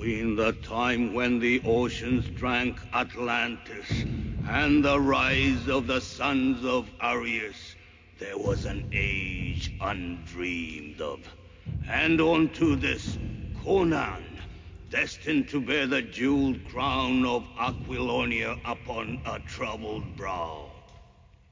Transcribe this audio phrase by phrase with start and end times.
[0.00, 3.86] between the time when the oceans drank Atlantis
[4.48, 7.76] and the rise of the sons of Arius,
[8.18, 11.20] there was an age undreamed of.
[11.86, 13.18] And unto this,
[13.62, 14.24] Conan,
[14.88, 20.70] destined to bear the jeweled crown of Aquilonia upon a troubled brow.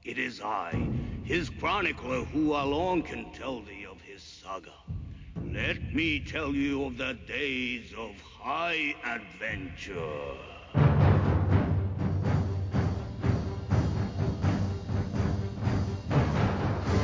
[0.04, 0.88] It is I,
[1.22, 4.72] his chronicler, who alone can tell thee of his saga.
[5.52, 10.36] Let me tell you of the days of high adventure.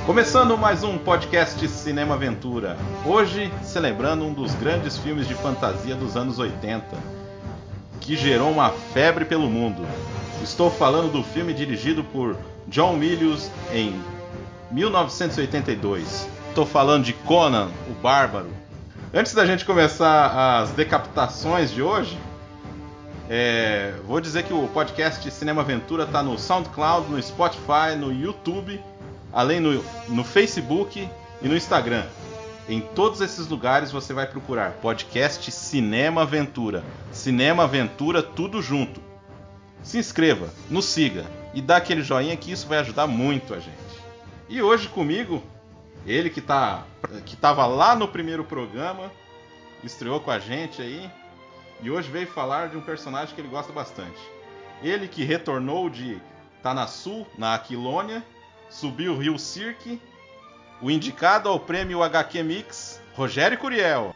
[0.04, 2.76] Começando mais um podcast Cinema Aventura.
[3.06, 6.84] Hoje celebrando um dos grandes filmes de fantasia dos anos 80,
[7.98, 9.86] que gerou uma febre pelo mundo.
[10.42, 12.36] Estou falando do filme dirigido por
[12.68, 13.98] John Milius em
[14.70, 16.33] 1982.
[16.54, 18.46] Estou falando de Conan, o Bárbaro.
[19.12, 22.16] Antes da gente começar as decapitações de hoje,
[23.28, 28.80] é, vou dizer que o podcast Cinema Aventura está no SoundCloud, no Spotify, no YouTube
[29.32, 31.08] além no, no Facebook
[31.42, 32.04] e no Instagram.
[32.68, 36.84] Em todos esses lugares você vai procurar podcast Cinema Aventura.
[37.10, 39.02] Cinema Aventura, tudo junto.
[39.82, 43.74] Se inscreva, nos siga e dá aquele joinha que isso vai ajudar muito a gente.
[44.48, 45.42] E hoje comigo,
[46.06, 46.84] ele que tá
[47.24, 49.10] que tava lá no primeiro programa,
[49.82, 51.10] estreou com a gente aí
[51.82, 54.18] e hoje veio falar de um personagem que ele gosta bastante.
[54.82, 56.20] Ele que retornou de
[56.62, 58.22] tá na Sul, na Aquilônia,
[58.70, 60.00] subiu o Rio Cirque,
[60.80, 64.14] o indicado ao prêmio HQ Mix, Rogério Curiel.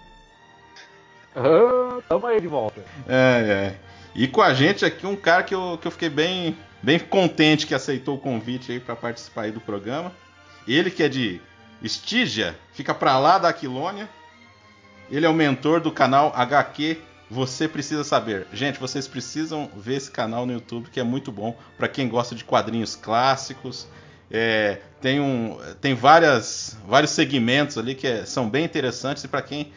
[1.36, 2.82] Ah, tamo aí de volta.
[3.06, 3.88] É, é.
[4.14, 7.66] E com a gente aqui um cara que eu, que eu fiquei bem, bem contente
[7.66, 10.12] que aceitou o convite aí para participar aí do programa.
[10.66, 11.40] Ele que é de
[11.82, 14.08] Estígia, fica para lá da Aquilônia.
[15.10, 18.46] Ele é o mentor do canal HQ Você Precisa Saber.
[18.52, 22.34] Gente, vocês precisam ver esse canal no YouTube que é muito bom para quem gosta
[22.34, 23.88] de quadrinhos clássicos,
[24.30, 29.40] é, tem um, tem várias, vários segmentos ali que é, são bem interessantes e para
[29.40, 29.72] quem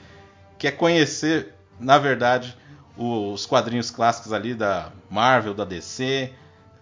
[0.57, 2.55] quer conhecer, na verdade,
[2.97, 6.31] os quadrinhos clássicos ali da Marvel, da DC,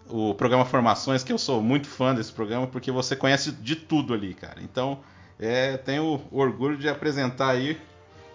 [0.10, 4.14] o programa Formações, que eu sou muito fã desse programa porque você conhece de tudo
[4.14, 4.60] ali, cara.
[4.62, 5.00] Então,
[5.40, 7.80] é, tenho orgulho de apresentar aí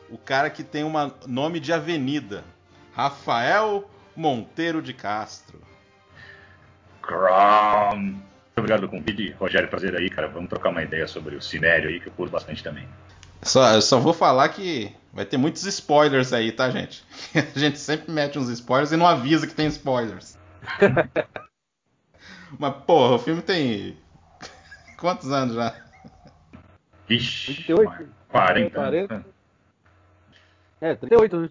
[0.09, 0.93] o cara que tem um
[1.27, 2.45] nome de avenida,
[2.95, 5.61] Rafael Monteiro de Castro.
[7.03, 7.97] Crom.
[7.97, 9.69] Muito obrigado pelo convite, Rogério.
[9.69, 10.29] Prazer aí, cara.
[10.29, 12.89] Vamos trocar uma ideia sobre o Cinério aí, que eu curto bastante também.
[13.43, 17.05] Só, só vou falar que vai ter muitos spoilers aí, tá, gente?
[17.35, 20.39] A gente sempre mete uns spoilers e não avisa que tem spoilers.
[22.59, 23.99] Mas, porra, o filme tem.
[24.97, 25.84] Quantos anos já?
[27.09, 28.09] Vixe, 38.
[28.29, 28.71] 40.
[28.71, 29.27] 40.
[30.81, 31.49] É, 38, né?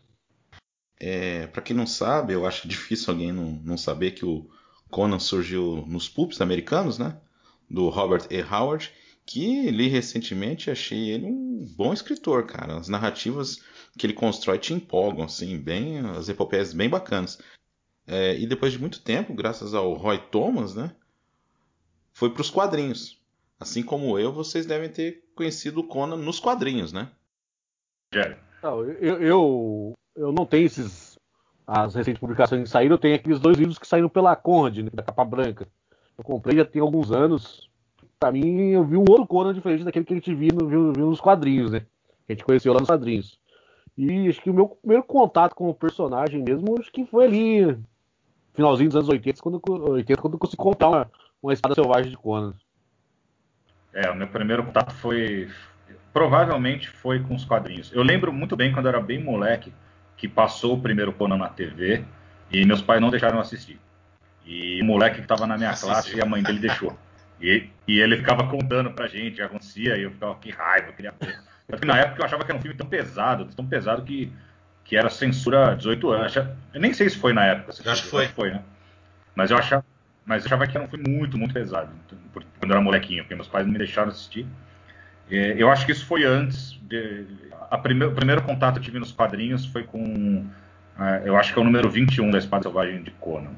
[1.00, 4.50] É, pra quem não sabe, eu acho difícil alguém não, não saber que o
[4.90, 7.20] Conan surgiu nos pulps americanos, né?
[7.70, 8.42] Do Robert E.
[8.42, 8.92] Howard,
[9.26, 12.78] que li recentemente achei ele um bom escritor, cara.
[12.78, 13.62] As narrativas
[13.98, 17.40] que ele constrói te empolgam, assim, bem, as epopeias bem bacanas.
[18.06, 20.96] É, e depois de muito tempo, graças ao Roy Thomas, né?
[22.14, 23.20] Foi para os quadrinhos.
[23.60, 27.10] Assim como eu, vocês devem ter conhecido o Conan nos quadrinhos, né?
[28.62, 31.14] Não, eu, eu, eu não tenho esses
[31.66, 34.90] as recentes publicações que saíram, eu tenho aqueles dois livros que saíram pela Conrad, né,
[34.94, 35.68] da capa branca.
[36.18, 37.70] Eu comprei já tem alguns anos.
[38.20, 41.08] Pra mim, eu vi um outro Conan diferente daquele que a gente viu, viu, viu
[41.08, 41.82] nos quadrinhos, né?
[42.26, 43.40] Que a gente conheceu lá nos quadrinhos.
[43.98, 47.78] E acho que o meu primeiro contato com o personagem mesmo, acho que foi ali,
[48.54, 51.12] finalzinho dos anos 80, quando, 80, quando eu consegui comprar uma,
[51.42, 52.54] uma espada selvagem de Conan.
[53.94, 55.50] É, o meu primeiro contato foi.
[56.12, 57.92] Provavelmente foi com os quadrinhos.
[57.94, 59.74] Eu lembro muito bem quando eu era bem moleque
[60.16, 62.04] que passou o primeiro Conan na TV
[62.52, 63.80] e meus pais não deixaram assistir.
[64.46, 66.98] E o moleque que estava na minha classe e a mãe dele deixou.
[67.42, 70.88] E, e, ele ficava contando pra gente o que acontecia e eu ficava, que raiva,
[70.90, 71.40] eu queria ver.
[71.86, 74.32] Na época eu achava que era um filme tão pesado, tão pesado que,
[74.84, 76.36] que era censura 18 anos.
[76.36, 77.74] Eu nem sei se foi na época.
[77.84, 78.28] Eu acho que foi.
[78.28, 78.62] foi, né?
[79.36, 79.84] Mas eu achava,
[80.26, 81.92] mas eu achava que era um filme muito, muito pesado.
[82.34, 84.46] Quando eu era molequinho, porque meus pais não me deixaram assistir.
[85.30, 86.80] Eu acho que isso foi antes.
[86.84, 87.26] De,
[87.72, 87.78] o
[88.12, 90.46] primeiro contato que eu tive nos quadrinhos foi com.
[91.00, 93.52] É, eu acho que é o número 21 da Espada Selvagem de Conan.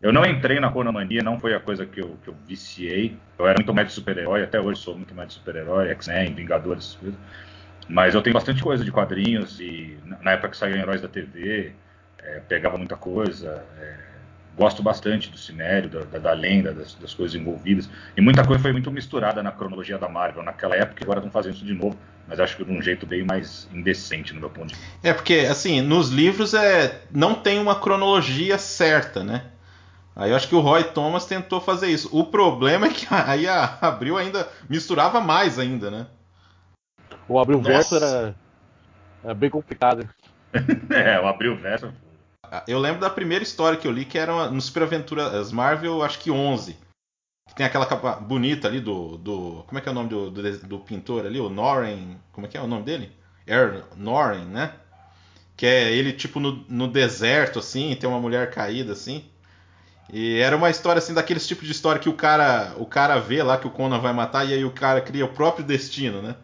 [0.00, 3.16] Eu não entrei na Conan Mania, não foi a coisa que eu, que eu viciei.
[3.38, 6.84] Eu era muito mais de super-herói, até hoje sou muito mais de super-herói, X-Men, Vingadores,
[6.84, 7.20] essas coisas.
[7.88, 11.72] Mas eu tenho bastante coisa de quadrinhos e na época que saíram Heróis da TV,
[12.22, 13.64] é, pegava muita coisa.
[13.80, 14.07] É,
[14.58, 17.88] gosto bastante do cinério, da, da, da lenda, das, das, coisas envolvidas.
[18.16, 21.30] E muita coisa foi muito misturada na cronologia da Marvel naquela época, e agora estão
[21.30, 21.96] fazendo isso de novo.
[22.26, 25.08] mas acho que de um jeito bem mais indecente no meu ponto de vista.
[25.08, 29.44] É, porque, assim, nos livros é, não tem uma cronologia certa, né?
[30.16, 32.08] Aí eu acho que o Roy Thomas tentou fazer isso.
[32.12, 36.06] O problema é que aí a Abril ainda misturava mais ainda, né?
[37.28, 38.34] O Abril Verso era,
[39.22, 40.08] era bem complicado.
[40.90, 41.92] é, o Abril Verso.
[42.66, 46.18] Eu lembro da primeira história que eu li, que era no Super Aventuras Marvel, acho
[46.18, 46.76] que 11.
[47.48, 49.64] Que tem aquela capa bonita ali do, do.
[49.66, 51.40] Como é que é o nome do, do, do pintor ali?
[51.40, 52.16] O Noren.
[52.32, 53.12] Como é que é o nome dele?
[53.46, 54.72] Er Noren, né?
[55.56, 59.24] Que é ele tipo no, no deserto, assim, tem uma mulher caída, assim.
[60.12, 63.42] E era uma história assim daqueles tipos de história que o cara, o cara vê
[63.42, 66.36] lá que o Conan vai matar e aí o cara cria o próprio destino, né?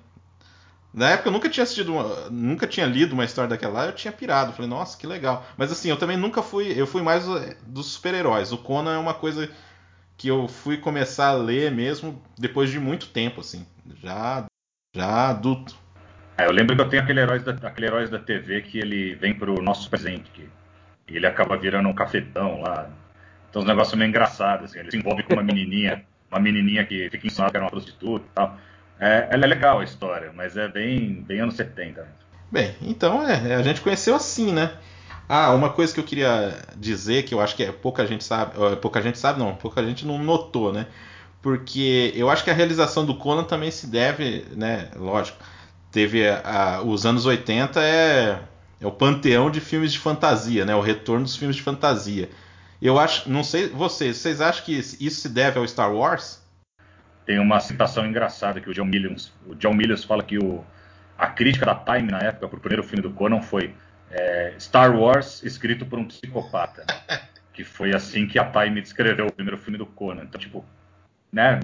[0.95, 3.93] Na época eu nunca tinha assistido, uma, nunca tinha lido uma história daquela lá, eu
[3.93, 5.45] tinha pirado, falei, nossa, que legal.
[5.57, 7.25] Mas assim, eu também nunca fui, eu fui mais
[7.67, 8.53] dos super-heróis.
[8.53, 9.51] O Conan é uma coisa
[10.17, 13.67] que eu fui começar a ler mesmo depois de muito tempo, assim,
[14.01, 14.45] já,
[14.95, 15.75] já adulto.
[16.39, 19.17] É, eu lembro que eu tenho aquele herói da, aquele herói da TV que ele
[19.17, 20.49] vem pro nosso presente, que
[21.09, 22.89] ele acaba virando um cafetão lá,
[23.51, 24.81] então os negócios meio engraçados, assim.
[24.81, 28.25] Ele se envolve com uma menininha, uma menininha que fica ensinando que era uma prostituta
[28.25, 28.59] e tal.
[28.99, 32.07] É, ela é legal a história, mas é bem, bem anos 70.
[32.51, 34.73] Bem, então é, a gente conheceu assim, né?
[35.29, 38.53] Ah, uma coisa que eu queria dizer que eu acho que é, pouca gente sabe,
[38.81, 40.87] pouca gente sabe não, pouca gente não notou, né?
[41.43, 44.91] Porque eu acho que a realização do Conan também se deve, né?
[44.97, 45.39] Lógico,
[45.91, 48.39] teve a, a, os anos 80 é,
[48.81, 50.75] é o panteão de filmes de fantasia, né?
[50.75, 52.31] O retorno dos filmes de fantasia.
[52.81, 56.44] Eu acho, não sei vocês, vocês acham que isso se deve ao Star Wars?
[57.25, 60.65] Tem uma citação engraçada que o John Williams, o John Williams fala que o,
[61.17, 63.75] a crítica da Time na época para o primeiro filme do Conan foi
[64.11, 66.85] é, Star Wars escrito por um psicopata,
[67.53, 70.23] que foi assim que a Time descreveu o primeiro filme do Conan.
[70.25, 70.65] Então, tipo,
[71.33, 71.61] né?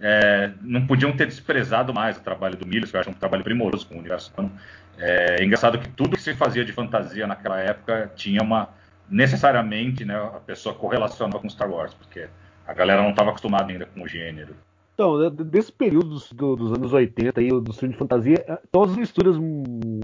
[0.00, 3.42] É, não podiam ter desprezado mais o trabalho do Williams, que eu acho um trabalho
[3.42, 4.50] primoroso com o universo Conan.
[4.96, 8.68] É, é engraçado que tudo que se fazia de fantasia naquela época tinha uma
[9.10, 12.28] necessariamente né, a pessoa correlacionou com Star Wars, porque
[12.66, 14.54] a galera não estava acostumada ainda com o gênero.
[14.98, 18.98] Então, desse período dos, dos anos 80 aí, dos filmes de fantasia, é, todas as
[18.98, 20.00] misturas, hum,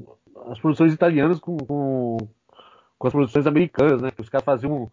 [0.47, 2.17] as produções italianas com, com,
[2.97, 4.13] com as produções americanas, né?
[4.17, 4.89] Os caras faziam,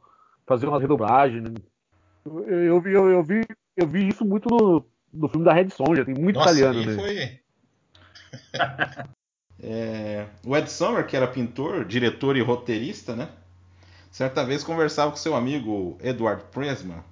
[0.47, 1.41] faziam uma redobragem.
[1.41, 1.53] Né?
[2.25, 3.41] Eu, eu, vi, eu, eu, vi,
[3.77, 4.83] eu vi isso muito no,
[5.13, 6.83] no filme da Red Sonja, tem muito Nossa, italiano.
[6.83, 6.95] Né?
[6.95, 7.39] Foi...
[9.61, 13.29] é, o Ed Summer, que era pintor, diretor e roteirista, né?
[14.09, 17.05] certa vez conversava com seu amigo Edward Presma,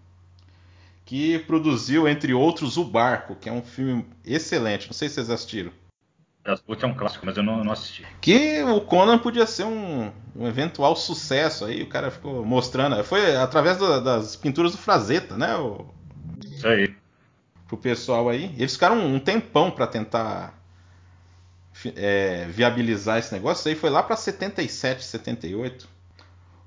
[1.09, 4.85] que produziu, entre outros, O Barco, que é um filme excelente.
[4.85, 5.71] Não sei se vocês assistiram.
[6.67, 8.05] Putz, é um clássico, mas eu não, não, assisti.
[8.21, 13.03] Que o Conan podia ser um, um, eventual sucesso aí, o cara ficou mostrando.
[13.03, 15.55] Foi através do, das pinturas do Frazetta, né?
[15.55, 15.87] O,
[16.45, 16.93] Isso aí.
[17.67, 18.53] Pro pessoal aí.
[18.55, 20.61] Eles ficaram um tempão para tentar
[21.95, 23.61] é, viabilizar esse negócio.
[23.61, 25.89] Isso aí foi lá para 77, 78.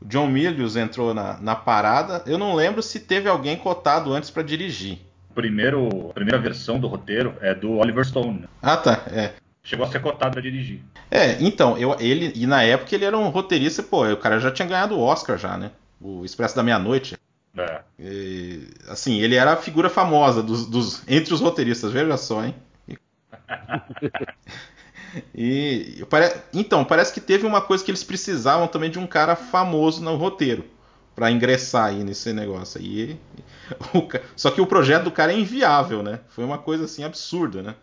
[0.03, 2.23] O John Milius entrou na, na parada.
[2.27, 4.99] Eu não lembro se teve alguém cotado antes para dirigir.
[5.33, 8.41] Primeiro, a primeira versão do roteiro é do Oliver Stone.
[8.41, 8.49] Né?
[8.61, 9.05] Ah, tá.
[9.07, 9.33] É.
[9.63, 10.81] Chegou a ser cotado para dirigir.
[11.09, 14.51] É, então, eu, ele, e na época ele era um roteirista, pô, o cara já
[14.51, 15.71] tinha ganhado o Oscar já, né?
[16.01, 17.17] O Expresso da Meia-Noite.
[17.57, 17.81] É.
[17.99, 22.55] E, assim, ele era a figura famosa dos, dos, entre os roteiristas, veja só, hein?
[25.35, 26.33] E pare...
[26.53, 30.17] então, parece que teve uma coisa que eles precisavam também de um cara famoso no
[30.17, 30.65] roteiro
[31.15, 33.19] para ingressar aí nesse negócio aí.
[33.95, 34.07] O...
[34.37, 36.21] Só que o projeto do cara é inviável, né?
[36.29, 37.75] Foi uma coisa assim absurda, né?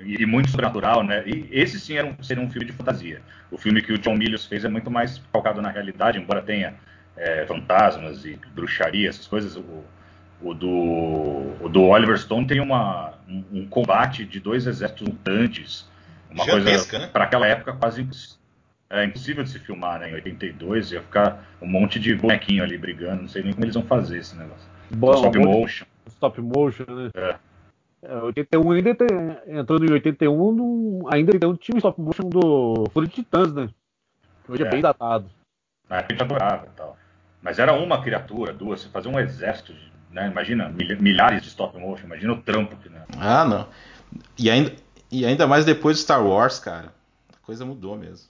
[0.00, 1.22] E muito sobrenatural, né?
[1.26, 3.22] E esse sim era um, seria um filme de fantasia.
[3.50, 6.74] O filme que o John Milius fez é muito mais focado na realidade, embora tenha
[7.16, 9.56] é, fantasmas e bruxaria, essas coisas.
[9.56, 9.84] O,
[10.44, 15.88] o do, o do Oliver Stone tem uma, um, um combate de dois exércitos mutantes.
[16.30, 17.06] Uma coisa, né?
[17.06, 18.06] para aquela época, quase
[18.90, 20.10] é, impossível de se filmar, né?
[20.10, 23.22] Em 82 ia ficar um monte de bonequinho ali brigando.
[23.22, 24.68] Não sei nem como eles vão fazer esse negócio.
[24.90, 25.86] Bom, stop motion.
[26.08, 27.10] Stop motion, né?
[27.14, 27.36] É.
[28.02, 29.08] É, 81 ainda tem,
[29.46, 33.70] entrando em 81, ainda tinha um stop motion do Fúria de Titãs, né?
[34.46, 35.30] Hoje é, é bem datado.
[35.88, 36.98] Na época a gente adorava e tal.
[37.40, 40.28] Mas era uma criatura, duas, você fazia um exército de né?
[40.30, 42.88] Imagina milhares de stop motion, imagina o trampo que.
[42.88, 43.02] Né?
[43.18, 43.68] Ah, não.
[44.38, 44.72] E ainda,
[45.10, 46.94] e ainda mais depois de Star Wars, cara.
[47.32, 48.28] A coisa mudou mesmo.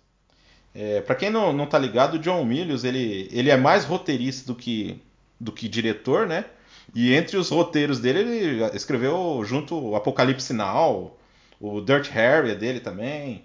[0.75, 4.47] É, para quem não, não tá ligado, o John Milius ele, ele é mais roteirista
[4.51, 5.01] do que,
[5.39, 6.47] do que diretor, né?
[6.95, 11.17] E entre os roteiros dele, ele escreveu junto o Apocalipse Now,
[11.61, 13.45] o Dirt Harry é dele também.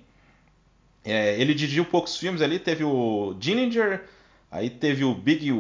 [1.06, 4.04] É, ele dirigiu poucos filmes ali, teve o Dillinger,
[4.50, 5.52] aí teve o Big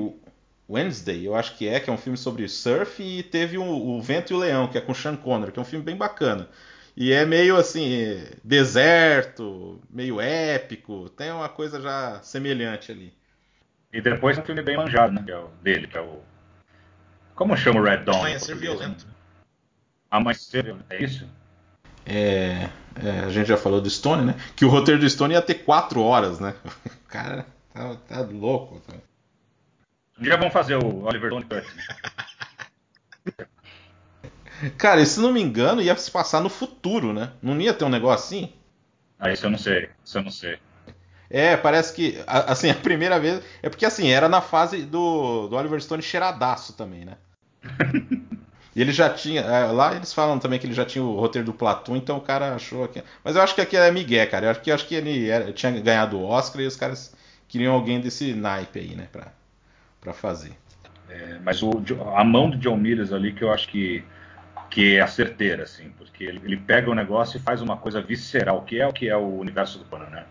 [0.69, 4.01] Wednesday, eu acho que é, que é um filme sobre surf, e teve o, o
[4.01, 6.47] Vento e o Leão, que é com Sean Connery, que é um filme bem bacana.
[6.95, 13.13] E é meio assim, deserto, meio épico, tem uma coisa já semelhante ali.
[13.91, 15.23] E depois um filme bem manjado, né?
[15.23, 16.19] Que é o dele, que é o.
[17.33, 18.19] Como chama o Red Dawn?
[18.19, 19.07] Amanhecer Violento.
[20.11, 21.27] Amanhecer Violento, é isso?
[22.05, 22.69] É,
[23.03, 24.35] é, a gente já falou do Stone, né?
[24.55, 26.53] Que o roteiro do Stone ia ter quatro horas, né?
[26.65, 28.81] O cara tá, tá louco.
[28.81, 28.95] Tá.
[30.19, 31.65] Dia vamos fazer o Oliver Stone Cut.
[34.77, 37.31] Cara, se não me engano, ia se passar no futuro, né?
[37.41, 38.53] Não ia ter um negócio assim?
[39.17, 39.89] Ah, isso eu não sei.
[40.03, 40.57] Isso eu não sei.
[41.29, 43.41] É, parece que, assim, a primeira vez.
[43.61, 47.15] É porque, assim, era na fase do, do Oliver Stone cheiradaço também, né?
[48.75, 49.41] e ele já tinha.
[49.41, 52.21] É, lá eles falam também que ele já tinha o roteiro do Platum, então o
[52.21, 53.01] cara achou que.
[53.23, 54.47] Mas eu acho que aqui é Miguel, cara.
[54.47, 57.13] Eu acho que, eu acho que ele era, tinha ganhado o Oscar e os caras
[57.47, 59.33] queriam alguém desse naipe aí, né, pra,
[60.01, 60.53] pra fazer.
[61.09, 61.71] É, mas o,
[62.15, 64.03] a mão do John Milius ali que eu acho que,
[64.69, 68.01] que é a certeira, assim, porque ele, ele pega o negócio e faz uma coisa
[68.01, 70.25] visceral, que é o que é o universo do Conan, né?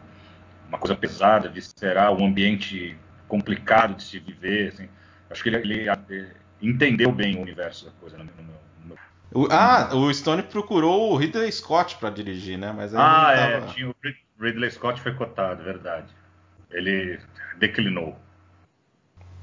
[0.69, 2.97] uma coisa pesada, visceral, um ambiente
[3.27, 4.69] complicado de se viver.
[4.69, 4.89] Assim.
[5.31, 6.29] Acho que ele, ele, ele,
[6.61, 8.19] entendeu bem o universo da coisa.
[8.19, 8.99] No meu, no meu...
[9.33, 12.73] O, ah, o Stone procurou o Ridley Scott para dirigir, né?
[12.77, 13.73] Mas ah, é, tava...
[13.73, 13.95] tinha, o
[14.39, 16.07] Ridley Scott foi cotado, verdade.
[16.71, 17.19] Ele
[17.59, 18.17] declinou.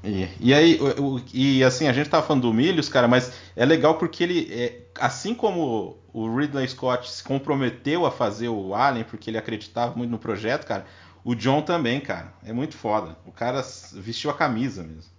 [0.06, 3.64] E, e aí, o, e assim, a gente tava falando do Milhos, cara, mas é
[3.64, 9.04] legal porque ele, é, assim como o Ridley Scott se comprometeu a fazer o Alien,
[9.04, 10.86] porque ele acreditava muito no projeto, cara,
[11.24, 12.32] o John também, cara.
[12.44, 13.16] É muito foda.
[13.26, 13.60] O cara
[13.94, 15.10] vestiu a camisa mesmo.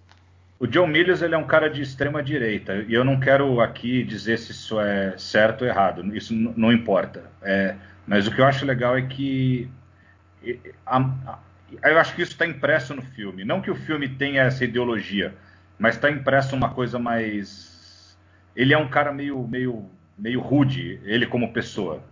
[0.58, 4.03] O John Milius ele é um cara de extrema direita e eu não quero aqui
[4.03, 6.15] dizer se isso é certo ou errado.
[6.15, 7.29] Isso não importa.
[7.41, 7.75] É,
[8.08, 9.70] mas o que eu acho legal é que
[10.86, 11.39] a,
[11.83, 13.43] eu acho que isso está impresso no filme.
[13.43, 15.36] Não que o filme tenha essa ideologia,
[15.77, 18.17] mas está impresso uma coisa mais.
[18.55, 21.00] Ele é um cara meio meio meio rude.
[21.03, 22.03] Ele como pessoa.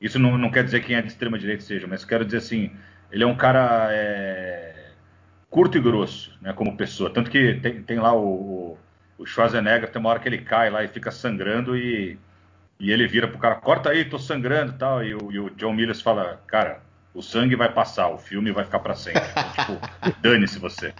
[0.00, 2.70] Isso não, não quer dizer quem é de extrema direita seja, mas quero dizer assim
[3.14, 4.90] ele é um cara é,
[5.48, 7.10] curto e grosso, né, como pessoa.
[7.10, 8.76] Tanto que tem, tem lá o,
[9.16, 12.18] o, Schwarzenegger, tem uma hora que ele cai lá e fica sangrando e,
[12.80, 15.04] e ele vira pro cara, corta aí, tô sangrando tal.
[15.04, 16.80] E o, e o John Milius fala, cara,
[17.14, 19.22] o sangue vai passar, o filme vai ficar para sempre.
[19.30, 20.92] Então, tipo, dane-se você.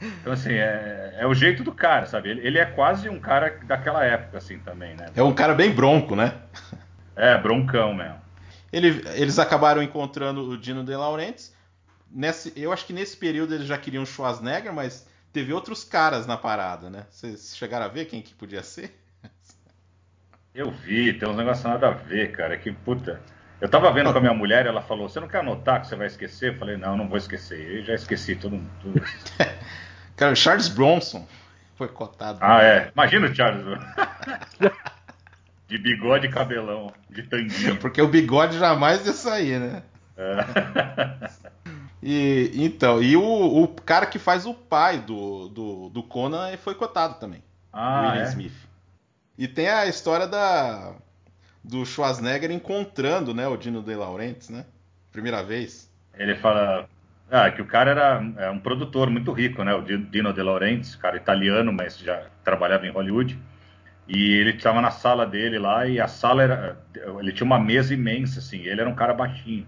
[0.00, 2.28] então, assim, é, é, o jeito do cara, sabe?
[2.28, 5.06] Ele, ele, é quase um cara daquela época, assim, também, né?
[5.16, 6.34] É um cara bem bronco, né?
[7.16, 8.20] É, broncão mesmo.
[8.70, 11.54] Ele, eles acabaram encontrando o Dino De Laurentiis.
[12.10, 16.36] Nesse, eu acho que nesse período eles já queriam Schwarzenegger, mas teve outros caras na
[16.36, 17.06] parada, né?
[17.10, 19.00] Vocês chegaram a ver quem que podia ser?
[20.54, 22.56] Eu vi, tem uns negócios nada a ver, cara.
[22.56, 23.20] Que puta.
[23.64, 25.96] Eu tava vendo com a minha mulher, ela falou: Você não quer anotar que você
[25.96, 26.52] vai esquecer?
[26.52, 27.78] Eu falei: Não, não vou esquecer.
[27.78, 28.62] Eu já esqueci tudo.
[28.82, 29.02] tudo.
[30.14, 31.26] cara, Charles Bronson
[31.74, 32.40] foi cotado.
[32.42, 32.90] Ah, é.
[32.92, 33.64] Imagina o Charles
[35.66, 37.78] De bigode e cabelão, de tanguinho.
[37.78, 39.82] Porque o bigode jamais ia sair, né?
[40.14, 41.30] É.
[42.06, 46.74] E, então, e o, o, cara que faz o pai do, do, do Conan foi
[46.74, 47.42] cotado também.
[47.72, 48.28] Ah, William é?
[48.28, 48.68] Smith.
[49.38, 50.96] E tem a história da
[51.64, 54.66] do Schwarzenegger encontrando, né, o Dino De Laurentiis, né?
[55.10, 55.90] Primeira vez.
[56.16, 56.88] Ele fala
[57.30, 59.74] ah, que o cara era é um produtor muito rico, né?
[59.74, 63.38] O Dino De Laurentiis, cara italiano, mas já trabalhava em Hollywood.
[64.06, 66.78] E ele estava na sala dele lá e a sala era.
[67.18, 68.58] Ele tinha uma mesa imensa, assim.
[68.58, 69.66] Ele era um cara baixinho.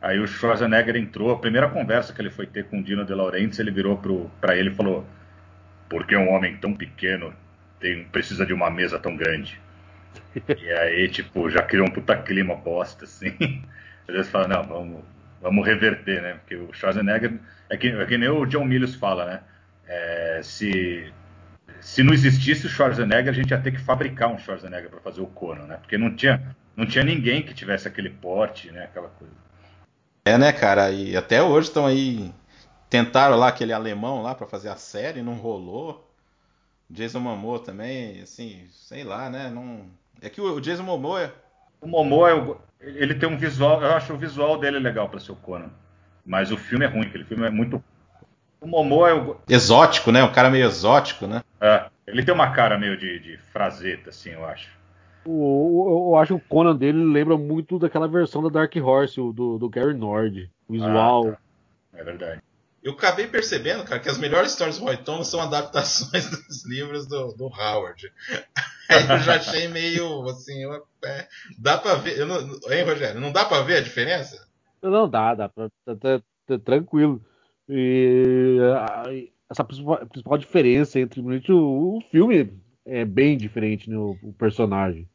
[0.00, 1.30] Aí o Schwarzenegger entrou.
[1.30, 3.96] A primeira conversa que ele foi ter com o Dino De Laurentiis, ele virou
[4.40, 5.06] para ele e falou:
[5.88, 7.32] Por que um homem tão pequeno
[7.78, 9.60] tem, precisa de uma mesa tão grande?
[10.34, 13.64] E aí, tipo, já criou um puta clima bosta, assim.
[14.08, 15.04] Às vezes fala: Não, vamos,
[15.40, 16.34] vamos reverter, né?
[16.34, 17.38] Porque o Schwarzenegger.
[17.70, 19.40] É que, é que nem o John Milius fala, né?
[19.86, 21.12] É, se
[21.82, 25.20] se não existisse o Schwarzenegger, a gente ia ter que fabricar um Schwarzenegger para fazer
[25.20, 25.76] o Conan, né?
[25.78, 28.84] Porque não tinha, não tinha ninguém que tivesse aquele porte, né?
[28.84, 29.34] Aquela coisa.
[30.24, 30.92] É, né, cara?
[30.92, 32.32] E até hoje estão aí.
[32.88, 36.08] Tentaram lá aquele alemão lá para fazer a série, não rolou.
[36.88, 39.50] Jason Momoa também, assim, sei lá, né?
[39.50, 39.86] Não...
[40.20, 41.22] É que o Jason Momoa.
[41.22, 41.32] É...
[41.80, 45.36] O Momoa, ele tem um visual, eu acho o visual dele legal para ser o
[45.36, 45.70] Conan.
[46.24, 47.82] Mas o filme é ruim, aquele filme é muito
[48.62, 49.36] o Momoa é o...
[49.48, 50.22] Exótico, né?
[50.22, 51.42] Um cara meio exótico, né?
[51.60, 54.70] É, ele tem uma cara meio de, de frazeta, assim, eu acho.
[55.24, 59.58] O, eu acho que o Conan dele lembra muito daquela versão da Dark Horse, do,
[59.58, 60.48] do Gary Nord.
[60.68, 61.28] O visual.
[61.28, 61.38] Ah, tá.
[61.98, 62.40] É verdade.
[62.82, 67.06] Eu acabei percebendo, cara, que as melhores histórias do Roy Thomas são adaptações dos livros
[67.06, 68.12] do, do Howard.
[68.90, 72.18] Aí eu já achei meio assim, eu, é, dá pra ver.
[72.18, 72.38] Eu não,
[72.70, 73.20] hein, Rogério?
[73.20, 74.46] Não dá pra ver a diferença?
[74.82, 75.68] Não dá, dá pra.
[75.84, 77.24] Tá, tá, tá tranquilo.
[77.68, 78.58] E
[79.48, 82.52] essa principal, principal diferença entre o, o filme
[82.84, 85.08] é bem diferente no né, o personagem.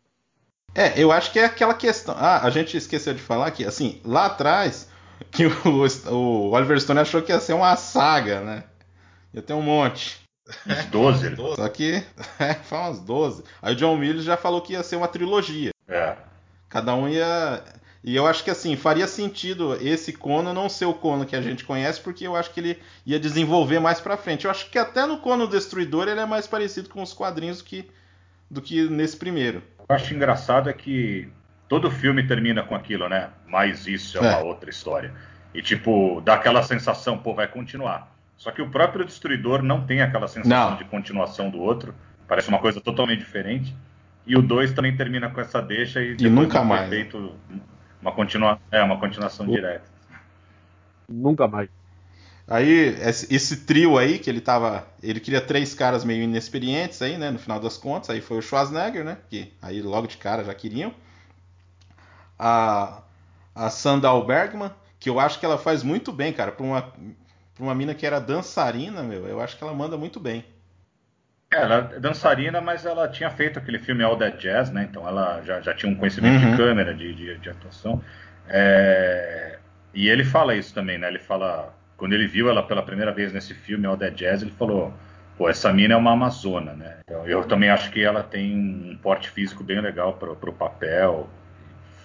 [0.73, 2.15] É, eu acho que é aquela questão.
[2.17, 4.89] Ah, a gente esqueceu de falar que, assim, lá atrás,
[5.31, 8.63] que o, o Oliver Stone achou que ia ser uma saga, né?
[9.33, 10.21] Ia ter um monte.
[10.65, 11.35] Uns 12.
[11.55, 12.03] Só que
[12.39, 13.43] é, foi umas 12.
[13.61, 15.71] Aí o John Williams já falou que ia ser uma trilogia.
[15.87, 16.15] É.
[16.69, 17.63] Cada um ia.
[18.03, 21.41] E eu acho que assim, faria sentido esse Conan não ser o Conan que a
[21.41, 24.45] gente conhece, porque eu acho que ele ia desenvolver mais pra frente.
[24.45, 27.63] Eu acho que até no Conan Destruidor ele é mais parecido com os quadrinhos do
[27.65, 27.89] que,
[28.49, 29.61] do que nesse primeiro.
[29.89, 31.29] Eu acho engraçado é que
[31.67, 33.29] todo filme termina com aquilo, né?
[33.47, 34.43] Mas isso é uma é.
[34.43, 35.13] outra história.
[35.53, 38.15] E tipo, dá aquela sensação, pô, vai continuar.
[38.37, 40.77] Só que o próprio Destruidor não tem aquela sensação não.
[40.77, 41.93] de continuação do outro.
[42.27, 43.75] Parece uma coisa totalmente diferente.
[44.25, 46.89] E o 2 também termina com essa deixa e, e nunca mais.
[46.89, 47.33] Feito
[48.01, 49.51] uma, continua, é, uma continuação o...
[49.51, 49.85] direta.
[51.07, 51.69] Nunca mais.
[52.47, 54.87] Aí, esse, esse, trio aí, que ele tava.
[55.01, 57.31] Ele queria três caras meio inexperientes aí, né?
[57.31, 58.09] No final das contas.
[58.09, 59.17] Aí foi o Schwarzenegger, né?
[59.29, 60.93] Que aí logo de cara já queriam.
[62.37, 63.01] A,
[63.55, 66.51] a Sandal Bergman, que eu acho que ela faz muito bem, cara.
[66.51, 70.19] Pra uma, pra uma mina que era dançarina, meu, eu acho que ela manda muito
[70.19, 70.45] bem.
[71.51, 74.87] É, ela é dançarina, mas ela tinha feito aquele filme All That Jazz, né?
[74.89, 76.51] Então ela já, já tinha um conhecimento uhum.
[76.51, 78.01] de câmera, de, de, de atuação.
[78.47, 79.57] É...
[79.93, 81.07] E ele fala isso também, né?
[81.07, 81.73] Ele fala.
[81.95, 84.93] Quando ele viu ela pela primeira vez nesse filme All That Jazz, ele falou:
[85.37, 86.97] pô, essa mina é uma amazona, né?
[87.03, 91.29] Então, eu também acho que ela tem um porte físico bem legal pro, pro papel.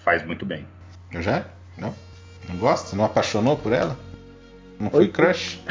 [0.03, 0.65] Faz muito bem.
[1.11, 1.45] Eu já?
[1.77, 1.93] Não?
[2.49, 2.95] Não gosta?
[2.95, 3.97] Não apaixonou por ela?
[4.79, 5.11] Não foi Oi?
[5.11, 5.61] crush?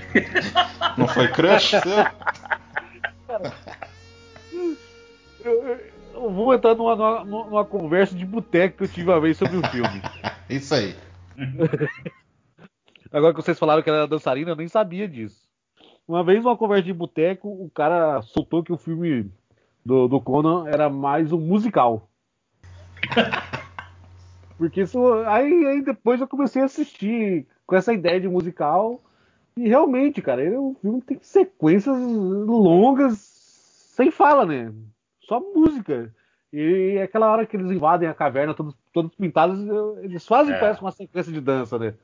[0.96, 1.82] Não foi crush seu?
[5.44, 5.80] Eu,
[6.14, 9.56] eu, vou entrar numa, numa, numa, conversa de boteco que eu tive uma vez sobre
[9.56, 10.00] o filme.
[10.48, 10.94] Isso aí.
[13.10, 15.42] Agora que vocês falaram que ela era dançarina, eu nem sabia disso.
[16.06, 19.32] Uma vez, numa conversa de boteco, o cara soltou que o filme
[19.84, 22.08] do, do Conan era mais um musical.
[24.62, 29.02] Porque isso, aí, aí depois eu comecei a assistir com essa ideia de musical.
[29.56, 34.72] E realmente, cara, ele, o filme tem sequências longas sem fala, né?
[35.22, 36.14] Só música.
[36.52, 39.58] E aquela hora que eles invadem a caverna, todos, todos pintados,
[40.00, 40.60] eles fazem, é.
[40.60, 41.94] parece uma sequência de dança, né?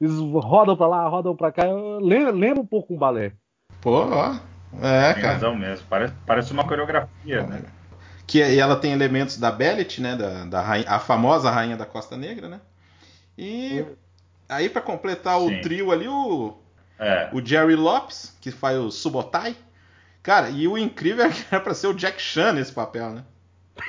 [0.00, 1.62] Eles rodam pra lá, rodam pra cá.
[2.00, 3.30] Lembra, lembra um pouco um balé.
[3.80, 4.34] Pô, ó.
[4.82, 5.34] É, tem cara.
[5.34, 5.86] razão mesmo.
[5.88, 7.62] Parece, parece uma coreografia, né?
[8.28, 10.14] Que e ela tem elementos da Bellet, né?
[10.14, 12.60] Da, da rainha, a famosa rainha da Costa Negra, né?
[13.36, 13.84] E
[14.48, 15.58] aí, para completar Sim.
[15.58, 16.56] o trio ali, o,
[16.98, 17.28] é.
[17.32, 19.56] o Jerry Lopes, que faz o Subotai.
[20.22, 23.24] Cara, e o incrível é que era pra ser o Jack Chan nesse papel, né?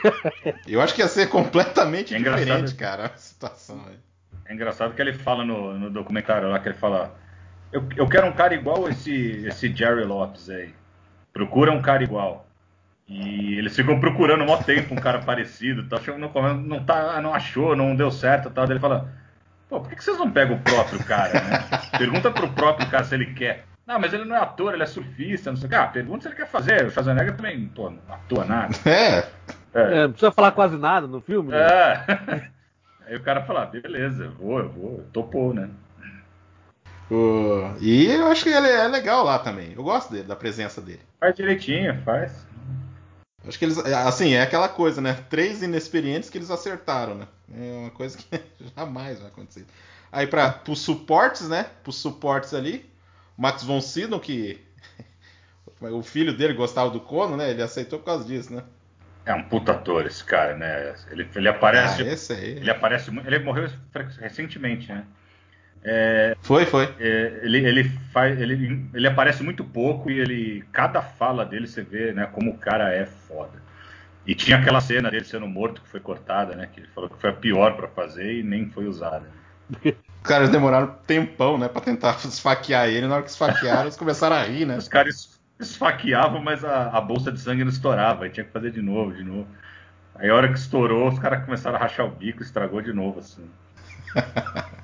[0.65, 3.97] Eu acho que ia ser completamente é diferente, cara, a situação aí.
[4.45, 7.15] É engraçado que ele fala no, no documentário lá, que ele fala
[7.71, 10.73] eu, eu quero um cara igual esse, esse Jerry Lopes aí.
[11.31, 12.47] Procura um cara igual.
[13.09, 15.89] E eles ficam procurando um maior tempo um cara parecido.
[15.89, 18.51] Tá, não, não, tá, não achou, não deu certo.
[18.51, 18.65] Tal.
[18.65, 19.09] Ele fala:
[19.67, 21.63] Pô, por que vocês não pegam o próprio cara, né?
[21.97, 23.65] Pergunta pro próprio cara se ele quer.
[23.85, 25.75] Não, mas ele não é ator, ele é surfista, não sei o que.
[25.75, 26.85] Ah, pergunta se ele quer fazer.
[26.85, 28.75] O Schwarzenegger também, pô, não atua nada.
[28.85, 29.19] É.
[29.73, 29.97] é.
[29.97, 30.01] é.
[30.03, 31.49] Não precisa falar quase nada no filme.
[31.49, 31.57] Né?
[31.57, 32.49] É.
[33.07, 35.69] Aí o cara fala, beleza, eu vou, eu vou, topou, né?
[37.09, 39.73] Uh, e eu acho que ele é legal lá também.
[39.75, 41.01] Eu gosto dele, da presença dele.
[41.19, 42.47] Faz direitinho, faz.
[43.47, 43.77] Acho que eles.
[43.77, 45.17] Assim, é aquela coisa, né?
[45.29, 47.27] Três inexperientes que eles acertaram, né?
[47.53, 48.25] É uma coisa que
[48.75, 49.65] jamais vai acontecer.
[50.11, 51.65] Aí para os suportes, né?
[51.83, 52.89] Para os suportes ali,
[53.37, 54.59] Max von Sydow, que
[55.79, 57.49] o filho dele gostava do Cono, né?
[57.49, 58.63] Ele aceitou por causa disso, né?
[59.25, 60.95] É um puta ator esse cara, né?
[61.11, 62.01] Ele, ele aparece.
[62.01, 62.51] Ah, esse aí.
[62.57, 63.11] Ele aparece.
[63.25, 63.69] Ele morreu
[64.19, 65.05] recentemente, né?
[65.83, 66.93] É, foi, foi.
[66.99, 71.81] É, ele, ele, faz, ele, ele aparece muito pouco e ele cada fala dele você
[71.81, 73.69] vê né, como o cara é foda.
[74.25, 76.69] E tinha aquela cena dele sendo morto que foi cortada, né?
[76.71, 79.23] Que ele falou que foi a pior para fazer e nem foi usada.
[79.83, 83.07] Os caras demoraram tempão, né, pra tentar esfaquear ele.
[83.07, 84.77] Na hora que esfaquearam, eles começaram a rir, né?
[84.77, 88.25] Os caras esfaqueavam, mas a, a bolsa de sangue não estourava.
[88.25, 89.47] Aí tinha que fazer de novo, de novo.
[90.15, 93.19] Aí a hora que estourou, os caras começaram a rachar o bico, estragou de novo,
[93.19, 93.49] assim.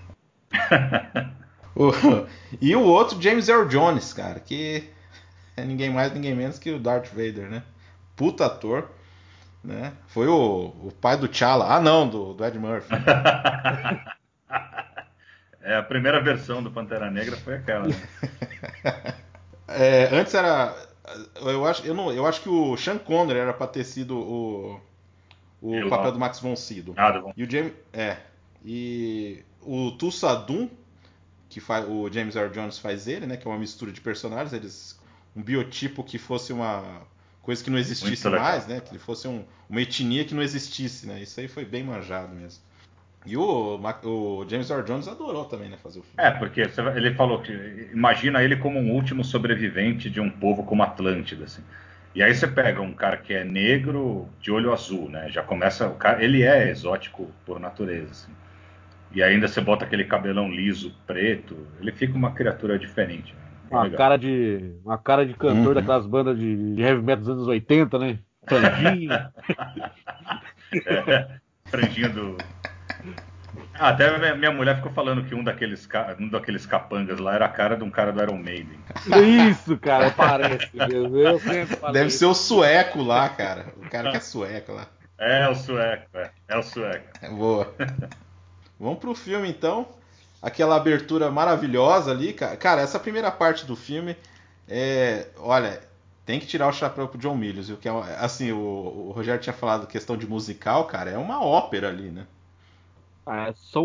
[1.76, 1.92] o,
[2.62, 4.90] e o outro, James Earl Jones, cara, que
[5.58, 7.64] é ninguém mais, ninguém menos que o Darth Vader, né?
[8.16, 8.90] Puta ator,
[9.64, 9.94] né?
[10.08, 11.74] Foi o, o pai do T'Challa.
[11.74, 12.94] Ah, não, do, do Ed Murphy.
[15.62, 17.88] é, a primeira versão do Pantera Negra foi aquela.
[17.88, 17.96] Né?
[19.68, 20.76] é, antes era.
[21.42, 24.82] Eu acho, eu, não, eu acho que o Sean Connery era pra ter sido o,
[25.62, 26.94] o papel do Max von Sydow.
[26.98, 27.34] Ah, bom.
[27.36, 27.74] E o James.
[27.94, 28.18] É.
[28.64, 30.70] E o Tussadum,
[31.50, 33.38] que faz, o James Earl Jones faz ele, né?
[33.38, 35.00] Que é uma mistura de personagens, eles
[35.36, 37.02] um biotipo que fosse uma
[37.42, 38.80] coisa que não existisse mais, né?
[38.80, 41.22] Que ele fosse um, uma etnia que não existisse, né?
[41.22, 42.64] Isso aí foi bem manjado mesmo.
[43.26, 46.16] E o, o James Earl Jones adorou também, né, fazer o filme.
[46.18, 46.62] É, porque
[46.96, 47.52] ele falou que
[47.92, 51.64] imagina ele como um último sobrevivente de um povo como Atlântida, assim.
[52.14, 55.28] E aí você pega um cara que é negro de olho azul, né?
[55.30, 58.32] Já começa o cara, ele é exótico por natureza, assim.
[59.16, 63.34] E ainda você bota aquele cabelão liso, preto, ele fica uma criatura diferente.
[63.34, 63.40] Né?
[63.72, 65.74] Uma cara de uma cara de cantor uhum.
[65.74, 68.20] daquelas bandas de, de heavy metal dos anos 80, né?
[68.46, 69.12] Franjinho.
[70.86, 71.28] é,
[71.66, 72.38] franjinho do
[73.78, 75.88] ah, até minha mulher ficou falando que um daqueles,
[76.20, 78.80] um daqueles capangas lá era a cara de um cara do Iron Maiden.
[79.50, 81.18] Isso, cara, parece mesmo.
[81.18, 83.74] Eu sempre falei Deve ser o sueco lá, cara.
[83.78, 84.88] O cara que é sueco lá.
[85.18, 86.30] É, o sueco, é.
[86.48, 87.08] É o sueco.
[87.22, 87.74] É, boa.
[88.80, 89.88] Vamos pro filme então.
[90.42, 92.82] Aquela abertura maravilhosa ali, cara.
[92.82, 94.16] Essa primeira parte do filme
[94.68, 95.28] é.
[95.38, 95.82] Olha,
[96.26, 99.42] tem que tirar o chapéu pro John Milius, o que é assim, o, o Rogério
[99.42, 102.26] tinha falado questão de musical, cara, é uma ópera ali, né?
[103.28, 103.84] É, são,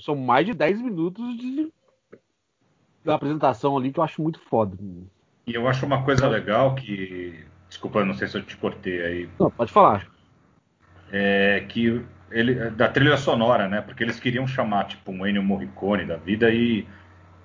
[0.00, 1.72] são mais de 10 minutos de
[3.04, 4.76] da apresentação ali que eu acho muito foda.
[5.46, 7.44] E eu acho uma coisa legal que.
[7.68, 9.28] Desculpa, não sei se eu te cortei aí.
[9.38, 10.08] Não, pode falar.
[11.12, 13.80] É que ele, da trilha sonora, né?
[13.80, 16.86] Porque eles queriam chamar tipo um Ennio Morricone da vida e,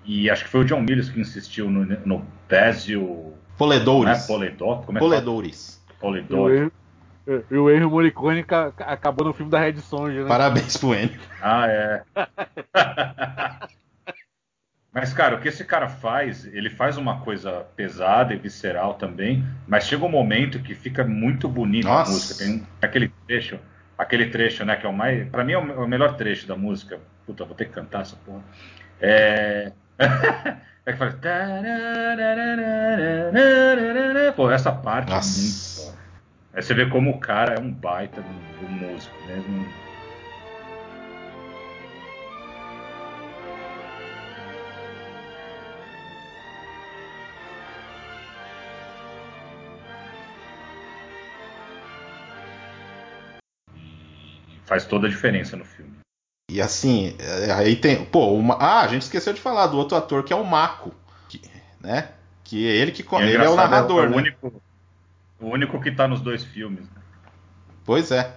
[0.05, 4.19] e acho que foi o John Williams que insistiu no, no Basil Poledouris.
[4.19, 4.27] Né?
[4.27, 5.81] Poledor, como é Poledouris.
[5.99, 6.71] Poledouris.
[7.49, 8.43] E o Henry Morricone
[8.79, 10.27] acabou no filme da Red Sonja, né?
[10.27, 11.19] Parabéns pro Henry.
[11.39, 12.03] Ah, é.
[14.91, 19.45] mas, cara, o que esse cara faz, ele faz uma coisa pesada e visceral também,
[19.67, 22.43] mas chega um momento que fica muito bonito a música.
[22.43, 23.59] Tem aquele trecho,
[24.01, 25.29] aquele trecho, né, que é o mais.
[25.29, 26.99] Pra mim é o melhor trecho da música.
[27.25, 28.41] Puta, vou ter que cantar essa porra.
[28.99, 29.71] É.
[30.85, 31.15] é que faz.
[34.35, 35.81] Pô, essa parte Nossa.
[35.81, 36.01] é muito
[36.53, 39.65] Aí você vê como o cara é um baita do, do músico mesmo.
[54.71, 55.91] Faz toda a diferença no filme.
[56.49, 58.05] E assim, é, aí tem.
[58.05, 60.93] Pô, uma, ah, a gente esqueceu de falar do outro ator que é o Mako,
[61.27, 61.41] que,
[61.81, 62.12] né?
[62.41, 64.15] Que é ele que é ele é o narrador, é o, né?
[64.15, 64.62] único,
[65.41, 66.86] o único que tá nos dois filmes.
[66.86, 67.01] Né?
[67.84, 68.34] Pois é.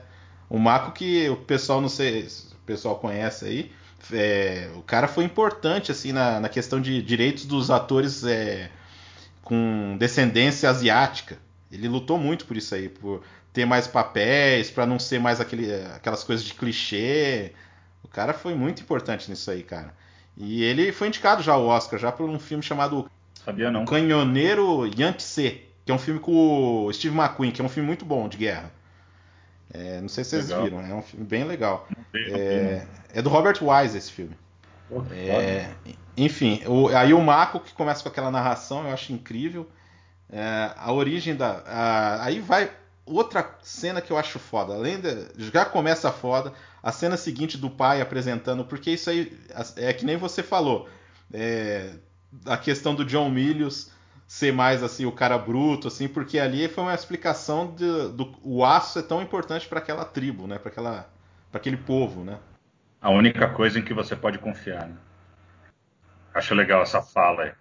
[0.50, 3.72] O Mako que o pessoal não sei, o pessoal conhece aí,
[4.12, 8.70] é, o cara foi importante assim na, na questão de direitos dos atores é,
[9.40, 11.38] com descendência asiática.
[11.70, 13.22] Ele lutou muito por isso aí, por
[13.54, 17.52] ter mais papéis, para não ser mais aquele, aquelas coisas de clichê.
[18.02, 19.94] O cara foi muito importante nisso aí, cara.
[20.36, 23.10] E ele foi indicado já ao Oscar, já por um filme chamado
[23.42, 23.86] Sabia não.
[23.86, 28.04] Canhoneiro Yangtze que é um filme com o Steve McQueen, que é um filme muito
[28.04, 28.70] bom de guerra.
[29.72, 30.64] É, não sei se vocês legal.
[30.64, 31.86] viram, é um filme bem legal.
[32.14, 34.34] É, é, do Robert Wise esse filme.
[35.12, 35.70] é,
[36.16, 39.68] enfim, o, aí o Marco que começa com aquela narração, eu acho incrível.
[40.30, 41.62] É, a origem da.
[41.66, 42.70] A, aí vai
[43.06, 44.74] outra cena que eu acho foda.
[44.74, 45.50] Além de.
[45.52, 46.52] Já começa foda.
[46.82, 49.32] A cena seguinte do pai apresentando, porque isso aí
[49.76, 50.88] é que nem você falou.
[51.32, 51.94] É,
[52.44, 53.90] a questão do John Milius
[54.26, 58.64] ser mais assim o cara bruto, assim, porque ali foi uma explicação de, do o
[58.64, 61.08] aço é tão importante para aquela tribo, né, para aquela,
[61.50, 62.38] para aquele povo, né?
[63.00, 64.88] A única coisa em que você pode confiar.
[64.88, 64.96] Né?
[66.34, 67.52] Acho legal essa fala aí.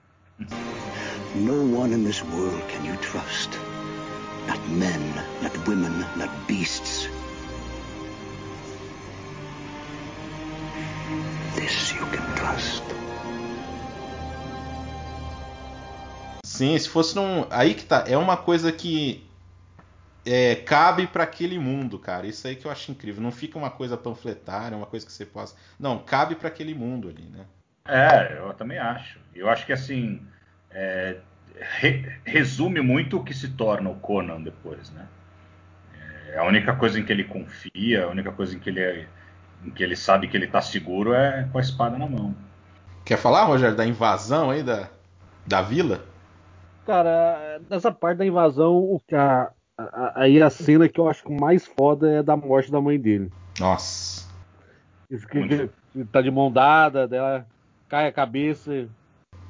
[1.36, 3.52] No one in this world can you trust.
[4.48, 7.08] Not men, not women, not beasts.
[11.56, 12.84] This you can trust.
[16.44, 17.46] Sim, se fosse num.
[17.50, 18.06] Aí que tá.
[18.08, 19.28] É uma coisa que
[20.26, 22.28] é, cabe para aquele mundo, cara.
[22.28, 23.22] Isso aí que eu acho incrível.
[23.22, 25.56] Não fica uma coisa panfletária, uma coisa que você possa.
[25.80, 27.46] Não, cabe para aquele mundo ali, né?
[27.86, 29.20] É, eu também acho.
[29.36, 30.26] Eu acho que assim.
[30.70, 31.18] É,
[31.60, 35.08] re, resume muito o que se torna o Conan depois, né?
[36.30, 39.08] É, a única coisa em que ele confia, a única coisa em que ele, é,
[39.64, 42.36] em que ele sabe que ele tá seguro é com a espada na mão.
[43.06, 44.90] Quer falar, Rogério, da invasão aí da,
[45.46, 46.04] da vila?
[46.86, 52.12] Cara, nessa parte da invasão, a, a, aí a cena que eu acho mais foda
[52.12, 53.32] é da morte da mãe dele.
[53.60, 54.28] Nossa.
[55.10, 57.46] Isso que, que tá de mão dada, dela
[57.88, 58.88] cai a cabeça.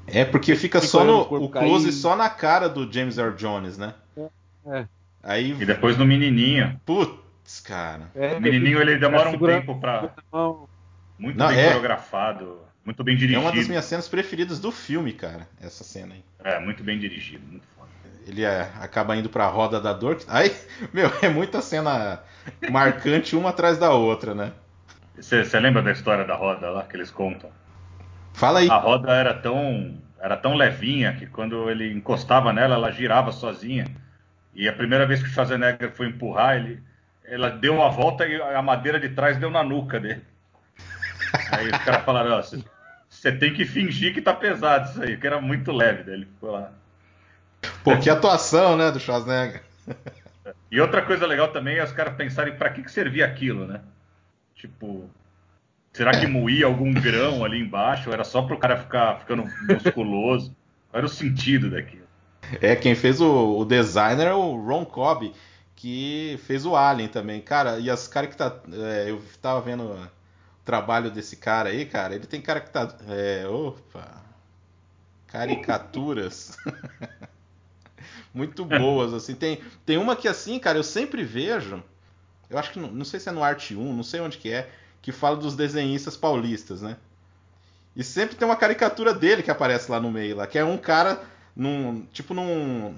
[0.07, 3.77] É porque fica, fica só no o, close só na cara do James Earl Jones,
[3.77, 3.93] né?
[4.17, 4.29] É.
[4.67, 4.87] é.
[5.23, 6.79] Aí e depois no menininho.
[6.85, 8.11] Putz, cara.
[8.13, 10.11] É, o menininho ele demora um tempo para
[11.17, 11.65] muito Não, bem é...
[11.67, 12.61] coreografado.
[12.83, 13.39] Muito bem dirigido.
[13.39, 16.23] É uma das minhas cenas preferidas do filme, cara, essa cena aí.
[16.43, 17.89] É, muito bem dirigido, muito foda.
[18.27, 20.19] ele é, acaba indo pra roda da dor.
[20.27, 20.53] Aí,
[20.91, 22.21] meu, é muita cena
[22.69, 24.51] marcante uma atrás da outra, né?
[25.15, 27.49] Você lembra da história da roda lá que eles contam?
[28.33, 28.69] Fala aí.
[28.69, 33.85] A roda era tão, era tão levinha que quando ele encostava nela, ela girava sozinha.
[34.53, 36.81] E a primeira vez que o Schwarzenegger foi empurrar, ele,
[37.25, 40.23] ela deu uma volta e a madeira de trás deu na nuca dele.
[41.51, 42.41] Aí os caras falaram,
[43.09, 46.03] você tem que fingir que tá pesado isso aí, que era muito leve.
[46.03, 46.71] Daí ele ficou lá.
[47.83, 49.63] Pô, que atuação, né, do Schwarzenegger.
[50.69, 53.81] E outra coisa legal também é os caras pensarem para que, que servia aquilo, né?
[54.55, 55.09] Tipo,
[55.93, 58.09] será que moía algum grão ali embaixo?
[58.09, 60.55] Ou era só pro cara ficar ficando musculoso?
[60.89, 62.03] Qual era o sentido daquilo?
[62.61, 65.33] É, quem fez o, o designer é o Ron Cobb,
[65.75, 67.39] que fez o Alien também.
[67.41, 68.59] Cara, e as caras que tá.
[68.71, 70.07] É, eu tava vendo o
[70.65, 72.15] trabalho desse cara aí, cara.
[72.15, 72.95] Ele tem cara que tá.
[73.07, 74.21] É, opa!
[75.27, 76.57] Caricaturas.
[78.33, 79.35] Muito boas, assim.
[79.35, 81.83] Tem, tem uma que, assim, cara, eu sempre vejo.
[82.49, 82.79] Eu acho que.
[82.79, 84.69] Não, não sei se é no Arte 1, não sei onde que é.
[85.03, 86.97] Que fala dos desenhistas paulistas, né?
[87.95, 90.77] E sempre tem uma caricatura dele que aparece lá no meio, lá, que é um
[90.77, 91.21] cara
[91.55, 92.07] num.
[92.11, 92.95] Tipo num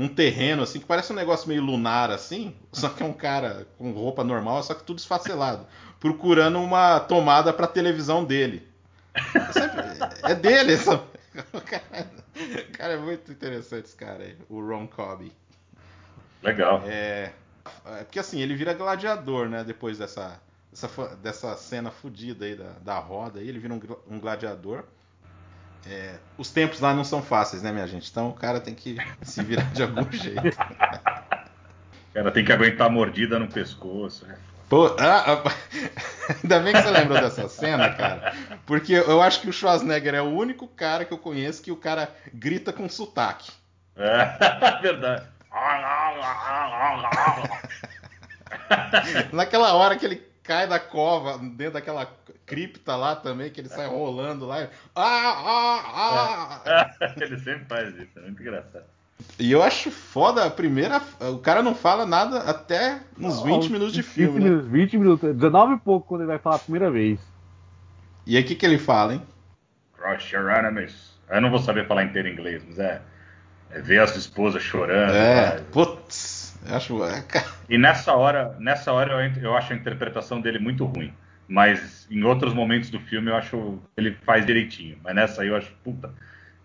[0.00, 3.66] num terreno assim que parece um negócio meio lunar assim, só que é um cara
[3.76, 5.66] com roupa normal, só que tudo esfacelado,
[5.98, 8.66] procurando uma tomada para televisão dele.
[10.22, 11.02] É, dele essa.
[11.66, 12.06] Cara,
[12.76, 15.30] cara, é muito interessante esse cara aí, o Ron Cobb.
[16.42, 16.82] Legal.
[16.84, 17.30] É,
[17.86, 19.62] é porque assim, ele vira gladiador, né?
[19.62, 24.20] Depois dessa, dessa, dessa cena fodida aí da, da roda, aí, ele vira um, um
[24.20, 24.84] gladiador.
[25.86, 28.10] É, os tempos lá não são fáceis, né, minha gente?
[28.10, 30.48] Então o cara tem que se virar de algum jeito.
[30.48, 34.26] O cara tem que aguentar a mordida no pescoço.
[34.26, 34.36] Né?
[34.68, 35.42] Pô, ah, ah,
[36.42, 38.34] ainda bem que você lembrou dessa cena, cara.
[38.66, 41.76] Porque eu acho que o Schwarzenegger é o único cara que eu conheço que o
[41.76, 43.50] cara grita com sotaque.
[43.96, 45.26] É, verdade.
[49.32, 52.06] Naquela hora que ele cai da cova, dentro daquela
[52.46, 54.68] cripta lá também, que ele sai rolando lá.
[54.94, 57.12] Ah, ah, ah.
[57.20, 58.84] ele sempre faz isso, é muito engraçado.
[59.38, 61.00] E eu acho foda a primeira.
[61.20, 64.38] O cara não fala nada até uns 20 minutos de filme.
[64.38, 64.78] 20 minutos, né?
[64.78, 67.20] 20 minutos, 19 e pouco quando ele vai falar a primeira vez.
[68.26, 69.22] E aí o que, que ele fala, hein?
[69.96, 71.18] Crush your enemies.
[71.28, 73.02] Eu não vou saber falar inteiro inglês, mas é.
[73.70, 75.14] é ver as esposas chorando.
[75.14, 76.29] É, putz.
[76.66, 77.02] Acho...
[77.04, 77.24] É,
[77.68, 81.12] e nessa hora, nessa hora eu, eu acho a interpretação dele muito ruim.
[81.48, 84.98] Mas em outros momentos do filme eu acho ele faz direitinho.
[85.02, 86.12] Mas nessa aí eu acho, puta.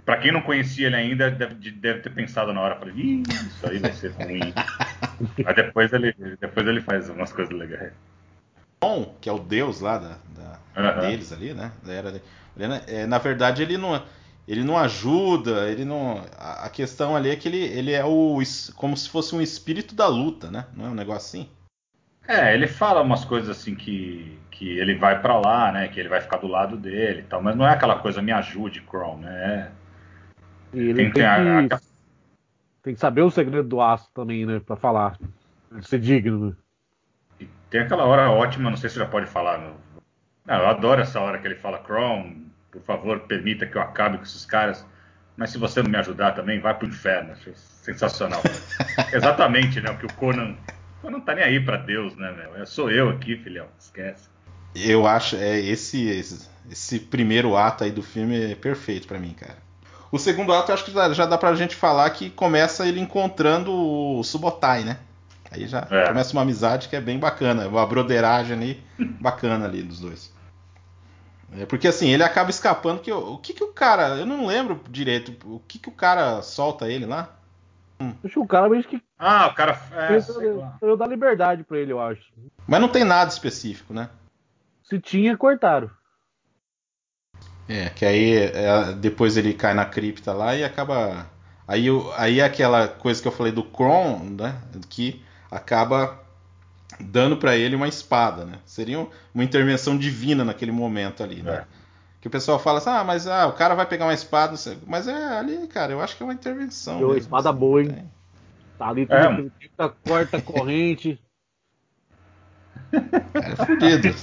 [0.05, 3.67] Pra quem não conhecia ele ainda, deve, deve ter pensado na hora, falei, Ih, isso
[3.67, 4.53] aí vai ser ruim.
[5.43, 7.91] Mas depois ele, depois ele faz umas coisas legais.
[8.79, 10.17] Bom, que é o deus lá da,
[10.75, 11.09] da uhum.
[11.09, 11.71] deles ali, né?
[11.83, 12.21] Da era
[12.87, 14.01] é, na verdade, ele não
[14.47, 16.23] ele não ajuda, ele não.
[16.37, 18.39] A questão ali é que ele, ele é o.
[18.75, 20.67] como se fosse um espírito da luta, né?
[20.75, 21.49] Não é um negócio assim?
[22.27, 25.87] É, ele fala umas coisas assim que, que ele vai para lá, né?
[25.87, 28.31] Que ele vai ficar do lado dele e tal, mas não é aquela coisa me
[28.31, 29.71] ajude, Chrome, né?
[30.73, 31.79] E ele tem, tem, que, a...
[32.83, 34.59] tem, que, saber o segredo do aço também, né?
[34.59, 35.17] Pra falar.
[35.81, 36.49] Ser digno.
[36.49, 36.55] Né?
[37.41, 39.59] E tem aquela hora ótima, não sei se já pode falar.
[40.45, 42.44] Não, eu adoro essa hora que ele fala, Chrome,
[42.75, 44.85] por favor, permita que eu acabe com esses caras.
[45.37, 47.31] Mas se você não me ajudar também, vai pro inferno.
[47.31, 48.41] Achei sensacional.
[49.11, 49.91] Exatamente, né?
[49.91, 50.55] O que o Conan.
[50.99, 52.61] O Conan tá nem aí para Deus, né, meu?
[52.61, 53.67] É, sou eu aqui, filhão.
[53.79, 54.29] Esquece.
[54.75, 59.33] Eu acho é esse, esse, esse primeiro ato aí do filme é perfeito para mim,
[59.33, 59.57] cara.
[60.11, 62.99] O segundo ato, eu acho que já, já dá pra gente falar que começa ele
[62.99, 64.97] encontrando o Subotai, né?
[65.51, 66.07] Aí já é.
[66.07, 68.83] começa uma amizade que é bem bacana, uma broderagem ali
[69.21, 70.34] bacana ali dos dois.
[71.53, 73.01] É porque assim, ele acaba escapando.
[73.01, 74.17] Que, o que que o cara.
[74.17, 75.33] Eu não lembro direito.
[75.45, 77.35] O que que o cara solta ele lá?
[77.99, 78.13] Hum.
[78.23, 79.01] Acho que o cara mesmo que.
[79.17, 79.79] Ah, o cara.
[79.91, 80.17] É,
[80.81, 82.21] eu dar liberdade pra ele, eu acho.
[82.67, 84.09] Mas não tem nada específico, né?
[84.83, 85.89] Se tinha, cortaram.
[87.67, 91.27] É, que aí é, depois ele cai na cripta lá e acaba.
[91.67, 94.61] Aí, aí é aquela coisa que eu falei do Kron, né?
[94.89, 96.24] Que acaba
[96.99, 98.59] dando para ele uma espada, né?
[98.65, 101.53] Seria uma intervenção divina naquele momento ali, né?
[101.53, 101.65] É.
[102.21, 104.55] Que o pessoal fala assim, ah, mas ah, o cara vai pegar uma espada,
[104.87, 106.97] mas é ali, cara, eu acho que é uma intervenção.
[106.97, 108.11] Deu uma espada assim, boa, hein?
[108.77, 109.91] Tá ali tudo é.
[110.07, 111.19] corta corrente.
[113.33, 114.07] É fudido.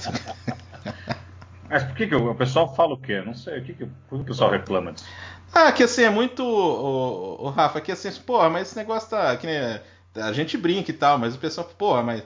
[1.69, 3.21] Mas por que, que o pessoal fala o quê?
[3.21, 5.07] Não sei, o que, que, o pessoal reclama disso?
[5.51, 6.43] Ah, que assim, é muito.
[6.43, 9.35] O, o Rafa, que assim, porra, mas esse negócio tá.
[9.37, 9.79] Que nem,
[10.15, 12.23] a gente brinca e tal, mas o pessoal, porra, mas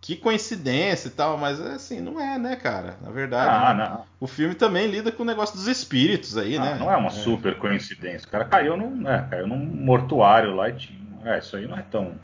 [0.00, 2.96] que coincidência e tal, mas assim, não é, né, cara?
[3.02, 4.04] Na verdade, ah, né?
[4.20, 6.74] o filme também lida com o negócio dos espíritos aí, ah, né?
[6.78, 7.10] Não é uma é.
[7.10, 8.26] super coincidência.
[8.26, 10.98] O cara caiu num, é, caiu num mortuário lá e tinha.
[11.24, 12.14] É, isso aí não é tão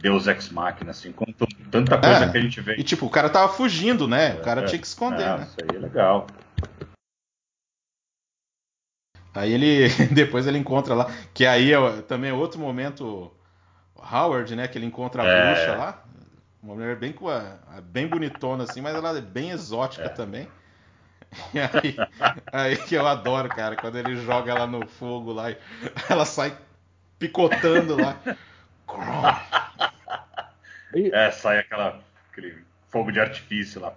[0.00, 1.32] Deus ex machina, assim, como
[1.70, 2.74] tanta coisa é, que a gente vê.
[2.74, 4.34] E tipo, o cara tava fugindo, né?
[4.34, 5.46] O cara é, tinha que esconder, né?
[5.48, 6.26] Isso aí é legal.
[9.32, 13.32] Aí ele depois ele encontra lá, que aí é, também é outro momento
[13.96, 15.54] Howard, né, que ele encontra a é.
[15.54, 16.01] bruxa lá,
[16.62, 17.14] uma mulher bem
[17.82, 20.08] bem bonitona assim, mas ela é bem exótica é.
[20.08, 20.48] também.
[21.54, 21.96] E aí,
[22.52, 25.56] aí que eu adoro, cara, quando ele joga ela no fogo lá e
[26.08, 26.56] ela sai
[27.18, 28.18] picotando lá.
[30.94, 33.94] É, sai aquela, aquele fogo de artifício lá.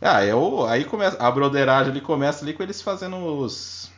[0.00, 3.92] Ah, eu, aí começa a broderagem ali começa ali com eles fazendo os,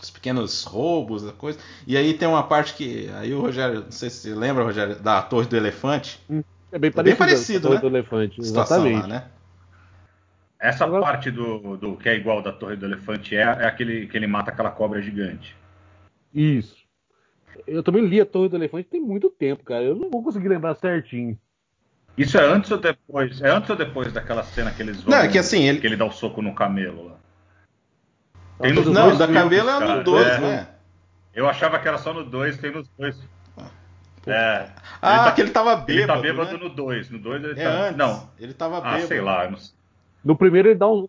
[0.00, 1.58] os pequenos roubos, a coisa.
[1.86, 4.96] E aí tem uma parte que aí o Rogério, não sei se você lembra, Rogério,
[4.96, 6.20] da Torre do Elefante.
[6.28, 7.78] Hum, é bem parecido, é bem parecido né?
[7.78, 9.00] do Elefante, exatamente.
[9.02, 9.24] Lá, né?
[10.58, 11.02] Essa Agora...
[11.02, 14.26] parte do, do que é igual da Torre do Elefante é, é aquele que ele
[14.26, 15.56] mata aquela cobra gigante.
[16.34, 16.76] Isso.
[17.66, 19.84] Eu também li a Torre do Elefante tem muito tempo, cara.
[19.84, 21.38] Eu não vou conseguir lembrar certinho.
[22.16, 23.42] Isso é antes ou depois?
[23.42, 25.14] É antes ou depois daquela cena que eles vão.
[25.14, 25.64] Não, é que assim.
[25.64, 25.80] Ele...
[25.80, 27.16] Que ele dá o um soco no camelo lá.
[28.60, 30.38] Tem nos não, dois da camelo é no 2, é.
[30.38, 30.68] né?
[31.34, 33.16] Eu achava que era só no 2, tem nos dois.
[34.26, 34.68] É.
[35.00, 35.92] Ah, ele tá, que ele tava bêbado.
[35.92, 36.64] Ele tá bêbado né?
[36.64, 37.10] no 2.
[37.10, 37.70] No 2 ele é tá.
[37.70, 38.30] Antes, não.
[38.38, 39.04] Ele tava bêbado.
[39.04, 39.48] Ah, sei lá.
[39.48, 39.58] Não...
[40.24, 41.06] No primeiro ele dá um.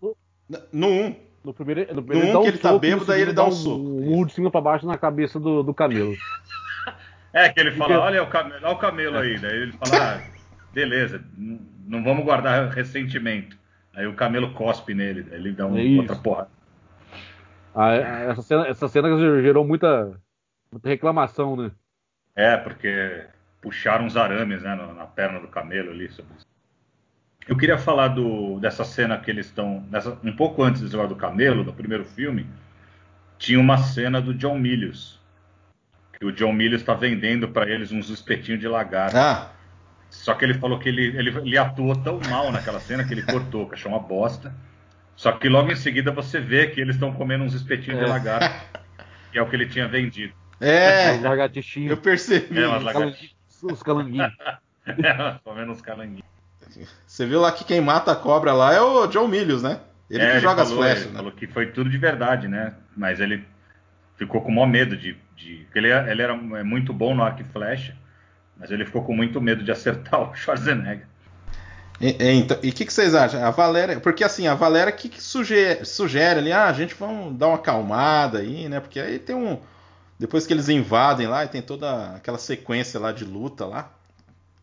[0.71, 1.05] No 1.
[1.05, 1.15] Um.
[1.43, 3.45] No primeiro, no primeiro no ele dá um que ele tá bêbado, aí ele dá
[3.45, 3.79] um, um soco.
[3.79, 6.15] Um de cima pra baixo na cabeça do, do camelo.
[7.33, 9.37] É, que ele fala, olha o camelo, olha o camelo aí.
[9.37, 10.21] Daí ele fala, ah,
[10.73, 13.55] beleza, não vamos guardar ressentimento.
[13.93, 16.49] Aí o camelo cospe nele, ele dá uma é outra porrada.
[17.77, 20.19] Ah, é, essa, cena, essa cena gerou muita,
[20.71, 21.71] muita reclamação, né?
[22.35, 23.25] É, porque
[23.61, 26.09] puxaram uns arames né, na, na perna do camelo ali.
[27.47, 29.85] Eu queria falar do, dessa cena que eles estão.
[30.23, 32.47] Um pouco antes do jogar do camelo, no primeiro filme,
[33.37, 35.17] tinha uma cena do John Milius
[36.19, 39.15] que o John Milius está vendendo para eles uns espetinhos de lagarto.
[39.15, 39.51] Ah.
[40.09, 43.21] Só que ele falou que ele, ele, ele atuou tão mal naquela cena que ele
[43.21, 44.53] cortou, que achou uma bosta.
[45.17, 48.03] Só que logo em seguida você vê que eles estão comendo uns espetinhos é.
[48.03, 48.79] de lagarto,
[49.33, 50.33] que é o que ele tinha vendido.
[50.61, 51.91] É, os lagartixinhos.
[51.91, 52.59] Eu percebi.
[52.59, 52.67] É,
[53.63, 54.31] Os calanguinhos.
[54.85, 56.25] é, comendo uns calanguinhos.
[57.05, 59.81] Você viu lá que quem mata a cobra lá é o John Milius, né?
[60.09, 61.03] Ele é, que ele joga falou, as flechas.
[61.05, 61.17] Ele né?
[61.17, 62.75] falou que foi tudo de verdade, né?
[62.95, 63.43] Mas ele
[64.15, 65.17] ficou com o maior medo de.
[65.35, 67.95] de ele, ele era é muito bom no arco e flecha,
[68.55, 71.07] mas ele ficou com muito medo de acertar o Schwarzenegger.
[71.99, 73.43] E o então, que, que, vocês acham?
[73.43, 77.35] A Valéria, porque assim, a Valéria que, que sugere, sugere ali, ah, a gente vamos
[77.35, 78.79] dar uma acalmada aí, né?
[78.79, 79.59] Porque aí tem um.
[80.19, 83.91] Depois que eles invadem lá, e tem toda aquela sequência lá de luta lá,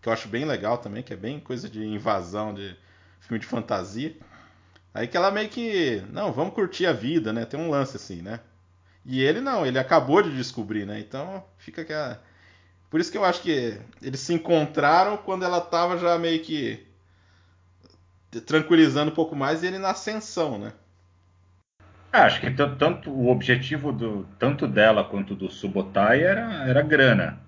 [0.01, 2.77] que eu acho bem legal também, que é bem coisa de invasão de
[3.21, 4.15] filme de fantasia.
[4.93, 6.03] Aí que ela meio que.
[6.13, 7.45] Não, vamos curtir a vida, né?
[7.45, 8.39] Tem um lance assim, né?
[9.05, 10.99] E ele não, ele acabou de descobrir, né?
[11.01, 12.19] Então fica que a...
[12.89, 16.87] Por isso que eu acho que eles se encontraram quando ela tava já meio que
[18.41, 20.73] tranquilizando um pouco mais e ele na ascensão, né?
[22.13, 27.41] É, acho que tanto o objetivo do tanto dela quanto do Subotai era, era grana.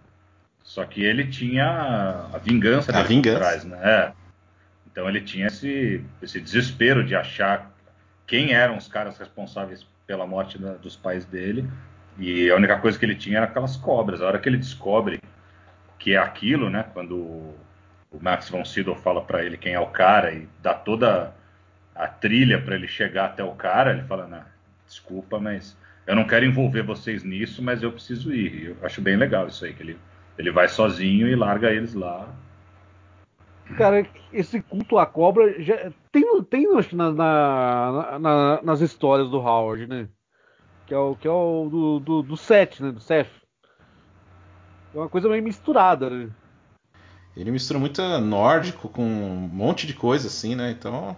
[0.65, 3.39] Só que ele tinha a vingança a vingança.
[3.39, 3.79] trás, né?
[3.83, 4.13] É.
[4.91, 7.71] Então ele tinha esse, esse desespero de achar
[8.27, 11.71] quem eram os caras responsáveis pela morte da, dos pais dele.
[12.19, 14.21] E a única coisa que ele tinha era aquelas cobras.
[14.21, 15.21] A hora que ele descobre
[15.99, 16.87] que é aquilo, né?
[16.93, 17.55] Quando
[18.17, 21.35] o Max von Sydow fala para ele quem é o cara e dá toda
[21.95, 24.47] a trilha para ele chegar até o cara, ele fala: nah,
[24.87, 25.77] desculpa, mas
[26.07, 28.77] eu não quero envolver vocês nisso, mas eu preciso ir.
[28.81, 29.99] Eu acho bem legal isso aí, que ele,
[30.39, 32.29] ele vai sozinho e larga eles lá.
[33.77, 39.89] Cara, esse culto à cobra já tem, tem na, na, na, nas histórias do Howard,
[39.89, 40.09] né?
[40.87, 42.93] Que é o, que é o do, do, do Seth, né?
[42.93, 43.29] Do Seth.
[44.95, 46.31] É uma coisa meio misturada, né?
[47.37, 50.71] Ele mistura muito nórdico com um monte de coisa assim, né?
[50.71, 51.17] Então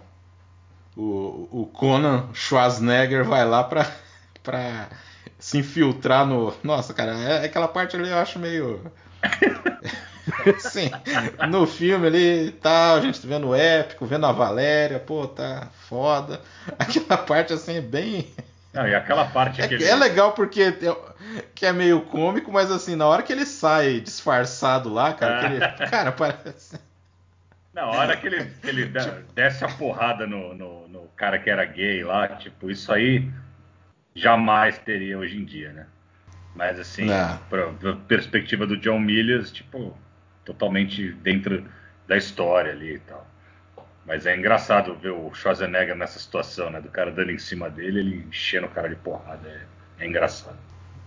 [0.95, 3.89] o, o Conan Schwarzenegger vai lá pra,
[4.43, 4.89] pra
[5.39, 6.53] se infiltrar no.
[6.61, 8.91] Nossa, cara, é, aquela parte ali eu acho meio.
[10.59, 10.91] Sim,
[11.49, 16.41] no filme ali tá a gente vendo o épico, vendo a Valéria, pô, tá foda.
[16.77, 18.27] Aquela parte assim é bem.
[18.73, 19.83] Não, e aquela parte é, que ele...
[19.85, 20.95] é legal porque tem,
[21.55, 25.67] que é meio cômico, mas assim, na hora que ele sai disfarçado lá, cara, ele,
[25.89, 26.79] cara, parece.
[27.73, 28.85] Na hora que ele, que ele
[29.33, 33.29] desce a porrada no, no, no, cara que era gay lá, tipo, isso aí
[34.13, 35.87] jamais teria hoje em dia, né?
[36.55, 37.07] Mas assim,
[37.49, 39.97] pra, pra perspectiva do John Milius, tipo,
[40.43, 41.65] totalmente dentro
[42.07, 43.28] da história ali e tal.
[44.09, 46.81] Mas é engraçado ver o Schwarzenegger nessa situação, né?
[46.81, 49.47] Do cara dando em cima dele, ele enchendo o cara de porrada.
[49.47, 50.57] É, é engraçado.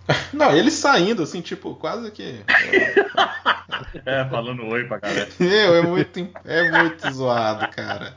[0.31, 2.45] Não, ele saindo, assim, tipo, quase que.
[4.05, 5.29] é, falando oi pra galera.
[5.37, 8.15] Meu, é muito, é muito zoado, cara.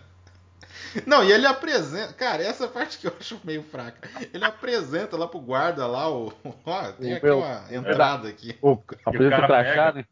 [1.04, 2.12] Não, e ele apresenta.
[2.12, 4.08] Cara, essa parte que eu acho meio fraca.
[4.32, 6.32] Ele apresenta lá pro guarda lá o.
[6.64, 8.56] Ó, tem o aqui meu, uma entrada aqui.
[8.62, 10.04] O, apresenta o crachá, né?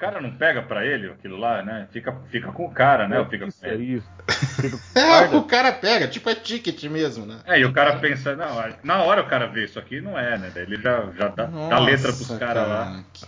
[0.00, 1.86] O cara não pega pra ele aquilo lá, né?
[1.92, 3.22] Fica, fica com o cara, né?
[3.28, 4.08] Fica isso, é isso.
[4.96, 7.38] é, o cara pega, tipo é ticket mesmo, né?
[7.44, 8.46] É, e o cara pensa, não,
[8.82, 10.50] na hora o cara vê isso aqui, não é, né?
[10.56, 13.04] Ele já, já dá, Nossa, dá letra pros caras cara, lá.
[13.12, 13.26] Que,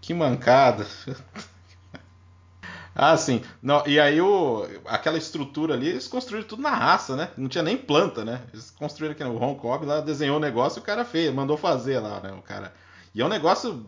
[0.00, 0.86] que mancada.
[2.94, 3.42] Ah, sim.
[3.62, 7.30] Não, e aí o, aquela estrutura ali, eles construíram tudo na raça, né?
[7.38, 8.42] Não tinha nem planta, né?
[8.52, 11.56] Eles construíram aqui no Ron Cobb lá, desenhou o negócio e o cara fez, mandou
[11.56, 12.32] fazer lá, né?
[12.32, 12.72] O cara.
[13.14, 13.86] E é um negócio.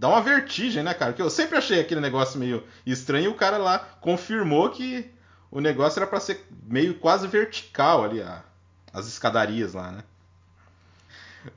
[0.00, 1.12] Dá uma vertigem, né, cara?
[1.12, 5.12] Que eu sempre achei aquele negócio meio estranho e o cara lá confirmou que
[5.50, 8.42] o negócio era para ser meio quase vertical ali, a,
[8.94, 10.02] as escadarias lá, né?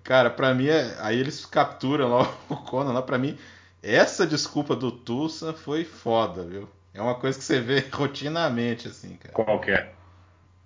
[0.03, 3.39] Cara, pra mim, é, aí eles capturam lá o Conan lá, pra mim,
[3.81, 6.67] essa desculpa do Tulsa foi foda, viu?
[6.93, 9.33] É uma coisa que você vê rotinamente, assim, cara.
[9.33, 9.89] Qual que é?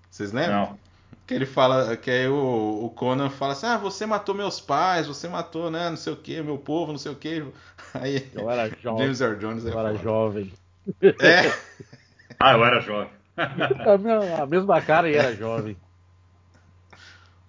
[0.10, 0.62] Vocês lembram?
[0.62, 0.80] Não.
[1.28, 5.08] Que ele fala, que aí o, o, Conan fala assim: Ah, você matou meus pais,
[5.08, 5.90] você matou, né?
[5.90, 7.46] Não sei o que, meu povo, não sei o que.
[7.94, 8.32] Aí.
[8.34, 9.04] Eu era jovem.
[9.04, 10.54] James Earl Jones Eu era jovem.
[11.04, 11.52] É.
[12.40, 13.10] ah, eu era jovem.
[13.38, 15.76] a mesma cara e era jovem.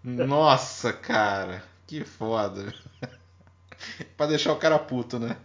[0.02, 2.74] Nossa, cara, que foda.
[4.16, 5.36] pra deixar o cara puto, né?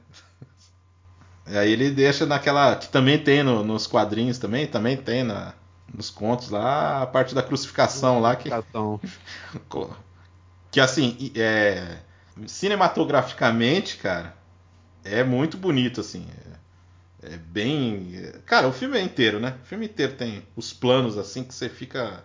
[1.45, 2.75] Aí ele deixa naquela.
[2.75, 5.53] Que também tem no, nos quadrinhos também, também tem na,
[5.93, 8.49] nos contos lá, a parte da crucificação lá que.
[10.71, 11.97] que assim, é,
[12.45, 14.35] cinematograficamente, cara,
[15.03, 16.27] é muito bonito, assim.
[17.21, 18.31] É, é, bem.
[18.45, 19.55] Cara, o filme é inteiro, né?
[19.63, 22.23] O filme inteiro tem os planos assim que você fica.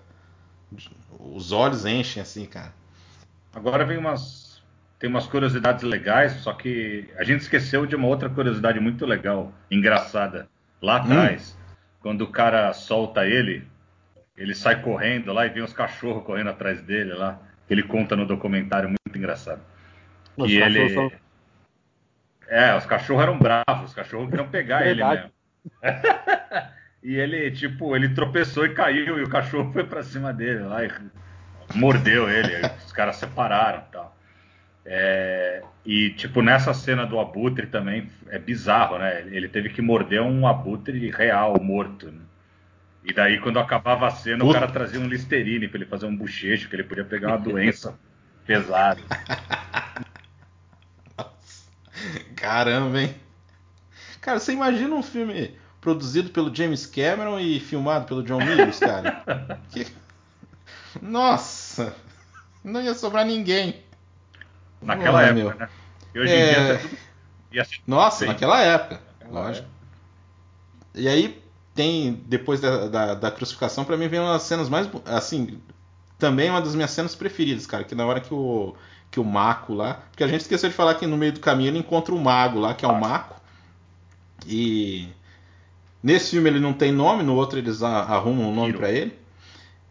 [1.18, 2.74] Os olhos enchem, assim, cara.
[3.54, 4.48] Agora vem umas
[4.98, 9.52] tem umas curiosidades legais, só que a gente esqueceu de uma outra curiosidade muito legal,
[9.70, 10.48] engraçada.
[10.82, 11.04] Lá hum.
[11.04, 11.67] atrás, hum.
[12.09, 13.68] Quando o cara solta ele,
[14.34, 17.38] ele sai correndo lá e vem os cachorros correndo atrás dele lá.
[17.68, 19.61] Ele conta no documentário muito engraçado.
[20.34, 21.12] Os que ele são...
[22.48, 25.30] É, os cachorros eram bravos, os cachorros queriam pegar ele mesmo.
[27.04, 30.82] e ele, tipo, ele tropeçou e caiu, e o cachorro foi para cima dele lá
[30.82, 30.90] e
[31.74, 32.66] mordeu ele.
[32.86, 34.17] os caras separaram e tal.
[34.91, 39.20] É, e, tipo, nessa cena do abutre também é bizarro, né?
[39.30, 42.11] Ele teve que morder um abutre real, morto.
[42.11, 42.22] Né?
[43.05, 44.51] E daí, quando acabava a cena, Puta.
[44.51, 47.39] o cara trazia um listerine para ele fazer um bochecho, que ele podia pegar uma
[47.39, 47.99] doença
[48.47, 49.03] pesada.
[52.34, 53.14] Caramba, hein?
[54.22, 59.22] Cara, você imagina um filme produzido pelo James Cameron e filmado pelo John Milius, cara?
[59.70, 59.86] que...
[61.03, 61.95] Nossa!
[62.64, 63.86] Não ia sobrar ninguém.
[64.81, 65.55] Naquela época, meu.
[65.55, 65.68] né?
[66.14, 66.74] E hoje é...
[66.74, 67.83] em dia tudo...
[67.87, 68.29] Nossa, bem.
[68.29, 69.66] naquela época, naquela lógico.
[69.66, 69.79] Época.
[70.95, 71.43] E aí
[71.74, 75.61] tem, depois da, da, da crucificação, para mim vem uma das cenas mais, assim,
[76.18, 78.74] também uma das minhas cenas preferidas, cara, que na hora que o
[79.11, 81.70] que o Mako lá, porque a gente esqueceu de falar que no meio do caminho
[81.70, 83.41] ele encontra o Mago lá, que é o Mako.
[84.47, 85.09] E
[86.03, 89.18] nesse filme ele não tem nome, no outro eles arrumam um nome para ele.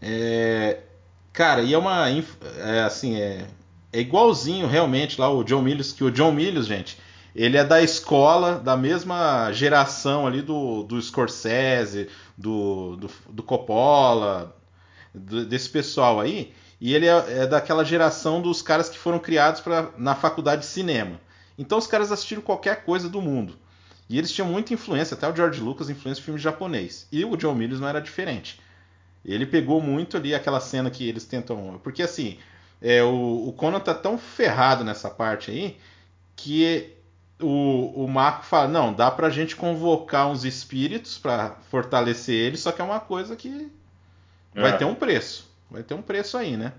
[0.01, 0.81] É,
[1.33, 3.47] cara, e é uma é, assim, é,
[3.91, 6.97] é igualzinho realmente lá o John Milius, que o John Milius, gente,
[7.35, 14.55] ele é da escola, da mesma geração ali do, do Scorsese, do, do, do Coppola,
[15.13, 16.53] do, desse pessoal aí.
[16.79, 20.67] E ele é, é, daquela geração dos caras que foram criados pra, na faculdade de
[20.67, 21.19] cinema.
[21.57, 23.57] Então os caras assistiram qualquer coisa do mundo.
[24.09, 27.07] E eles tinham muita influência, até o George Lucas influência em filme japonês.
[27.11, 28.59] E o John Milius não era diferente.
[29.25, 31.79] Ele pegou muito ali aquela cena que eles tentam.
[31.83, 32.37] Porque assim,
[32.81, 35.77] é, o, o Conan tá tão ferrado nessa parte aí
[36.35, 36.93] que
[37.41, 42.71] o, o Marco fala: não, dá pra gente convocar uns espíritos para fortalecer ele, só
[42.71, 43.71] que é uma coisa que
[44.55, 44.61] é.
[44.61, 45.47] vai ter um preço.
[45.69, 46.73] Vai ter um preço aí, né?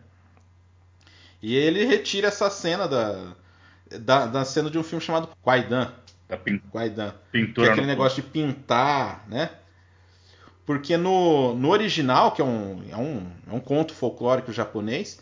[1.43, 3.35] E ele retira essa cena da,
[4.01, 5.93] da, da cena de um filme chamado Quaidan.
[6.29, 6.59] Da pin...
[6.71, 7.15] Quaidan.
[7.31, 9.51] Pintura que é aquele negócio de pintar, né?
[10.67, 15.21] Porque no, no original, que é um, é, um, é um conto folclórico japonês,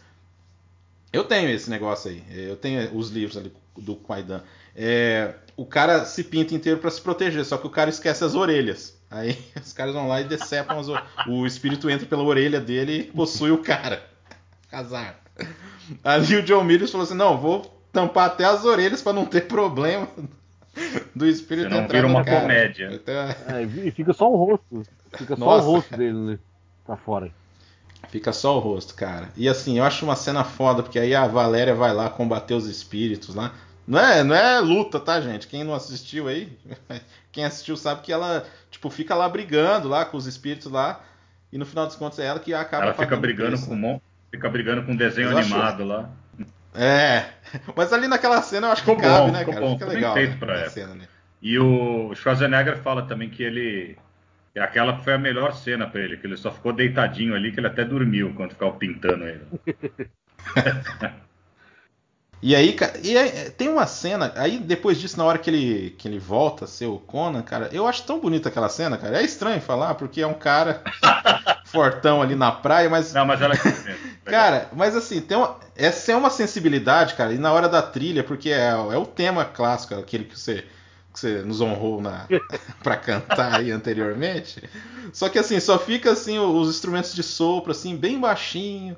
[1.13, 2.23] eu tenho esse negócio aí.
[2.31, 4.43] Eu tenho os livros ali do Kwaidan.
[4.75, 8.35] É, o cara se pinta inteiro para se proteger, só que o cara esquece as
[8.35, 8.97] orelhas.
[9.11, 11.09] Aí os caras vão lá e decepam as orelhas.
[11.27, 14.03] O espírito entra pela orelha dele e possui o cara.
[14.71, 15.19] Azar.
[16.03, 19.43] Ali o John Mills falou assim: não, vou tampar até as orelhas para não ter
[19.43, 20.09] problema.
[21.15, 22.41] do espírito Você não vira uma cara.
[22.43, 23.01] comédia.
[23.49, 24.83] É, e fica só o rosto.
[25.17, 25.63] Fica Nossa.
[25.63, 26.39] só o rosto dele né,
[26.85, 27.31] pra fora.
[28.09, 29.29] Fica só o rosto, cara.
[29.37, 32.67] E assim, eu acho uma cena foda, porque aí a Valéria vai lá combater os
[32.67, 33.53] espíritos lá.
[33.87, 35.47] Não é, não é luta, tá, gente?
[35.47, 36.57] Quem não assistiu aí,
[37.31, 41.01] quem assistiu sabe que ela, tipo, fica lá brigando lá com os espíritos lá.
[41.53, 44.01] E no final dos contos é ela que acaba Ela fica brigando com um
[44.31, 45.85] fica brigando com um desenho animado acho...
[45.85, 46.11] lá.
[46.75, 47.27] É,
[47.75, 49.61] mas ali naquela cena eu acho ficou que cabe, bom, né, cara?
[49.61, 50.15] Bom, fica legal.
[50.15, 51.09] Feito né, pra cena, né?
[51.41, 53.97] E o Schwarzenegger fala também que ele
[54.61, 57.67] aquela foi a melhor cena para ele, que ele só ficou deitadinho ali, que ele
[57.67, 59.43] até dormiu quando ficava pintando ele.
[62.43, 65.91] e aí, cara, e aí, tem uma cena, aí depois disso, na hora que ele,
[65.99, 69.19] que ele volta a ser o Conan, cara, eu acho tão bonita aquela cena, cara.
[69.21, 70.83] É estranho falar, porque é um cara
[71.67, 73.13] fortão ali na praia, mas.
[73.13, 73.61] Não, mas ela é
[74.25, 78.25] Cara, mas assim, tem uma, essa é uma sensibilidade, cara, e na hora da trilha,
[78.25, 80.65] porque é, é o tema clássico, aquele que você
[81.17, 82.29] que você nos honrou na
[82.85, 84.63] para cantar aí anteriormente.
[85.13, 88.97] Só que assim, só fica assim os instrumentos de sopro assim bem baixinho.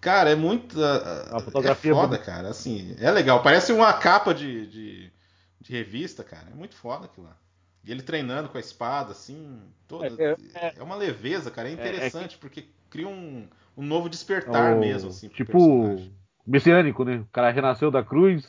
[0.00, 2.48] Cara, é muito a fotografia é foda, cara.
[2.48, 3.42] Assim, é legal.
[3.42, 5.12] Parece uma capa de, de,
[5.60, 6.48] de, revista, cara.
[6.50, 7.36] É muito foda aquilo lá.
[7.84, 10.06] E ele treinando com a espada, assim, toda.
[10.06, 11.68] É, é, é uma leveza, cara.
[11.68, 15.28] É, é, é interessante, porque cria um, um novo despertar mesmo, assim.
[15.28, 15.98] Tipo,
[16.46, 17.16] messiânico, né?
[17.16, 18.46] O cara renasceu da cruz,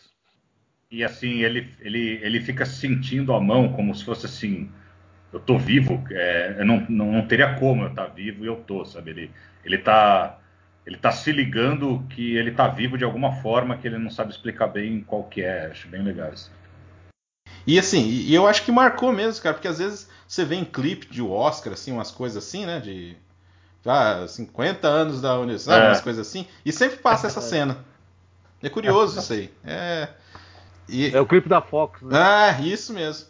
[0.91, 4.69] e assim, ele, ele, ele fica sentindo a mão como se fosse assim,
[5.33, 8.47] eu tô vivo, é, eu não, não, não, teria como eu estar tá vivo e
[8.47, 9.11] eu tô, sabe?
[9.11, 9.31] Ele,
[9.63, 10.39] ele tá
[10.85, 14.31] ele tá se ligando que ele tá vivo de alguma forma que ele não sabe
[14.31, 16.51] explicar bem qual que é, acho bem legal isso.
[17.65, 20.63] E assim, e eu acho que marcou mesmo, cara, porque às vezes você vê em
[20.63, 23.17] clipe de Oscar, assim, umas coisas assim, né, de
[23.83, 25.87] ah, 50 anos da universidade, é.
[25.89, 27.83] umas coisas assim, e sempre passa essa cena.
[28.61, 29.51] É curioso isso aí.
[29.63, 30.09] É,
[30.87, 31.15] e...
[31.15, 32.17] É o clipe da Fox, né?
[32.17, 33.27] Ah, isso mesmo.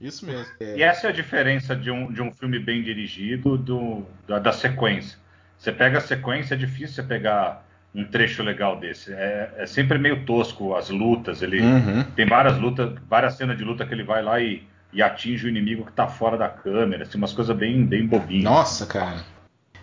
[0.00, 0.46] Isso mesmo.
[0.60, 0.76] É.
[0.76, 4.52] E essa é a diferença de um, de um filme bem dirigido do, da, da,
[4.52, 5.18] sequência.
[5.56, 9.12] Você pega a sequência, é difícil você pegar um trecho legal desse.
[9.12, 11.42] É, é sempre meio tosco as lutas.
[11.42, 12.04] Ele uhum.
[12.14, 15.48] tem várias lutas, várias cenas de luta que ele vai lá e, e atinge o
[15.48, 17.02] inimigo que tá fora da câmera.
[17.02, 18.44] Assim, umas coisas bem, bem bobinhas.
[18.44, 19.24] Nossa, cara.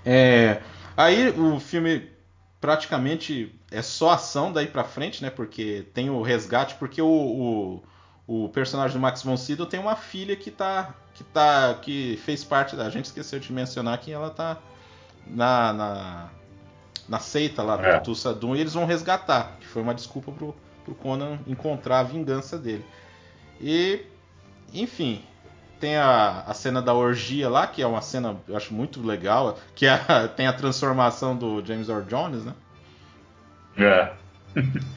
[0.06, 0.60] É,
[0.96, 2.15] aí o filme
[2.66, 5.30] praticamente é só ação daí para frente, né?
[5.30, 7.08] Porque tem o resgate, porque o,
[8.28, 12.20] o, o, personagem do Max von Sydow tem uma filha que tá que tá que
[12.26, 14.58] fez parte da a gente esqueceu de mencionar que ela tá
[15.28, 16.30] na, na,
[17.08, 18.00] na seita lá do é.
[18.00, 22.58] Tussadum e eles vão resgatar, que foi uma desculpa pro, pro Conan encontrar a vingança
[22.58, 22.84] dele.
[23.62, 24.08] E
[24.74, 25.24] enfim,
[25.80, 29.58] tem a, a cena da orgia lá, que é uma cena, eu acho muito legal,
[29.74, 29.98] que é,
[30.36, 32.54] tem a transformação do James Earl Jones, né?
[33.78, 34.12] É.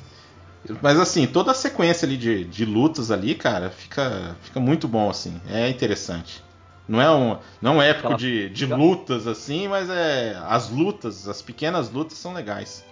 [0.82, 5.08] Mas assim, toda a sequência ali de, de lutas ali, cara, fica, fica muito bom,
[5.08, 5.40] assim.
[5.48, 6.42] É interessante.
[6.86, 10.36] Não é um, não é um épico de, de lutas, assim, mas é.
[10.46, 12.84] As lutas, as pequenas lutas são legais.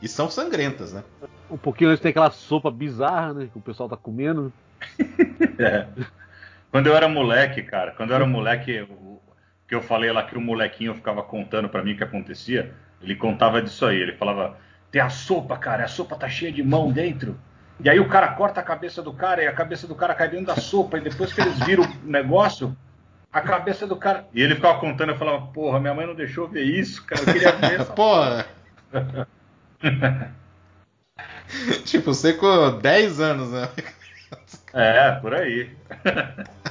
[0.00, 1.04] E são sangrentas, né?
[1.50, 3.48] Um pouquinho antes tem aquela sopa bizarra, né?
[3.50, 4.52] Que o pessoal tá comendo.
[5.58, 5.86] é.
[6.74, 9.22] Quando eu era moleque, cara, quando eu era moleque, o,
[9.68, 13.14] que eu falei lá que o molequinho ficava contando para mim o que acontecia, ele
[13.14, 14.58] contava disso aí, ele falava,
[14.90, 17.38] tem a sopa, cara, a sopa tá cheia de mão dentro.
[17.78, 20.28] E aí o cara corta a cabeça do cara e a cabeça do cara cai
[20.28, 22.76] dentro da sopa, e depois que eles viram o negócio,
[23.32, 24.26] a cabeça do cara.
[24.34, 27.32] E ele ficava contando, eu falava, porra, minha mãe não deixou ver isso, cara, eu
[27.32, 27.92] queria ver essa.
[27.94, 28.46] porra!
[31.84, 33.68] tipo, você com 10 anos, né?
[34.74, 35.70] É, por aí.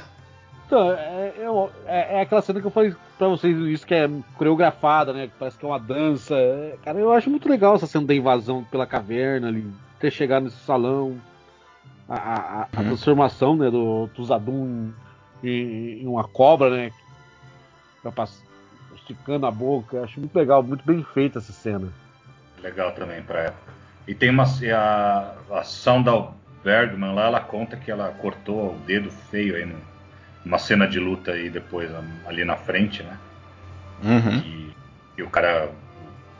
[0.66, 1.32] Então, é,
[1.86, 5.26] é, é, aquela cena que eu falei pra vocês isso que é coreografada, né?
[5.26, 6.34] Que parece que é uma dança.
[6.34, 10.44] É, cara, eu acho muito legal essa cena da invasão pela caverna ali, ter chegado
[10.44, 11.20] nesse salão.
[12.08, 12.86] A, a, a uhum.
[12.86, 14.90] transformação né, do Tuzadum
[15.42, 16.90] em, em, uma cobra, né?
[18.94, 20.02] Esticando a boca.
[20.02, 21.88] Acho muito legal, muito bem feita essa cena.
[22.62, 23.72] Legal também pra época.
[24.08, 24.44] E tem uma.
[24.44, 26.34] A, a Sandal
[26.64, 29.76] Bergman lá, ela conta que ela cortou o dedo feio aí no
[30.44, 31.90] uma cena de luta aí depois
[32.26, 33.16] ali na frente, né?
[34.02, 34.38] Uhum.
[34.38, 34.76] E,
[35.16, 35.70] e, o cara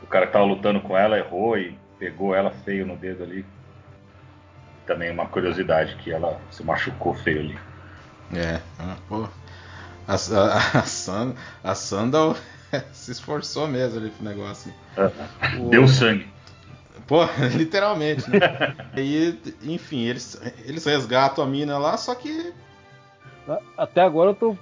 [0.03, 3.45] o cara que tava lutando com ela errou e pegou ela feio no dedo ali.
[4.85, 7.59] Também uma curiosidade que ela se machucou feio ali.
[8.35, 9.27] É, ah, pô.
[10.07, 12.37] A, a, a, Sand, a Sandal
[12.93, 14.71] se esforçou mesmo ali pro negócio.
[15.59, 16.27] O, Deu sangue.
[17.07, 17.19] Pô,
[17.55, 18.39] literalmente, né?
[18.97, 22.53] e, enfim, eles, eles resgatam a mina lá, só que
[23.77, 24.57] até agora eu tô.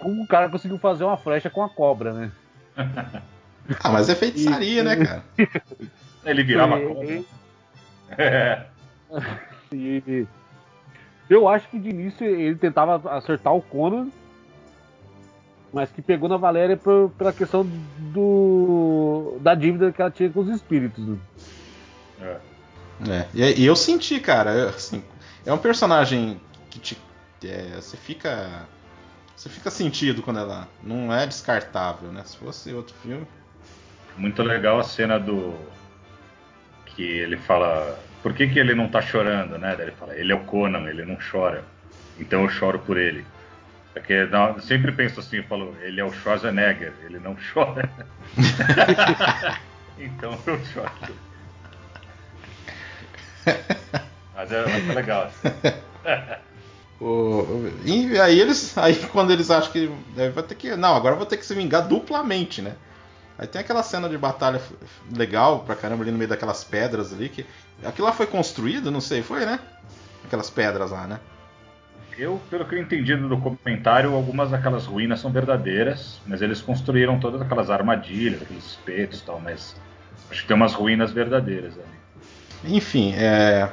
[0.00, 2.32] Como o cara conseguiu fazer uma flecha com a cobra, né?
[3.80, 5.24] ah, mas é feitiçaria, e, né, cara?
[6.24, 7.24] Ele virava e, cobra.
[8.18, 8.66] É.
[9.72, 10.26] E,
[11.30, 14.08] Eu acho que de início ele tentava acertar o Conan,
[15.72, 17.66] mas que pegou na Valéria por, pela questão
[18.12, 21.06] do da dívida que ela tinha com os espíritos.
[21.06, 21.16] Né?
[22.24, 23.10] É.
[23.10, 23.28] é.
[23.34, 25.04] E, e, eu senti, cara, assim,
[25.44, 26.98] é um personagem que te,
[27.44, 28.66] é, você fica
[29.36, 32.22] você fica sentido quando ela não é descartável, né?
[32.24, 33.26] Se fosse outro filme.
[34.16, 35.54] Muito legal a cena do
[36.86, 39.74] que ele fala, por que, que ele não tá chorando, né?
[39.76, 41.64] Daí ele fala, ele é o Conan, ele não chora,
[42.18, 43.24] então eu choro por ele.
[43.92, 47.88] Porque é sempre penso assim, eu falo, ele é o Schwarzenegger, ele não chora.
[49.98, 50.90] então eu choro.
[54.34, 55.24] Mas é, mas é legal.
[55.24, 55.48] Assim.
[57.00, 58.78] O, e aí eles.
[58.78, 59.90] Aí quando eles acham que.
[60.32, 60.76] Vai ter que.
[60.76, 62.76] Não, agora vou ter que se vingar duplamente, né?
[63.36, 64.60] Aí tem aquela cena de batalha
[65.14, 67.28] legal pra caramba ali no meio daquelas pedras ali.
[67.28, 67.44] que
[67.84, 69.58] Aquilo lá foi construído, não sei, foi, né?
[70.24, 71.20] Aquelas pedras lá, né?
[72.16, 77.18] Eu, pelo que eu entendi do documentário, algumas daquelas ruínas são verdadeiras, mas eles construíram
[77.18, 79.76] todas aquelas armadilhas, aqueles espetos e tal, mas
[80.30, 82.03] acho que tem umas ruínas verdadeiras ali.
[82.66, 83.70] Enfim, é.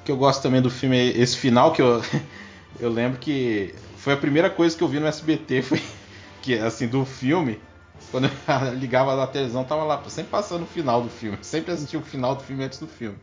[0.00, 2.02] O que eu gosto também do filme é esse final que eu.
[2.78, 5.82] eu lembro que foi a primeira coisa que eu vi no SBT, foi
[6.42, 7.60] que assim, do filme.
[8.10, 11.38] Quando eu ligava na televisão, tava lá, sempre passando o final do filme.
[11.42, 13.18] Sempre assistia o final do filme antes do filme.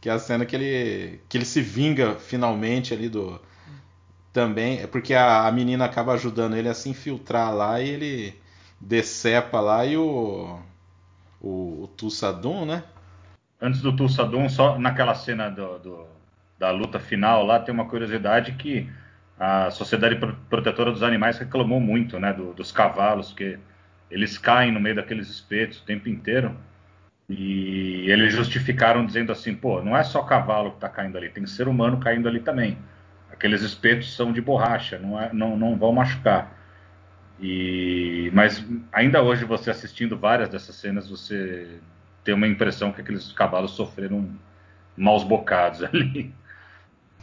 [0.00, 3.40] Que é a cena que ele, que ele se vinga finalmente ali do.
[4.32, 8.40] Também, é porque a, a menina acaba ajudando ele a se infiltrar lá e ele
[8.80, 10.58] decepa lá e o.
[11.42, 12.84] O, o Tussadum, né?
[13.60, 16.06] Antes do Tussadum, só naquela cena do, do,
[16.58, 18.88] da luta final lá, tem uma curiosidade que
[19.38, 20.16] a Sociedade
[20.48, 22.32] Protetora dos Animais reclamou muito, né?
[22.32, 23.58] Do, dos cavalos, porque
[24.10, 26.56] eles caem no meio daqueles espetos o tempo inteiro.
[27.28, 31.46] E eles justificaram dizendo assim, pô, não é só cavalo que está caindo ali, tem
[31.46, 32.76] ser humano caindo ali também.
[33.32, 36.52] Aqueles espetos são de borracha, não, é, não, não vão machucar.
[37.40, 41.78] E, mas ainda hoje, você assistindo várias dessas cenas, você
[42.24, 44.28] tem uma impressão que aqueles cavalos sofreram
[44.96, 46.34] maus bocados ali.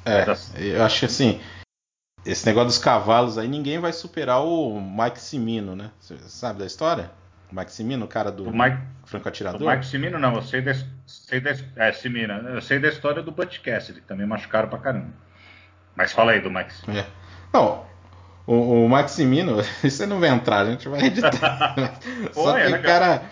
[0.06, 0.26] É,
[0.56, 1.42] eu acho que assim,
[2.26, 5.92] esse negócio dos cavalos aí, ninguém vai superar o Mike Cimino, né?
[6.00, 7.12] Você sabe da história?
[7.52, 9.62] O Mike Cimino, o cara do o Mike, Franco Atirador?
[9.62, 10.74] O Mike Cimino não, eu sei da,
[11.06, 14.80] sei da, é, Cimino, eu sei da história do Butch Cassidy, que também machucaram pra
[14.80, 15.14] caramba.
[15.96, 16.74] Mas fala aí do Mike.
[16.90, 17.06] É.
[17.54, 17.86] Não,
[18.46, 21.76] o, o Cimino, você não vai entrar, a gente vai editar.
[22.34, 23.24] Só que é o cara...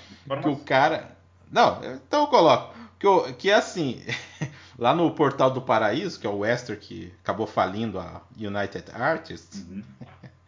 [0.41, 1.14] Que o cara...
[1.51, 2.75] Não, então eu coloco.
[2.99, 4.01] Que, eu, que é assim...
[4.77, 9.65] Lá no Portal do Paraíso, que é o Wester que acabou falindo a United Artists,
[9.65, 9.81] uhum.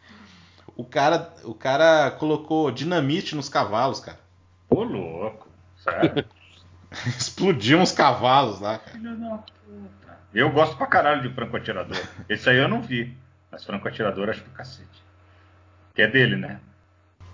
[0.76, 4.20] o, cara, o cara colocou dinamite nos cavalos, cara.
[4.70, 5.48] Ô, louco,
[5.82, 6.26] sério?
[7.08, 8.92] Explodiu uns cavalos lá, cara.
[8.92, 10.20] Filho da puta.
[10.34, 11.98] Eu gosto pra caralho de Franco Atirador.
[12.28, 13.18] Esse aí eu não vi,
[13.50, 15.04] mas Franco Atirador acho do cacete.
[15.96, 16.60] Que é dele, né?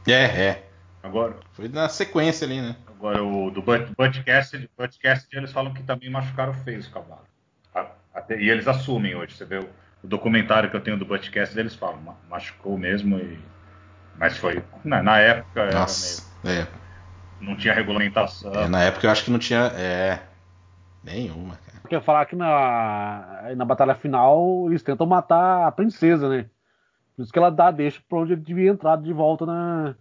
[0.08, 0.70] É, é.
[1.02, 1.36] Agora.
[1.54, 2.76] Foi na sequência ali, né?
[3.04, 7.28] Agora, o do podcast, podcast eles falam que também machucaram feio os cavalos.
[8.14, 9.36] Até, e eles assumem hoje.
[9.36, 9.70] Você vê o,
[10.02, 13.18] o, documentário que eu tenho do podcast, eles falam, machucou mesmo.
[13.18, 13.38] E,
[14.18, 14.64] mas foi.
[14.86, 16.68] Na, na época Nossa, meio, é.
[17.42, 18.54] Não tinha regulamentação.
[18.54, 19.66] É, na época eu acho que não tinha.
[19.76, 20.22] É.
[21.04, 21.82] Nenhuma, cara.
[21.90, 26.46] Quer falar que na, na batalha final eles tentam matar a princesa, né?
[27.18, 29.94] Por isso que ela dá deixa pra onde ele devia entrar de volta na,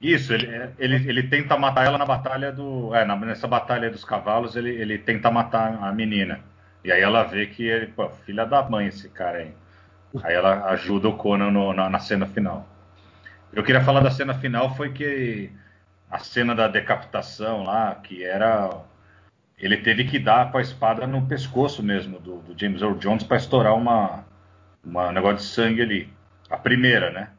[0.00, 2.94] isso, ele, ele, ele tenta matar ela na batalha do.
[2.94, 6.40] É, nessa batalha dos cavalos, ele, ele tenta matar a menina.
[6.84, 9.54] E aí ela vê que ele, pô, filha da mãe esse cara aí.
[10.22, 12.68] Aí ela ajuda o Conan no, na, na, cena final.
[13.52, 15.50] Eu queria falar da cena final, foi que
[16.10, 18.82] a cena da decapitação lá, que era.
[19.58, 23.24] Ele teve que dar com a espada no pescoço mesmo do, do James Earl Jones
[23.24, 24.24] para estourar uma,
[24.84, 26.12] uma um negócio de sangue ali.
[26.50, 27.30] A primeira, né?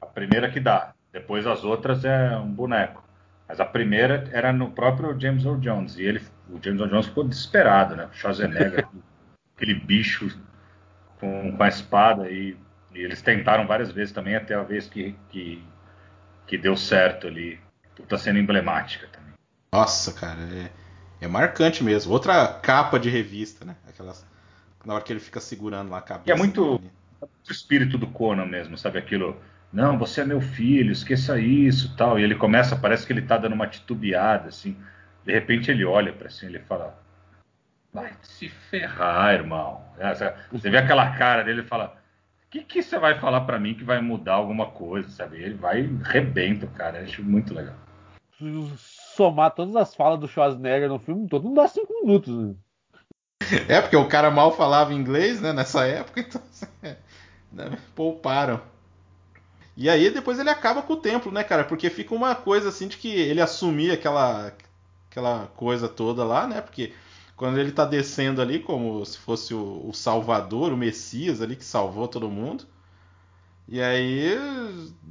[0.00, 0.93] A primeira que dá.
[1.14, 3.00] Depois as outras é um boneco.
[3.48, 5.96] Mas a primeira era no próprio James Earl Jones.
[5.96, 8.06] E ele, o James Earl Jones ficou desesperado, né?
[8.06, 8.84] O Schwarzenegger,
[9.54, 10.36] aquele bicho
[11.20, 12.28] com, com a espada.
[12.28, 12.56] E,
[12.92, 15.64] e, eles tentaram várias vezes também, até a vez que, que,
[16.48, 17.60] que deu certo ali.
[17.94, 19.34] Puta cena emblemática também.
[19.72, 20.70] Nossa, cara, é,
[21.20, 22.12] é marcante mesmo.
[22.12, 23.76] Outra capa de revista, né?
[23.88, 24.26] Aquelas,
[24.84, 26.28] na hora que ele fica segurando lá a cabeça.
[26.28, 28.98] E é muito o espírito do Conan mesmo, sabe?
[28.98, 29.40] Aquilo
[29.74, 32.16] não, você é meu filho, esqueça isso, tal.
[32.16, 34.76] E ele começa, parece que ele tá dando uma titubeada, assim.
[35.24, 36.96] De repente ele olha para assim, ele fala:
[37.92, 39.82] "Vai se ferrar, irmão".
[39.98, 40.14] É,
[40.52, 41.96] você vê aquela cara dele e fala:
[42.46, 45.42] "O que que você vai falar para mim que vai mudar alguma coisa?", sabe?
[45.42, 46.98] Ele vai rebenta, cara.
[46.98, 47.74] Eu acho muito legal.
[48.76, 52.32] Somar todas as falas do Schwarzenegger no filme todo, não dá cinco minutos.
[52.32, 52.54] Né?
[53.68, 56.40] É, porque o cara mal falava inglês, né, nessa época, então
[57.52, 58.60] né, pouparam.
[59.76, 61.64] E aí depois ele acaba com o templo, né, cara?
[61.64, 64.52] Porque fica uma coisa assim de que ele assumia aquela,
[65.10, 66.60] aquela coisa toda lá, né?
[66.60, 66.92] Porque
[67.36, 71.64] quando ele tá descendo ali, como se fosse o, o Salvador, o Messias ali que
[71.64, 72.64] salvou todo mundo.
[73.68, 74.36] E aí,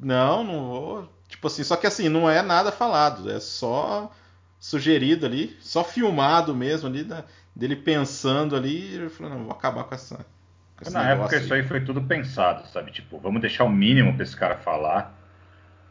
[0.01, 1.09] não, não vou.
[1.28, 4.11] Tipo assim, só que assim, não é nada falado, é só
[4.59, 9.95] sugerido ali, só filmado mesmo ali, da, dele pensando ali, falou, não, vou acabar com
[9.95, 10.26] essa.
[10.91, 12.91] Na época isso aí foi tudo pensado, sabe?
[12.91, 15.13] Tipo, vamos deixar o mínimo pra esse cara falar.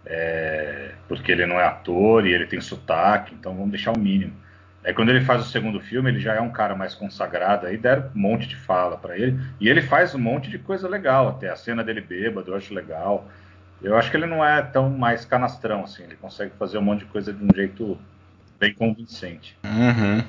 [0.04, 4.34] É, porque ele não é ator e ele tem sotaque, então vamos deixar o mínimo.
[4.84, 7.76] Aí quando ele faz o segundo filme, ele já é um cara mais consagrado, aí
[7.76, 11.28] deram um monte de fala para ele, e ele faz um monte de coisa legal,
[11.28, 13.28] até a cena dele bêbado, eu acho legal.
[13.80, 17.00] Eu acho que ele não é tão mais canastrão assim, ele consegue fazer um monte
[17.00, 17.96] de coisa de um jeito
[18.58, 19.56] bem convincente.
[19.64, 20.24] Uhum.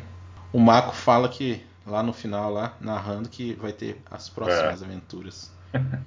[0.52, 4.86] O Mako fala que lá no final, lá narrando que vai ter as próximas é.
[4.86, 5.52] aventuras.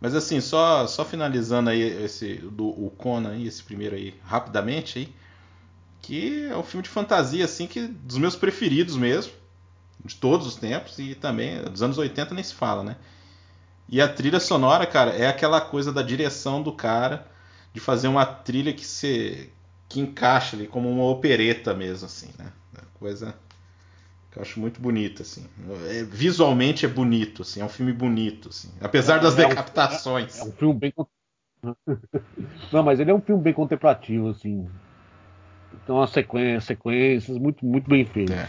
[0.00, 4.98] Mas assim, só só finalizando aí esse do o Conan aí, esse primeiro aí rapidamente
[4.98, 5.14] aí
[6.04, 9.32] que é um filme de fantasia, assim, que dos meus preferidos mesmo,
[10.04, 12.96] de todos os tempos, e também dos anos 80 nem se fala, né?
[13.88, 17.26] E a trilha sonora, cara, é aquela coisa da direção do cara,
[17.72, 19.50] de fazer uma trilha que se
[19.88, 22.52] que encaixa ali como uma opereta mesmo, assim, né?
[22.76, 23.34] É coisa
[24.34, 25.46] que eu acho muito bonita, assim.
[25.88, 30.38] É, visualmente é bonito, assim, é um filme bonito, assim, apesar das é, decapitações.
[30.38, 30.92] É, é um filme bem
[32.72, 34.68] não, mas ele é um filme bem contemplativo, assim.
[35.72, 38.36] Então, uma sequência, sequências muito, muito bem feitas.
[38.36, 38.48] É.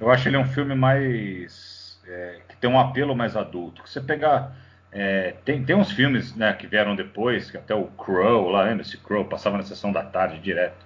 [0.00, 2.00] Eu acho ele um filme mais.
[2.06, 3.82] É, que tem um apelo mais adulto.
[3.82, 4.54] Que você pegar.
[4.90, 8.82] É, tem, tem uns filmes né, que vieram depois, que até o Crow, lá, lembra?
[8.82, 10.84] Esse Crow passava na sessão da tarde direto.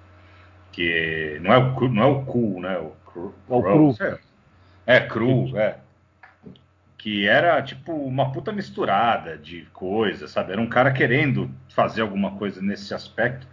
[0.71, 2.79] Que não é o, não é o cool, né?
[2.79, 3.97] O, Crow, é o Cru.
[4.01, 5.77] É, é Cru, é.
[6.99, 10.53] Que era tipo uma puta misturada de coisas, sabe?
[10.53, 13.47] Era um cara querendo fazer alguma coisa nesse aspecto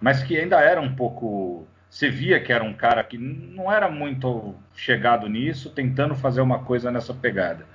[0.00, 1.66] mas que ainda era um pouco.
[1.88, 6.60] Você via que era um cara que não era muito chegado nisso, tentando fazer uma
[6.60, 7.66] coisa nessa pegada.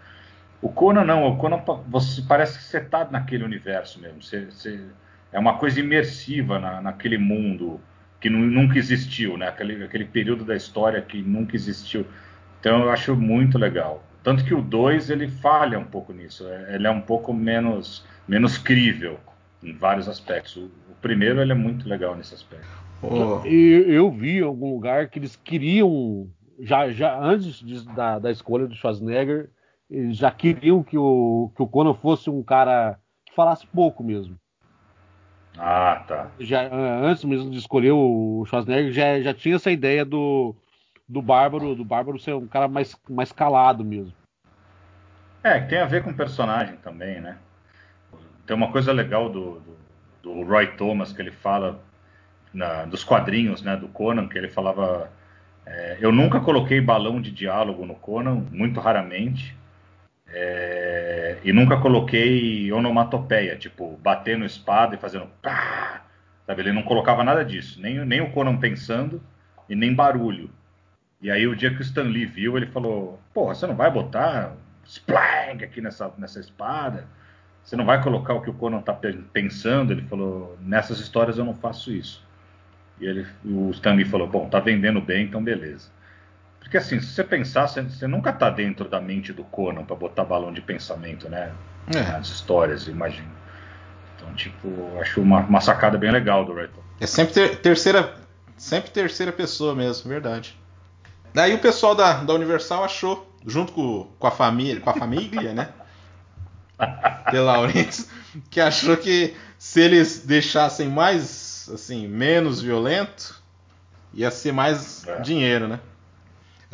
[0.62, 4.24] O Conan não, o Conan você parece que você está naquele universo mesmo.
[4.24, 4.80] Você, você,
[5.34, 7.80] é uma coisa imersiva na, naquele mundo
[8.20, 9.48] que nunca existiu, né?
[9.48, 12.06] Aquele, aquele período da história que nunca existiu.
[12.60, 14.04] Então eu acho muito legal.
[14.24, 16.48] Tanto que o 2 ele falha um pouco nisso.
[16.48, 19.20] É, ele é um pouco menos, menos crível
[19.62, 20.58] em vários aspectos.
[20.58, 22.68] O, o primeiro ele é muito legal nesse aspecto.
[23.04, 23.46] Oh.
[23.46, 26.28] Eu, eu vi em algum lugar que eles queriam,
[26.60, 29.52] já, já antes de, da, da escolha do Schwarzenegger,
[29.90, 34.40] eles já queriam que o, que o Conan fosse um cara que falasse pouco mesmo.
[35.58, 36.32] Ah, tá.
[36.40, 40.56] Já, antes mesmo de escolher o Schwarzenegger, já, já tinha essa ideia do,
[41.08, 44.14] do Bárbaro, do Bárbaro ser um cara mais, mais calado mesmo.
[45.44, 47.38] É, que tem a ver com o personagem também, né?
[48.46, 49.78] Tem uma coisa legal do, do,
[50.24, 51.80] do Roy Thomas que ele fala
[52.54, 55.12] na, dos quadrinhos né, do Conan, que ele falava.
[55.66, 59.56] É, eu nunca coloquei balão de diálogo no Conan, muito raramente.
[60.28, 66.04] É, e nunca coloquei onomatopeia, tipo, batendo espada e fazendo pá,
[66.46, 66.62] sabe?
[66.62, 69.22] Ele não colocava nada disso, nem, nem o Conan pensando
[69.70, 70.50] e nem barulho.
[71.22, 73.90] E aí o dia que o Stan Lee viu, ele falou: Porra, você não vai
[73.90, 74.56] botar
[74.86, 77.08] splang aqui nessa, nessa espada?
[77.64, 78.94] Você não vai colocar o que o Conan está
[79.34, 79.92] pensando?
[79.92, 82.24] Ele falou: nessas histórias eu não faço isso.
[83.00, 85.90] E ele, o Stanley falou: bom, tá vendendo bem, então beleza.
[86.66, 89.96] Porque assim, se você pensar, você, você nunca tá dentro da mente do Conan para
[89.96, 91.52] botar balão de pensamento, né?
[91.96, 92.02] É.
[92.02, 93.30] Nas histórias, imagino.
[94.16, 94.68] Então, tipo,
[95.00, 96.82] acho uma, uma sacada bem legal do Rayton.
[97.00, 98.16] É sempre ter, terceira,
[98.58, 100.58] sempre terceira pessoa mesmo, verdade.
[101.36, 105.54] Daí o pessoal da, da Universal achou, junto com, com a família, com a família,
[105.54, 105.70] né?
[107.30, 108.10] de Laurentiis,
[108.50, 113.40] que achou que se eles deixassem mais, assim, menos violento,
[114.16, 115.22] ia ser mais é.
[115.22, 115.80] dinheiro, né?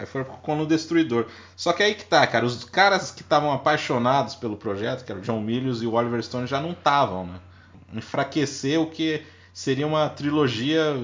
[0.01, 1.27] Aí foi com o Destruidor.
[1.55, 5.21] Só que aí que tá, cara, os caras que estavam apaixonados pelo projeto, que era
[5.21, 7.39] o John Milius e o Oliver Stone, já não estavam, né?
[7.93, 9.21] Enfraquecer o que
[9.53, 10.97] seria uma trilogia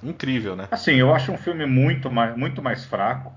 [0.00, 0.68] incrível, né?
[0.70, 3.34] Assim, eu acho um filme muito mais, muito mais fraco,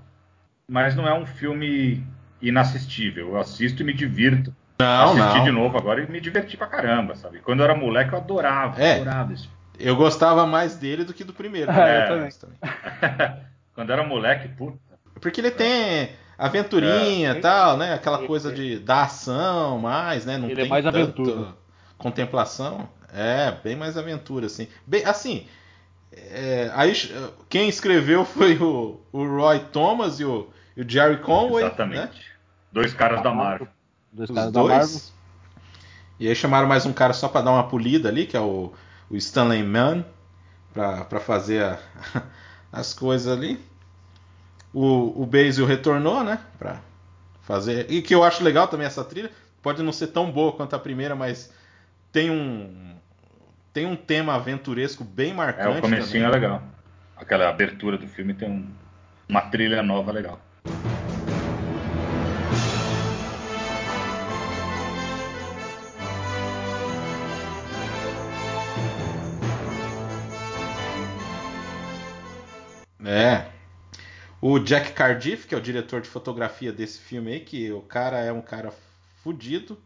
[0.68, 2.06] mas não é um filme
[2.40, 3.30] inassistível.
[3.30, 4.54] Eu assisto e me divirto.
[4.78, 5.44] Não, Assisti não.
[5.44, 7.40] de novo agora e me diverti pra caramba, sabe?
[7.40, 9.50] Quando eu era moleque eu adorava, é, adorava isso.
[9.78, 11.70] Eu gostava mais dele do que do primeiro.
[11.74, 12.30] É, eu também.
[13.80, 14.78] Quando era moleque, puta.
[15.22, 17.40] Porque ele tem aventurinha e é.
[17.40, 17.94] tal, né?
[17.94, 20.36] Aquela coisa de da ação mais, né?
[20.36, 21.54] Não ele é tem é mais aventura.
[21.96, 22.86] contemplação.
[23.10, 24.68] É, bem mais aventura, assim.
[24.86, 25.46] Bem, assim,
[26.12, 26.92] É, aí
[27.48, 31.64] quem escreveu foi o, o Roy Thomas e o, e o Jerry Conway.
[31.64, 32.18] Exatamente.
[32.18, 32.24] Né?
[32.70, 33.66] Dois caras da Marvel.
[34.12, 34.76] Dois caras Os da dois.
[34.76, 35.00] Marvel.
[36.18, 38.74] E aí chamaram mais um cara só para dar uma polida ali, que é o,
[39.08, 40.04] o Stanley Mann,
[40.74, 41.78] para fazer a,
[42.70, 43.69] as coisas ali.
[44.72, 46.38] O, o Basil retornou, né?
[46.58, 46.80] Pra
[47.42, 47.90] fazer.
[47.90, 49.30] E que eu acho legal também essa trilha.
[49.62, 51.52] Pode não ser tão boa quanto a primeira, mas
[52.12, 52.94] tem um.
[53.72, 55.76] Tem um tema aventuresco bem marcante.
[55.76, 56.24] É, o comecinho também.
[56.24, 56.62] é legal.
[57.16, 58.68] Aquela abertura do filme tem um,
[59.28, 60.40] uma trilha nova legal.
[73.04, 73.49] É.
[74.40, 78.18] O Jack Cardiff, que é o diretor de fotografia desse filme aí, que o cara
[78.20, 78.72] é um cara
[79.22, 79.76] fudido.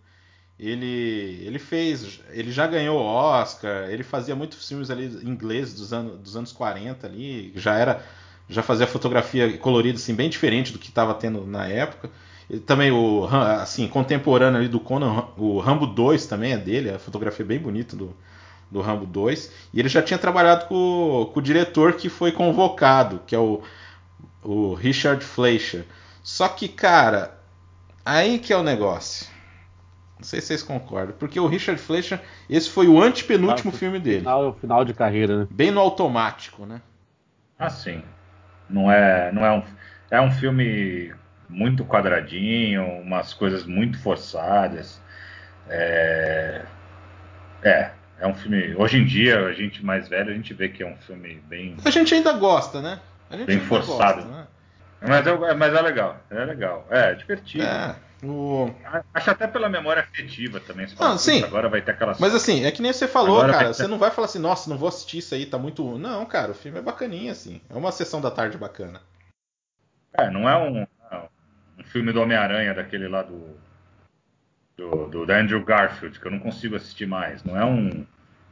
[0.59, 6.20] Ele, ele fez, ele já ganhou Oscar, ele fazia muitos filmes ali ingleses dos anos,
[6.20, 8.00] dos anos 40 ali, já era,
[8.48, 12.09] já fazia fotografia colorida assim bem diferente do que estava tendo na época.
[12.48, 17.00] Ele, também o assim, contemporâneo ali do Conan, o Rambo 2 também é dele, a
[17.00, 18.14] fotografia bem bonita do,
[18.70, 19.50] do Rambo 2.
[19.72, 23.61] E ele já tinha trabalhado com, com o diretor que foi convocado, que é o,
[24.45, 25.84] o Richard Fleischer.
[26.22, 27.36] Só que, cara,
[28.05, 29.26] aí que é o negócio.
[30.18, 31.16] Não sei se vocês concordam.
[31.18, 34.20] Porque o Richard Fleischer, esse foi o antepenúltimo ah, filme dele.
[34.20, 35.49] Final, final de carreira, né?
[35.51, 36.80] Bem no automático, né?
[37.59, 38.03] Ah, sim.
[38.68, 39.62] Não é, não é um,
[40.11, 41.12] é um filme
[41.49, 45.01] muito quadradinho, umas coisas muito forçadas.
[45.68, 46.62] É,
[47.62, 47.90] é,
[48.20, 48.74] é um filme.
[48.76, 51.76] Hoje em dia, a gente mais velho, a gente vê que é um filme bem.
[51.84, 53.01] A gente ainda gosta, né?
[53.47, 54.22] bem forçado.
[54.22, 54.34] Gosta, né?
[55.01, 56.86] Mas, é, mas é legal, é legal.
[56.90, 57.64] É, divertido.
[57.64, 58.70] É, o...
[59.12, 60.86] Acho até pela memória afetiva também.
[60.86, 61.42] Você fala, ah, sim.
[61.42, 62.18] Agora vai ter aquelas.
[62.18, 63.66] Mas assim, é que nem você falou, agora cara.
[63.66, 63.74] Ter...
[63.74, 65.99] Você não vai falar assim, nossa, não vou assistir isso aí, tá muito.
[65.99, 67.61] Não, cara, o filme é bacaninha, assim.
[67.68, 69.01] É uma sessão da tarde bacana.
[70.12, 70.86] É, não é um,
[71.78, 73.57] um filme do Homem-Aranha, daquele lá do,
[74.76, 77.42] do, do, Andrew Garfield, que eu não consigo assistir mais.
[77.45, 78.07] Não é um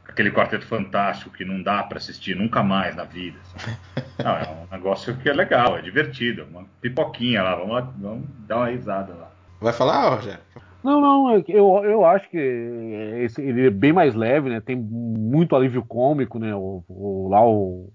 [0.07, 3.37] aquele quarteto fantástico que não dá para assistir nunca mais na vida.
[4.23, 8.29] Não, é um negócio que é legal, é divertido, uma pipoquinha lá, vamos lá, vamos
[8.47, 9.31] dar uma risada lá.
[9.59, 10.39] Vai falar, Rogério?
[10.83, 14.59] Não, não, é eu, eu acho que esse, ele é bem mais leve, né?
[14.59, 16.53] Tem muito alívio cômico, né?
[16.53, 17.89] O, o lá o,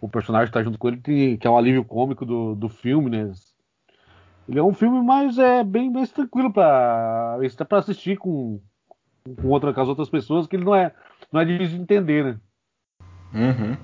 [0.00, 2.68] o personagem que tá junto com ele, tem, que é um alívio cômico do, do
[2.68, 3.30] filme, né?
[4.48, 8.60] Ele é um filme mais é bem mais tranquilo para para assistir com
[9.34, 10.92] com, outra, com as outras pessoas, que ele não é
[11.32, 12.40] não é difícil de entender, né?
[13.34, 13.76] Uhum.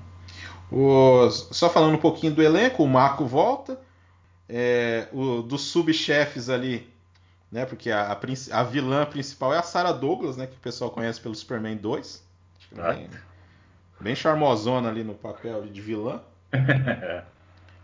[0.71, 3.79] O, só falando um pouquinho do elenco, o Marco volta.
[4.49, 6.87] É, o, dos subchefes ali,
[7.51, 7.65] né?
[7.65, 8.19] Porque a, a,
[8.59, 10.47] a, vilã principal é a Sarah Douglas, né?
[10.47, 12.23] Que o pessoal conhece pelo Superman 2.
[12.71, 13.09] Bem,
[13.99, 16.21] bem charmosona ali no papel de vilã.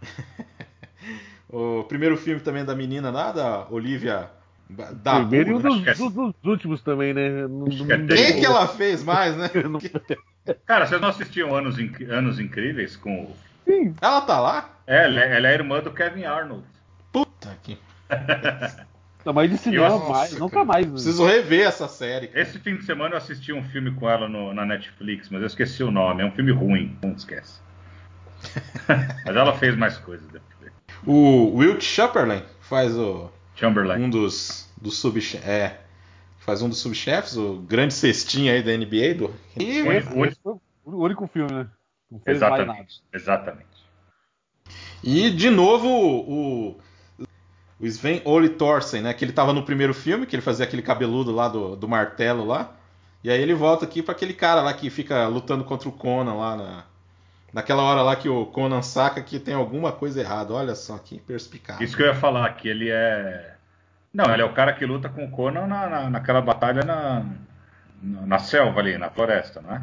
[1.50, 4.30] o primeiro filme também da menina lá, da Olivia
[4.70, 7.30] da Primeiro e um dos, dos, dos, últimos também, né?
[8.08, 9.50] Quem que ela fez mais, né?
[10.66, 11.76] Cara, vocês não assistiam Anos,
[12.10, 13.34] Anos Incríveis com
[13.66, 13.96] Sim.
[14.02, 14.70] Ela tá lá?
[14.88, 16.64] É, ela é, ela é irmã do Kevin Arnold.
[17.12, 17.78] Puta que.
[19.22, 20.86] Tá mais de cinema, Nossa, mais, nunca mais.
[20.86, 20.94] Né?
[20.94, 22.30] Preciso rever essa série.
[22.30, 22.42] Cara.
[22.42, 25.48] Esse fim de semana eu assisti um filme com ela no, na Netflix, mas eu
[25.48, 26.24] esqueci o nome.
[26.24, 27.60] É um filme ruim, não esquece.
[29.26, 30.72] mas ela fez mais coisas depois.
[31.06, 33.30] O Wilt Chamberlain faz o
[33.60, 34.02] Chamberlain.
[34.02, 35.46] Um dos, dos subchefes.
[35.48, 35.80] É,
[36.40, 39.16] faz um dos subchefes, o grande cestinho aí da NBA.
[39.16, 39.34] Do...
[39.58, 39.80] E...
[39.80, 40.54] Esse, esse foi
[40.86, 41.68] o único filme, né?
[42.10, 42.68] Não fez Exatamente.
[42.68, 42.90] mais nada.
[43.14, 43.70] Exatamente.
[45.04, 46.80] E, de novo, o,
[47.80, 49.14] o Sven Ole Thorsen, né?
[49.14, 52.46] Que ele tava no primeiro filme, que ele fazia aquele cabeludo lá do, do martelo
[52.46, 52.76] lá.
[53.24, 56.36] E aí ele volta aqui para aquele cara lá que fica lutando contra o Conan
[56.36, 56.86] lá na,
[57.54, 60.54] naquela hora lá que o Conan saca que tem alguma coisa errada.
[60.54, 61.82] Olha só que perspicaz.
[61.82, 63.56] Isso que eu ia falar, que ele é.
[64.14, 67.26] Não, ele é o cara que luta com o Conan na, na, naquela batalha na,
[68.02, 69.82] na, na, selva ali, na floresta, não é?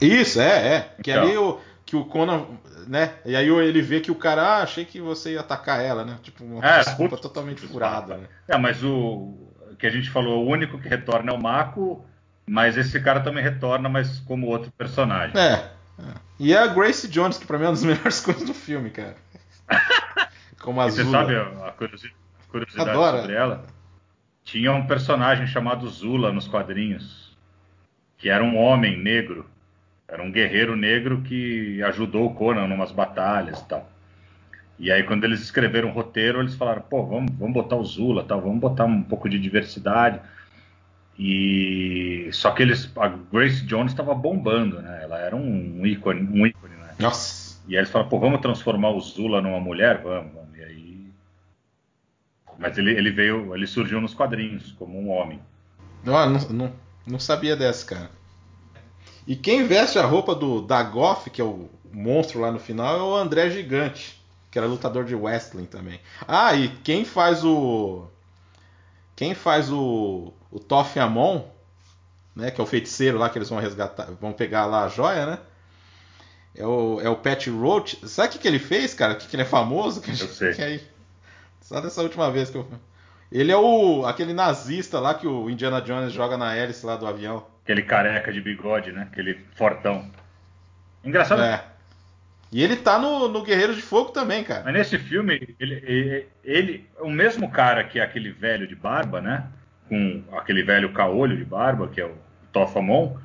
[0.00, 0.80] Isso, é, é.
[1.02, 1.22] Que então.
[1.22, 2.44] ali o, que o Conan,
[2.86, 3.14] né?
[3.24, 6.18] E aí ele vê que o cara, ah, achei que você ia atacar ela, né?
[6.22, 8.18] Tipo, uma é, desculpa putz, totalmente putz, furada.
[8.18, 8.26] Né?
[8.46, 9.34] É, mas o
[9.78, 12.04] que a gente falou, o único que retorna é o Mako,
[12.46, 15.38] mas esse cara também retorna, mas como outro personagem.
[15.40, 15.77] É.
[16.38, 19.16] E a Grace Jones, que pra mim é uma das melhores coisas do filme, cara.
[20.60, 21.74] Como a Você sabe a
[22.48, 23.20] curiosidade Adora.
[23.20, 23.66] sobre ela?
[24.44, 27.36] Tinha um personagem chamado Zula nos quadrinhos,
[28.16, 29.46] que era um homem negro.
[30.06, 33.90] Era um guerreiro negro que ajudou o Conan em umas batalhas e tal.
[34.78, 38.24] E aí, quando eles escreveram o roteiro, eles falaram: pô, vamos, vamos botar o Zula,
[38.24, 40.20] tal, vamos botar um pouco de diversidade.
[41.18, 45.00] E só que eles, a Grace Jones estava bombando, né?
[45.02, 46.94] Ela era um ícone, um ícone, né?
[46.98, 47.58] Nossa.
[47.66, 50.56] E aí eles falaram, pô, vamos transformar o Zula numa mulher, vamos, vamos.
[50.56, 51.10] E aí,
[52.58, 55.40] mas ele, ele veio, ele surgiu nos quadrinhos como um homem.
[56.04, 56.72] Não, não, não,
[57.06, 58.10] não sabia dessa, cara.
[59.26, 63.02] E quem veste a roupa do Dagoff, que é o monstro lá no final, é
[63.02, 64.18] o André Gigante,
[64.50, 66.00] que era lutador de wrestling também.
[66.26, 68.06] Ah, e quem faz o.
[69.18, 70.32] Quem faz o.
[70.48, 71.42] O Toff Amon,
[72.36, 72.52] né?
[72.52, 74.06] Que é o feiticeiro lá que eles vão resgatar.
[74.12, 75.38] Vão pegar lá a joia, né?
[76.54, 77.98] É o, é o Pat Roach.
[78.08, 79.14] Sabe o que, que ele fez, cara?
[79.14, 80.00] O que, que ele é famoso?
[80.00, 80.54] Que eu sei.
[80.54, 80.88] Que aí,
[81.60, 82.70] só dessa última vez que eu.
[83.32, 87.04] Ele é o aquele nazista lá que o Indiana Jones joga na hélice lá do
[87.04, 87.44] avião.
[87.64, 89.08] Aquele careca de bigode, né?
[89.10, 90.08] Aquele fortão.
[91.02, 91.42] Engraçado.
[91.42, 91.64] É.
[92.50, 94.62] E ele tá no, no Guerreiro de Fogo também, cara.
[94.64, 99.20] Mas nesse filme, ele, ele, ele, o mesmo cara que é aquele velho de barba,
[99.20, 99.46] né?
[99.88, 102.16] Com aquele velho caolho de barba, que é o
[102.52, 103.16] Tofamon,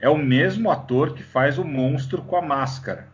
[0.00, 3.08] é o mesmo ator que faz o monstro com a máscara.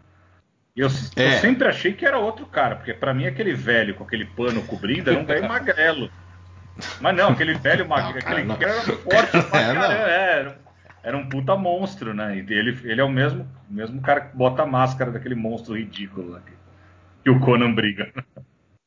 [0.75, 1.37] E eu, é.
[1.37, 4.63] eu sempre achei que era outro cara, porque para mim aquele velho com aquele pano
[4.63, 6.11] cobrindo era um velho magrelo.
[6.99, 8.57] Mas não, aquele velho magrelo, aquele não.
[8.57, 10.59] cara era forte pra é, caramba, era,
[11.03, 12.37] era um puta monstro, né?
[12.37, 16.41] E ele, ele é o mesmo, mesmo cara que bota a máscara daquele monstro ridículo
[16.41, 16.53] que,
[17.25, 18.13] que o Conan briga.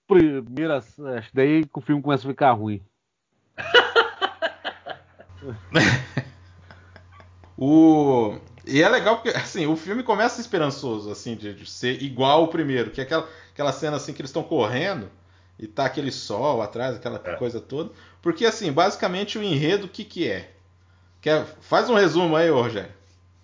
[0.08, 2.82] Primeira, acho daí que o filme começa a ficar ruim.
[7.58, 8.38] o
[8.68, 12.48] e é legal porque assim o filme começa esperançoso assim de, de ser igual ao
[12.50, 15.10] primeiro, que é aquela, aquela cena assim que eles estão correndo
[15.58, 17.36] e tá aquele sol atrás, aquela é.
[17.36, 17.92] coisa toda.
[18.22, 20.55] Porque assim, basicamente o enredo o que que é?
[21.26, 22.92] Quer, faz um resumo aí, Rogério.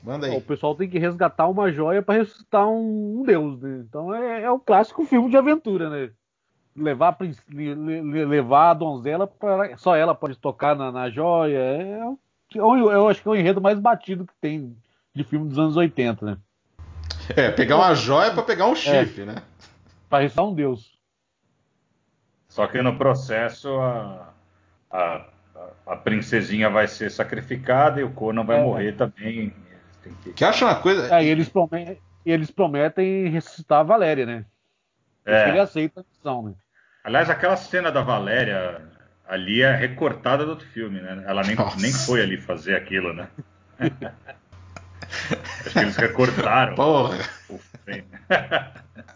[0.03, 0.37] Manda aí.
[0.37, 3.83] O pessoal tem que resgatar uma joia para ressuscitar um, um deus, né?
[3.89, 6.11] Então é, é o clássico filme de aventura, né?
[6.75, 7.17] Levar,
[7.49, 11.57] levar a donzela para só ela pode tocar na, na joia.
[11.57, 12.01] É,
[12.53, 14.77] é eu acho que é o enredo mais batido que tem
[15.11, 16.37] de filme dos anos 80, né?
[17.35, 19.35] É, pegar uma joia para pegar um chifre, é, né?
[20.07, 20.99] Para ressuscitar um deus.
[22.47, 24.29] Só que no processo a,
[24.91, 25.25] a
[25.85, 28.63] a princesinha vai ser sacrificada e o Conan vai é.
[28.63, 29.53] morrer também.
[30.23, 30.33] Que...
[30.33, 31.13] que acha uma coisa.
[31.15, 34.45] É, e eles prometem, eles prometem ressuscitar a Valéria, né?
[35.25, 35.49] É.
[35.49, 36.53] Ele aceita a missão, né?
[37.03, 38.81] Aliás, aquela cena da Valéria
[39.27, 41.23] ali é recortada do outro filme, né?
[41.25, 43.27] Ela nem, nem foi ali fazer aquilo, né?
[45.65, 46.75] Acho que eles recortaram.
[46.75, 47.17] Porra.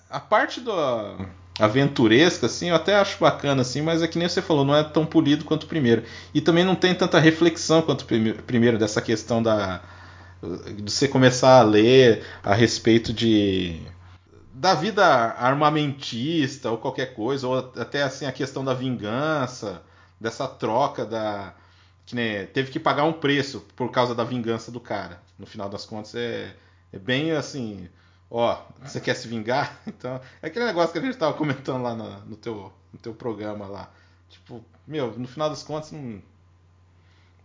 [0.09, 0.71] a parte do
[1.59, 4.83] aventuresca, assim, eu até acho bacana, assim, mas é que nem você falou, não é
[4.83, 6.03] tão polido quanto o primeiro.
[6.33, 9.81] E também não tem tanta reflexão quanto o primeiro dessa questão da
[10.75, 13.81] de você começar a ler a respeito de
[14.53, 19.81] da vida armamentista ou qualquer coisa, ou até assim a questão da vingança,
[20.19, 21.53] dessa troca da
[22.05, 25.21] que né, teve que pagar um preço por causa da vingança do cara.
[25.39, 26.55] No final das contas é,
[26.93, 27.89] é bem assim,
[28.35, 29.79] ó, você quer se vingar?
[29.87, 33.13] Então, é aquele negócio que a gente estava comentando lá no, no, teu, no teu
[33.13, 33.89] programa lá.
[34.29, 36.21] Tipo, meu, no final das contas não,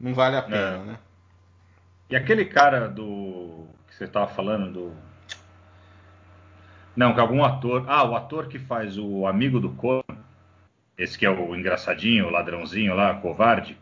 [0.00, 0.84] não vale a pena, é.
[0.84, 0.98] né?
[2.08, 3.66] E aquele cara do.
[3.86, 4.92] que você estava falando, do.
[6.96, 7.84] Não, que algum ator.
[7.86, 10.02] Ah, o ator que faz o amigo do Conan,
[10.98, 13.78] esse que é o engraçadinho, o ladrãozinho lá, covarde,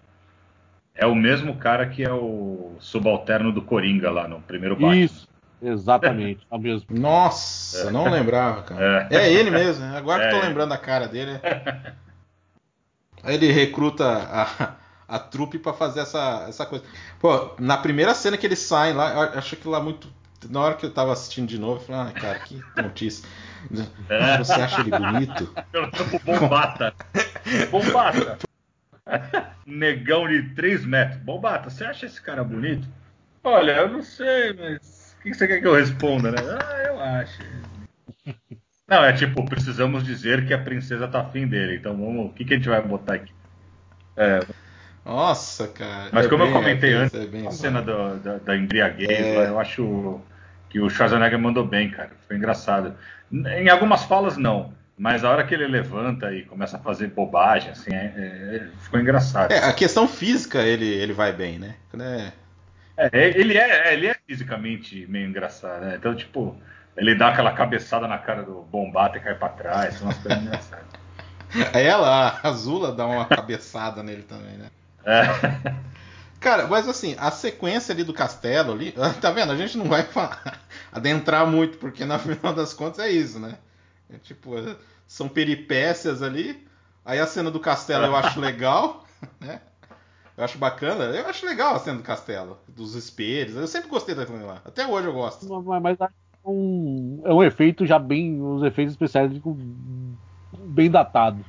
[0.94, 4.96] é o mesmo cara que é o subalterno do Coringa lá no primeiro Batman.
[4.96, 5.28] Isso.
[5.61, 6.86] Exatamente, é o mesmo.
[6.90, 9.09] Nossa, não lembrava, cara.
[9.11, 9.96] É, é ele mesmo, né?
[9.96, 10.28] agora é.
[10.28, 11.32] que tô lembrando a cara dele.
[13.22, 14.76] Aí ele recruta a,
[15.09, 16.84] a trupe para fazer essa, essa coisa.
[17.18, 20.09] Pô, na primeira cena que eles saem lá, eu acho aquilo lá muito.
[20.48, 23.28] Na hora que eu tava assistindo de novo, eu falei, ah, cara, que notícia.
[24.09, 24.38] É.
[24.38, 25.52] Você acha ele bonito?
[25.72, 26.94] Eu tô bombata.
[27.70, 28.38] Bombata.
[29.66, 31.20] Negão de 3 metros.
[31.22, 32.86] Bombata, você acha esse cara bonito?
[33.42, 34.97] Olha, eu não sei, mas
[35.29, 36.39] que você quer que eu responda, né?
[36.41, 37.39] Ah, eu acho.
[38.89, 41.76] Não, é tipo, precisamos dizer que a princesa tá afim dele.
[41.76, 42.31] Então vamos.
[42.31, 43.33] O que, que a gente vai botar aqui?
[44.16, 44.41] É.
[45.05, 46.11] Nossa, cara.
[46.12, 49.49] Mas é como eu comentei antes, é a cena do, da, da embriaguez, é.
[49.49, 50.20] eu acho
[50.68, 52.11] que o Schwarzenegger mandou bem, cara.
[52.26, 52.95] Foi engraçado.
[53.33, 54.72] Em algumas falas, não.
[54.99, 58.99] Mas a hora que ele levanta e começa a fazer bobagem, assim, é, é, ficou
[58.99, 59.53] engraçado.
[59.53, 61.76] É, a questão física ele, ele vai bem, né?
[62.99, 65.94] É, é, ele é, ele é fisicamente meio engraçado, né?
[65.96, 66.61] Então, tipo,
[66.96, 70.42] ele dá aquela cabeçada na cara do Bombata e cai pra trás, são umas coisas
[70.42, 70.86] engraçadas.
[71.72, 74.70] Ela, a Azula, dá uma cabeçada nele também, né?
[75.05, 75.88] É.
[76.40, 79.53] Cara, mas assim, a sequência ali do castelo ali, tá vendo?
[79.53, 80.61] A gente não vai falar,
[80.92, 83.57] adentrar muito, porque na final das contas é isso, né?
[84.12, 84.55] É, tipo,
[85.07, 86.66] são peripécias ali.
[87.05, 89.07] Aí a cena do castelo eu acho legal,
[89.40, 89.61] né?
[90.39, 91.05] Eu acho bacana.
[91.07, 93.57] Eu acho legal a cena do castelo, dos espelhos.
[93.57, 94.62] Eu sempre gostei daquilo lá.
[94.64, 95.45] Até hoje eu gosto.
[95.64, 96.09] Mas, mas é
[96.45, 98.41] um, é um efeito já bem.
[98.41, 99.32] Os efeitos especiais
[100.57, 101.45] bem datado.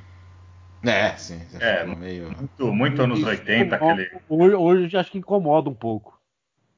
[0.82, 1.40] É, sim.
[1.60, 2.34] É, meio...
[2.36, 4.10] muito, muito anos 80 aquele.
[4.28, 6.20] Hoje, hoje acho que incomoda um pouco.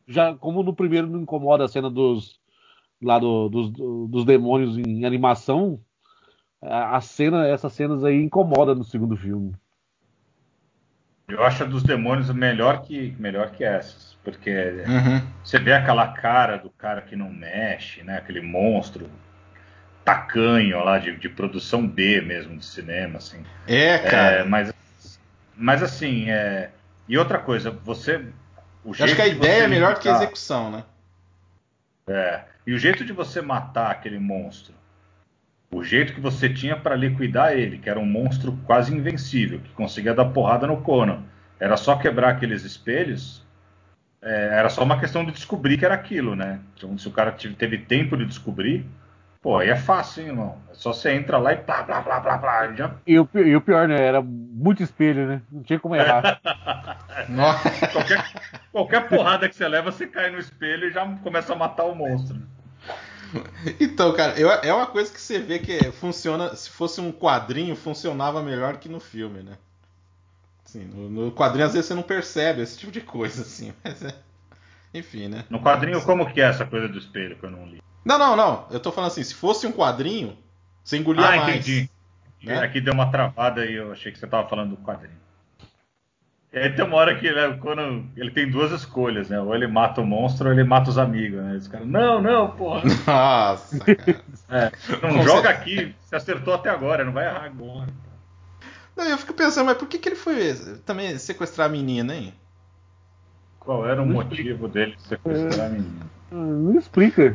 [0.06, 2.38] Já, como no primeiro não incomoda a cena dos.
[3.00, 5.80] lá do, dos, dos demônios em animação,
[6.60, 9.54] a cena, essas cenas aí incomoda no segundo filme.
[11.28, 14.50] Eu acho a dos demônios melhor que melhor que essas, porque
[14.86, 15.26] uhum.
[15.42, 18.18] você vê aquela cara do cara que não mexe, né?
[18.18, 19.08] Aquele monstro
[20.04, 23.42] tacanho lá de, de produção B mesmo de cinema, assim.
[23.66, 24.36] É, cara.
[24.36, 24.74] É, mas,
[25.56, 26.70] mas assim, é...
[27.08, 28.26] e outra coisa, você
[28.84, 30.84] o acho que a ideia é melhor matar, que a execução, né?
[32.08, 32.40] É.
[32.66, 34.74] E o jeito de você matar aquele monstro
[35.72, 39.70] o jeito que você tinha para liquidar ele, que era um monstro quase invencível, que
[39.70, 41.22] conseguia dar porrada no Conan,
[41.58, 43.42] era só quebrar aqueles espelhos,
[44.20, 46.60] é, era só uma questão de descobrir que era aquilo, né?
[46.76, 48.86] Então, se o cara teve tempo de descobrir,
[49.40, 50.58] pô, aí é fácil, hein, irmão.
[50.70, 52.72] É só você entra lá e blá, blá, blá, blá, blá.
[52.74, 52.94] Já...
[53.06, 54.00] E, o, e o pior, né?
[54.00, 55.42] Era muito espelho, né?
[55.50, 56.40] Não tinha como errar.
[57.92, 58.24] qualquer,
[58.70, 61.94] qualquer porrada que você leva, você cai no espelho e já começa a matar o
[61.94, 62.40] monstro.
[63.80, 66.54] Então, cara, eu, é uma coisa que você vê que funciona.
[66.54, 69.56] Se fosse um quadrinho, funcionava melhor que no filme, né?
[70.64, 73.72] Assim, no, no, quadrinho, às vezes, você não percebe esse tipo de coisa, assim.
[73.84, 74.14] Mas é.
[74.94, 75.44] Enfim, né?
[75.48, 77.82] No quadrinho, como que é essa coisa do espelho que eu não li?
[78.04, 78.66] Não, não, não.
[78.70, 80.36] Eu tô falando assim, se fosse um quadrinho,
[80.84, 81.66] você engolia ah, mais.
[81.66, 81.90] Entendi.
[82.42, 82.58] Né?
[82.58, 85.21] Aqui deu uma travada e eu achei que você tava falando do quadrinho.
[86.52, 89.40] E aí tem uma hora que né, quando ele tem duas escolhas, né?
[89.40, 91.56] Ou ele mata o monstro ou ele mata os amigos, né?
[91.56, 92.82] Os caras, não, não, porra.
[93.06, 93.78] Nossa,
[94.50, 94.70] é,
[95.02, 97.88] não joga aqui, você acertou até agora, não vai errar agora.
[98.94, 102.34] Não, eu fico pensando, mas por que, que ele foi também sequestrar a menina, hein?
[103.58, 104.68] Qual era o não motivo explica.
[104.68, 106.06] dele sequestrar a menina?
[106.30, 107.34] Não explica.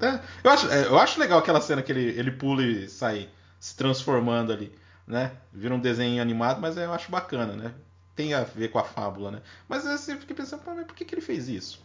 [0.00, 3.28] É, eu, acho, é, eu acho legal aquela cena que ele, ele pula e sai
[3.58, 4.72] se transformando ali
[5.06, 5.32] né?
[5.52, 7.72] Vira um desenho animado, mas eu acho bacana, né?
[8.16, 9.40] Tem a ver com a fábula, né?
[9.68, 11.84] Mas eu fiquei pensando, mas por que, que ele fez isso?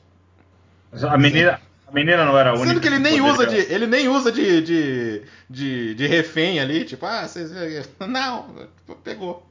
[0.91, 2.69] A menina, a menina não era a única.
[2.69, 6.85] Sendo que ele nem usa de, ele nem usa de, de, de, de refém ali,
[6.85, 7.51] tipo, ah, vocês
[7.99, 8.69] não,
[9.03, 9.47] pegou.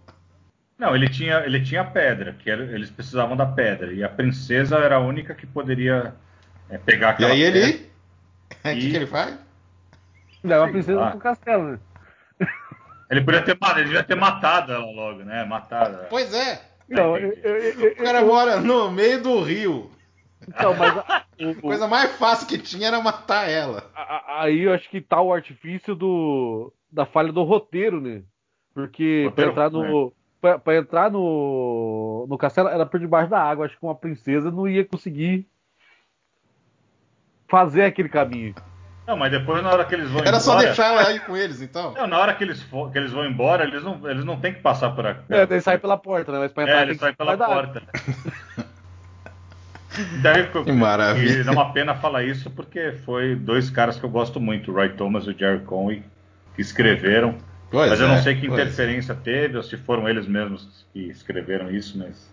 [0.79, 4.77] Não, ele tinha, ele tinha pedra, que era, eles precisavam da pedra e a princesa
[4.77, 6.15] era a única que poderia
[6.71, 7.31] é, pegar aquela.
[7.31, 7.91] E aí ele,
[8.65, 9.37] o que, que ele faz?
[10.45, 11.81] Leva a princesa pro castelo.
[13.09, 13.17] Né?
[13.17, 15.45] Ele podia ter, ele devia ter matado ela logo, né?
[15.45, 16.07] Matado.
[16.11, 16.61] Pois é.
[16.89, 19.91] Não, eu, eu, o cara mora no meio do rio.
[20.47, 23.91] Então, mas a, o, coisa mais fácil que tinha era matar ela.
[24.27, 28.23] Aí eu acho que tá o artifício do da falha do roteiro, né?
[28.73, 30.59] Porque para entrar no é.
[30.59, 33.67] para entrar no no castelo era por debaixo da água.
[33.67, 35.47] Acho que uma princesa não ia conseguir
[37.49, 38.55] fazer aquele caminho.
[39.09, 40.41] Não, mas depois na hora que eles vão Era embora...
[40.41, 41.95] só deixar ela aí com eles, então.
[41.95, 44.53] Não, na hora que eles, for, que eles vão embora, eles não, eles não têm
[44.53, 45.23] que passar por aqui.
[45.31, 46.41] É, eles saem pela porta, né?
[46.41, 47.83] Mas pra entrar, é, eles saem pela porta.
[50.21, 51.41] Daí, que maravilha.
[51.41, 54.75] E dá uma pena falar isso porque foi dois caras que eu gosto muito, o
[54.75, 56.03] Roy Thomas e o Jerry Conway,
[56.55, 57.35] que escreveram.
[57.71, 59.17] Pois mas é, eu não sei que interferência é.
[59.17, 62.31] teve, ou se foram eles mesmos que escreveram isso, mas,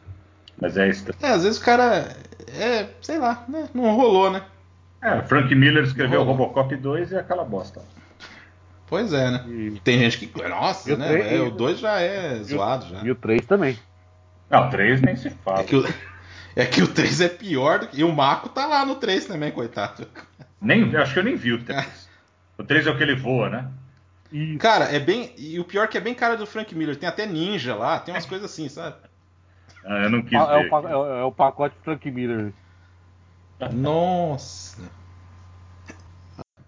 [0.59, 1.05] mas é isso.
[1.21, 2.13] É, às vezes o cara.
[2.53, 3.69] É, sei lá, né?
[3.73, 4.41] Não rolou, né?
[5.05, 6.47] É, Frank Miller escreveu Rolou.
[6.47, 7.81] Robocop 2 e aquela bosta.
[8.87, 9.45] Pois é, né?
[9.47, 9.79] E...
[9.83, 10.47] Tem gente que.
[10.47, 11.07] Nossa, o né?
[11.07, 11.31] 3...
[11.31, 13.03] É, o 2 já é zoado já.
[13.03, 13.77] E o 3 também.
[14.49, 15.61] Não, o 3 nem se fala.
[15.61, 15.85] É que o,
[16.55, 17.99] é que o 3 é pior do que.
[17.99, 20.07] E o Marco tá lá no 3 também, coitado.
[20.59, 22.09] Nem, acho que eu nem vi o 3.
[22.57, 23.67] o 3 é o que ele voa, né?
[24.59, 25.33] Cara, é bem.
[25.37, 26.95] E o pior é que é bem cara do Frank Miller.
[26.95, 28.95] Tem até ninja lá, tem umas coisas assim, sabe?
[29.87, 30.73] Ah, eu não quis é, ver.
[30.73, 32.51] O, é, o, pacote Frank Miller.
[33.71, 34.81] Nossa.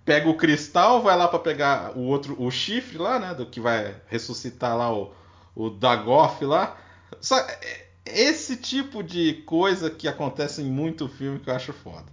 [0.08, 3.34] Pega o cristal, vai lá para pegar o outro, o chifre lá, né?
[3.34, 5.14] Do que vai ressuscitar lá o,
[5.54, 6.78] o Dagoth lá.
[7.20, 12.06] Só, é, esse tipo de coisa que acontece em muito filme que eu acho foda.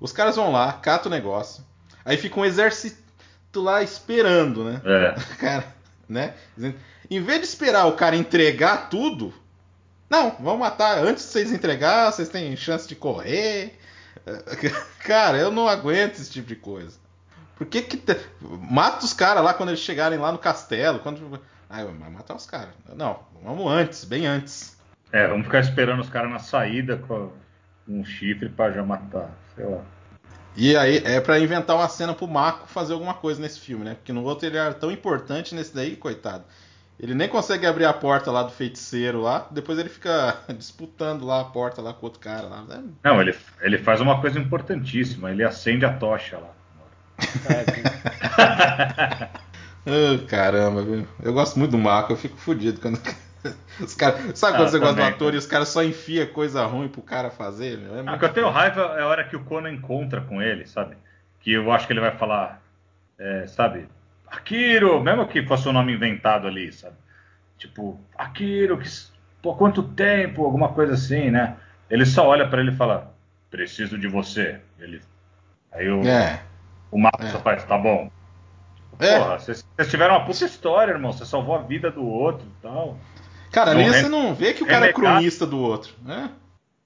[0.00, 1.64] Os caras vão lá, catam o negócio,
[2.04, 3.00] aí fica um exército
[3.54, 4.82] lá esperando, né?
[4.84, 5.14] É.
[5.38, 5.72] Cara,
[6.08, 6.34] né?
[7.08, 9.32] Em vez de esperar o cara entregar tudo,
[10.10, 10.98] não, vamos matar.
[10.98, 13.78] Antes de vocês entregar, vocês têm chance de correr.
[15.04, 17.05] Cara, eu não aguento esse tipo de coisa.
[17.56, 17.96] Por que que.
[17.96, 18.16] Te...
[18.40, 21.00] Mata os caras lá quando eles chegarem lá no castelo.
[21.00, 21.40] Quando...
[21.68, 22.74] Ah, vai matar os caras.
[22.94, 24.78] Não, vamos antes, bem antes.
[25.12, 27.32] É, vamos ficar esperando os caras na saída com
[27.88, 29.82] um chifre para já matar, sei lá.
[30.56, 33.94] E aí é para inventar uma cena pro Marco fazer alguma coisa nesse filme, né?
[33.94, 36.44] Porque no outro ele era tão importante nesse daí, coitado.
[36.98, 41.42] Ele nem consegue abrir a porta lá do feiticeiro lá, depois ele fica disputando lá
[41.42, 42.64] a porta lá com outro cara lá.
[42.70, 43.08] É...
[43.08, 46.55] Não, ele, ele faz uma coisa importantíssima, ele acende a tocha lá.
[49.86, 51.06] Oh, caramba, viu?
[51.22, 53.00] Eu gosto muito do Marco, eu fico fodido quando.
[53.80, 54.16] Os cara...
[54.34, 57.00] Sabe quando ah, você gosta do ator e os caras só enfia coisa ruim pro
[57.00, 57.78] cara fazer?
[57.78, 58.00] Meu?
[58.00, 58.02] É.
[58.04, 60.96] Ah, que eu tenho raiva é a hora que o Conan encontra com ele, sabe?
[61.38, 62.60] Que eu acho que ele vai falar,
[63.16, 63.86] é, sabe?
[64.26, 66.96] Akiro, mesmo que fosse um nome inventado ali, sabe?
[67.56, 68.88] Tipo, Akiro, que,
[69.40, 71.56] por quanto tempo, alguma coisa assim, né?
[71.88, 73.14] Ele só olha para ele e fala,
[73.50, 74.60] preciso de você.
[74.78, 75.00] Ele,
[75.72, 76.42] aí o, é.
[76.90, 77.38] O Marcos é.
[77.38, 78.10] faz, tá bom.
[78.98, 79.18] É.
[79.18, 81.12] Porra, vocês, tiveram uma puta história, irmão.
[81.12, 82.96] Você salvou a vida do outro e tal.
[83.52, 86.30] Cara, ali você não vê que o cara é cronista do outro, né?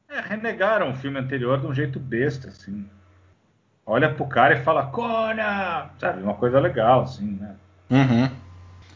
[0.08, 2.88] É, renegaram o filme anterior de um jeito besta, assim
[3.90, 5.90] olha pro cara e fala, Conan!
[5.98, 7.56] Sabe, uma coisa legal, assim, né?
[7.90, 8.30] Uhum.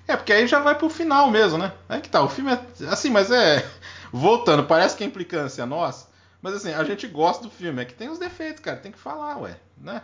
[0.06, 1.72] É, porque aí já vai pro final mesmo, né?
[1.88, 2.60] Aí que tá, o filme é.
[2.88, 3.66] Assim, mas é.
[4.12, 6.08] Voltando, parece que a implicância é nossa.
[6.40, 8.98] Mas assim, a gente gosta do filme, é que tem os defeitos, cara, tem que
[8.98, 10.02] falar, ué, né?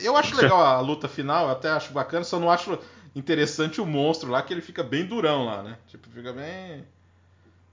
[0.00, 2.78] Eu acho legal a luta final, eu até acho bacana, só não acho
[3.14, 5.76] interessante o monstro lá, que ele fica bem durão lá, né?
[5.86, 6.84] Tipo, fica bem.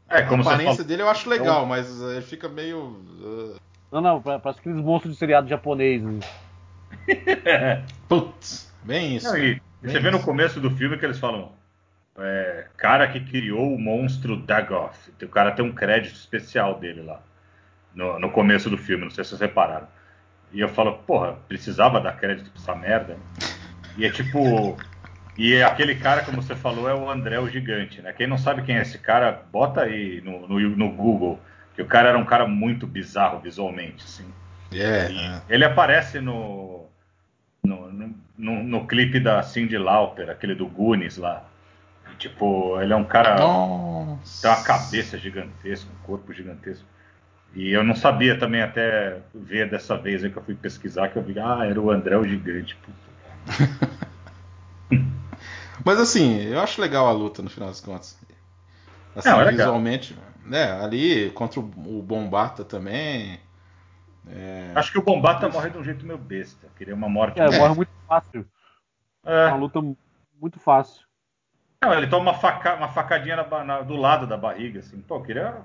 [0.08, 2.80] É, como a aparência dele eu acho legal, mas ele fica meio.
[2.80, 3.56] Uh...
[3.92, 6.04] Não, não, parece aqueles monstros de seriado japonês.
[6.04, 6.20] Né?
[8.08, 9.28] Putz, bem isso.
[9.28, 10.02] Não, e, bem você isso.
[10.02, 11.52] vê no começo do filme que eles falam.
[12.18, 15.10] É, cara que criou o monstro Dagoth.
[15.22, 17.22] O cara tem um crédito especial dele lá.
[17.96, 19.88] No, no começo do filme, não sei se vocês repararam.
[20.54, 23.18] E eu falo, porra, precisava dar crédito pra essa merda.
[23.98, 24.78] E é tipo.
[25.38, 28.12] E aquele cara, como você falou, é o André o Gigante, né?
[28.12, 31.40] Quem não sabe quem é esse cara, bota aí no, no, no Google
[31.74, 34.26] que o cara era um cara muito bizarro visualmente, assim.
[34.74, 35.42] Yeah.
[35.48, 35.54] É.
[35.54, 36.86] Ele aparece no
[37.64, 37.92] no,
[38.38, 41.46] no, no, clipe da Cindy Lauper, aquele do Goonies lá.
[42.18, 43.36] Tipo, ele é um cara.
[43.38, 44.42] Nossa.
[44.42, 46.86] Tem uma cabeça gigantesca, um corpo gigantesco.
[47.54, 51.18] E eu não sabia também até ver dessa vez aí que eu fui pesquisar que
[51.18, 52.78] eu vi, ah, era o André o Gigante.
[55.84, 58.18] Mas assim, eu acho legal a luta no final das contas.
[59.16, 60.14] Assim, não, é visualmente.
[60.14, 60.32] Legal.
[60.80, 63.40] É, ali contra o Bombata também.
[64.30, 64.72] É...
[64.76, 66.68] Acho que o Bombata morre de um jeito meio besta.
[66.78, 67.40] Queria uma morte.
[67.40, 68.46] É, morre muito fácil.
[69.26, 69.48] É.
[69.48, 69.82] Uma luta
[70.40, 71.06] muito fácil.
[71.84, 75.02] Não, ele toma uma, faca, uma facadinha na, na, do lado da barriga, assim.
[75.02, 75.58] Pô, queria.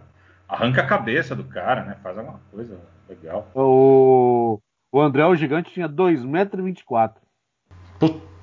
[0.49, 1.97] Arranca a cabeça do cara, né?
[2.03, 3.51] Faz alguma coisa legal.
[3.55, 4.61] O,
[4.93, 7.15] o André, o gigante, tinha 2,24m.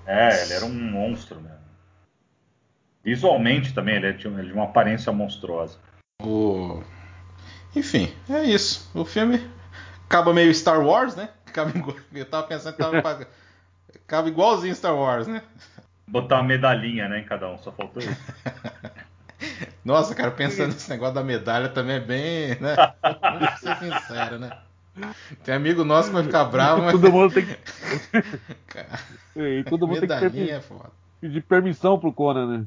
[0.06, 1.52] É, ele era um monstro, né?
[3.04, 5.78] Visualmente também, ele é de, ele de uma aparência monstruosa.
[6.22, 6.82] O...
[7.76, 8.90] Enfim, é isso.
[8.94, 9.46] O filme
[10.06, 11.30] acaba meio Star Wars, né?
[11.46, 11.96] Acaba igual...
[12.14, 13.28] Eu tava pensando que tava...
[14.06, 15.42] acaba igualzinho Star Wars, né?
[16.08, 18.12] Botar uma medalhinha, né, em cada um, só faltou isso.
[19.84, 22.76] Nossa, cara, pensando nesse negócio da medalha também é bem, né?
[23.01, 24.57] Vamos ser sincero, né?
[25.43, 26.91] Tem amigo nosso que vai ficar bravo, mas.
[26.93, 27.57] Todo mundo tem que.
[29.35, 30.91] e todo mundo medalhinha tem que é foda.
[31.19, 32.65] pedir permissão pro Conan, né?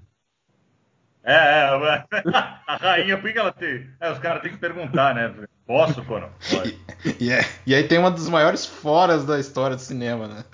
[1.25, 2.05] É, é,
[2.67, 3.89] a rainha, por que ela tem.
[4.01, 5.35] É, os caras têm que perguntar, né?
[5.67, 6.29] Posso, Conan?
[6.51, 6.79] Pode.
[7.21, 10.45] E, é, e, aí tem uma dos maiores foras da história do cinema, né?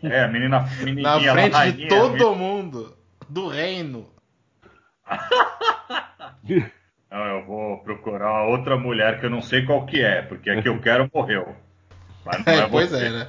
[0.00, 0.68] É, a menina.
[1.00, 2.96] Na frente de todo mundo.
[3.28, 4.08] Do reino.
[7.10, 10.62] Não, eu vou procurar outra mulher que eu não sei qual que é, porque a
[10.62, 11.54] que eu quero morreu.
[12.24, 13.04] Mas não é, é pois você.
[13.04, 13.28] é, né?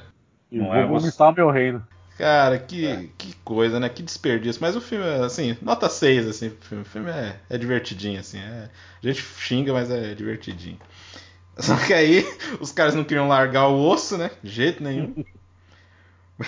[0.50, 1.86] Não eu é vou vomitar meu reino.
[2.16, 3.08] Cara, que, é.
[3.18, 3.88] que coisa, né?
[3.88, 4.62] Que desperdício.
[4.62, 8.38] Mas o filme, assim, nota 6, assim, o filme, o filme é, é divertidinho, assim.
[8.38, 8.70] É,
[9.02, 10.78] a gente xinga, mas é divertidinho.
[11.58, 12.24] Só que aí
[12.60, 14.30] os caras não queriam largar o osso, né?
[14.42, 15.24] De jeito nenhum.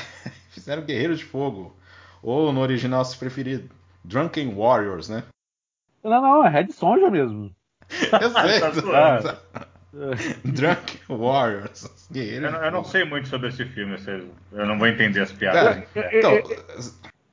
[0.50, 1.76] Fizeram Guerreiros de Fogo.
[2.22, 3.68] Ou no original, se preferido,
[4.06, 5.24] Drunken Warriors, né?
[6.02, 7.54] Não, não, é Red Sonja mesmo.
[7.90, 8.60] Eu sei.
[8.62, 9.40] tá
[10.44, 12.08] Drunk Warriors.
[12.14, 13.96] Eu não, eu não, sei muito sobre esse filme,
[14.52, 15.84] eu não vou entender as piadas.
[16.12, 16.32] então,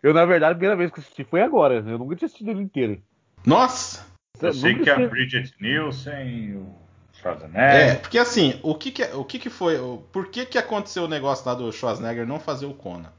[0.01, 1.75] eu, na verdade, a primeira vez que assisti foi agora.
[1.75, 3.01] Eu nunca tinha assistido ele inteiro.
[3.45, 4.05] Nossa!
[4.41, 6.75] Eu, eu sei que é a Bridget Nielsen, o
[7.13, 7.61] Schwarzenegger.
[7.61, 9.77] É, porque assim, o que que, o que, que foi.
[10.11, 13.11] Por que, que aconteceu o negócio lá do Schwarzenegger não fazer o Conan?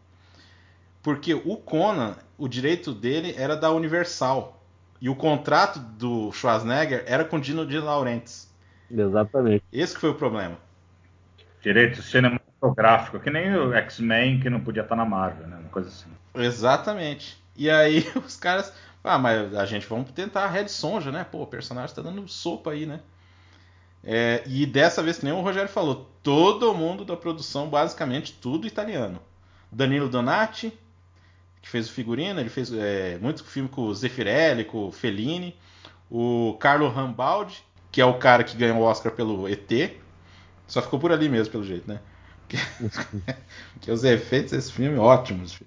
[1.04, 4.58] Porque o Conan, o direito dele era da Universal.
[4.98, 8.50] E o contrato do Schwarzenegger era com Dino de Laurentiis.
[8.90, 9.62] Exatamente.
[9.70, 10.56] Esse que foi o problema.
[11.60, 15.58] Direito cinematográfico, que nem o X-Men que não podia estar na Marvel, né?
[15.58, 16.08] Uma coisa assim.
[16.34, 17.38] Exatamente.
[17.54, 18.72] E aí os caras.
[19.02, 21.26] Ah, mas a gente vamos tentar a Red Sonja, né?
[21.30, 23.00] Pô, o personagem tá dando sopa aí, né?
[24.02, 28.66] É, e dessa vez, que nem o Rogério falou, todo mundo da produção, basicamente tudo
[28.66, 29.20] italiano.
[29.70, 30.72] Danilo Donati,
[31.64, 35.56] que fez o figurino, ele fez é, muito filme com o Zeffirelli, com o Fellini,
[36.10, 39.96] o Carlo Rambaldi, que é o cara que ganhou o Oscar pelo ET,
[40.66, 42.00] só ficou por ali mesmo, pelo jeito, né?
[43.80, 45.58] que os efeitos desse filme ótimos.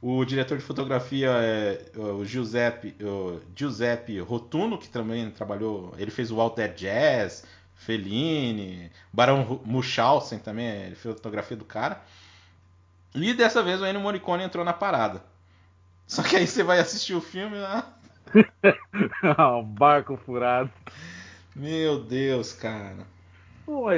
[0.00, 5.94] O diretor de fotografia é o Giuseppe, o Giuseppe Rotuno, que também trabalhou.
[5.98, 7.44] Ele fez o Walter Jazz,
[7.74, 12.02] Fellini, Barão Munchausen também, ele fez a fotografia do cara.
[13.14, 15.33] E dessa vez o Ennio Morricone entrou na parada.
[16.06, 17.92] Só que aí você vai assistir o filme lá.
[19.22, 20.70] Ah, barco furado.
[21.54, 23.06] Meu Deus, cara.
[23.66, 23.96] Uma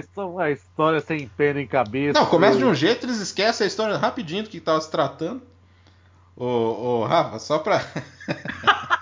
[0.50, 2.18] história sem pena em cabeça.
[2.18, 5.42] Não, começa de um jeito, eles esquecem a história rapidinho do que estava se tratando.
[6.36, 7.80] Ô, ô, Rafa, só pra.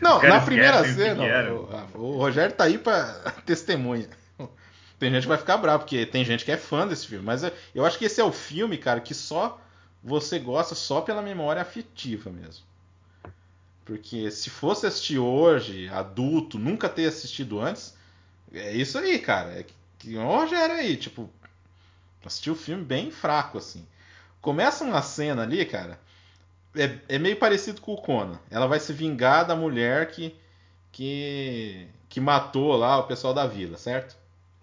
[0.00, 1.22] Não, na primeira cena,
[1.94, 3.04] o, o, Rogério tá aí pra
[3.46, 4.08] testemunha.
[4.98, 7.24] Tem gente que vai ficar bravo, porque tem gente que é fã desse filme.
[7.24, 7.42] Mas
[7.74, 9.58] eu acho que esse é o filme, cara, que só
[10.06, 12.64] você gosta só pela memória afetiva mesmo.
[13.84, 17.92] Porque se fosse assistir hoje, adulto, nunca ter assistido antes,
[18.52, 19.50] é isso aí, cara.
[19.58, 19.66] É
[19.98, 21.28] que o Rogério aí, tipo,
[22.24, 23.84] assistiu o filme bem fraco, assim.
[24.40, 25.98] Começa uma cena ali, cara.
[26.76, 28.38] É, é, meio parecido com o Conan.
[28.48, 30.36] Ela vai se vingar da mulher que,
[30.92, 34.16] que, que matou lá o pessoal da vila, certo?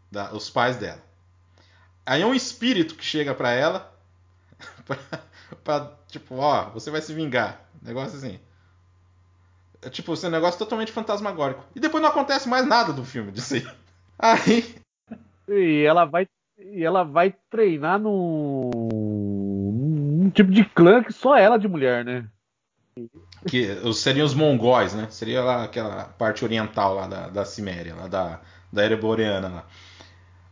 [0.10, 1.04] Da, os pais dela.
[2.06, 3.94] Aí é um espírito que chega para ela
[5.64, 7.62] pra, tipo, ó, você vai se vingar.
[7.82, 8.40] Negócio assim.
[9.82, 11.64] É, tipo, esse negócio totalmente fantasmagórico.
[11.76, 13.68] E depois não acontece mais nada do filme disso aí.
[14.20, 14.76] Aí.
[15.48, 16.28] E ela vai.
[16.58, 22.26] E ela vai treinar num, num tipo de clã que só ela de mulher, né?
[23.48, 25.08] Que seriam os mongóis, né?
[25.10, 28.40] Seria lá aquela parte oriental lá da, da Ciméria, lá da,
[28.72, 29.66] da Ereboriana lá.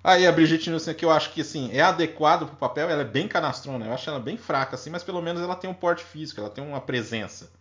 [0.04, 3.06] Aí a Brigitte Nielsen que eu acho que assim, é adequado pro papel, ela é
[3.06, 6.04] bem canastrona, eu acho ela bem fraca assim, mas pelo menos ela tem um porte
[6.04, 7.52] físico, ela tem uma presença.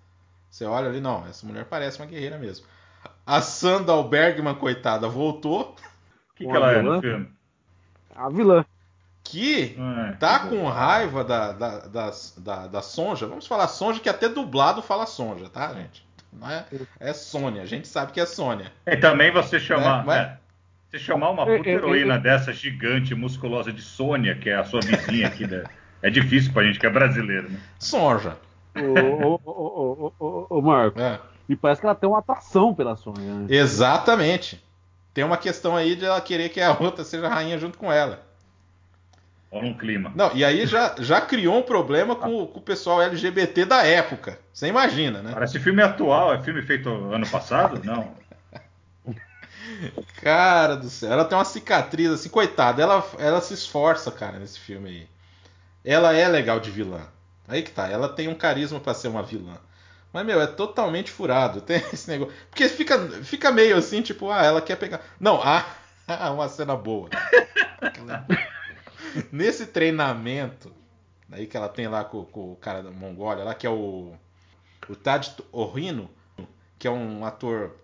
[0.51, 2.67] Você olha ali, não, essa mulher parece uma guerreira mesmo.
[3.27, 5.77] A Sandal Bergman, coitada, voltou.
[6.33, 6.79] O que, que ela vilã?
[6.79, 7.33] é no filme?
[8.17, 8.65] A vilã.
[9.23, 13.27] Que é, tá com raiva da, da, da, da, da Sonja.
[13.27, 16.05] Vamos falar Sonja, que até dublado fala Sonja, tá, gente?
[16.33, 16.65] Não é,
[16.99, 18.73] é Sônia, a gente sabe que é Sônia.
[18.87, 20.07] E também você chamar.
[20.07, 20.17] Né?
[20.17, 20.39] É,
[20.91, 25.29] você chamar uma puta heroína dessa gigante, musculosa de Sônia, que é a sua vizinha
[25.29, 25.63] aqui, né?
[26.03, 27.61] é difícil pra gente que é brasileiro, né?
[27.79, 28.37] Sonja.
[28.77, 31.21] Ô, ô, ô, ô, Marco, é.
[31.49, 33.23] me parece que ela tem uma atração pela Sônia.
[33.23, 33.47] Né?
[33.49, 34.63] Exatamente.
[35.13, 38.25] Tem uma questão aí de ela querer que a outra seja rainha junto com ela.
[39.53, 40.13] Olha um clima.
[40.15, 44.39] Não, e aí já, já criou um problema com, com, o pessoal LGBT da época.
[44.53, 45.33] Você imagina, né?
[45.35, 47.81] Parece filme atual, é filme feito ano passado?
[47.85, 48.15] Não.
[50.23, 52.83] Cara do céu, ela tem uma cicatriz assim, coitada.
[52.83, 55.09] Ela, ela se esforça, cara, nesse filme aí.
[55.85, 57.07] Ela é legal de vilã.
[57.49, 59.59] Aí que tá, ela tem um carisma para ser uma vilã.
[60.13, 61.61] Mas, meu, é totalmente furado.
[61.63, 62.35] Tem esse negócio.
[62.51, 65.01] Porque fica, fica meio assim, tipo, ah, ela quer pegar.
[65.19, 65.65] Não, ah,
[66.33, 67.09] uma cena boa.
[69.33, 70.73] Nesse treinamento
[71.31, 74.13] aí que ela tem lá com, com, o cara da Mongólia, lá que é o.
[74.89, 76.11] O Tad Orino,
[76.79, 77.77] que é um ator.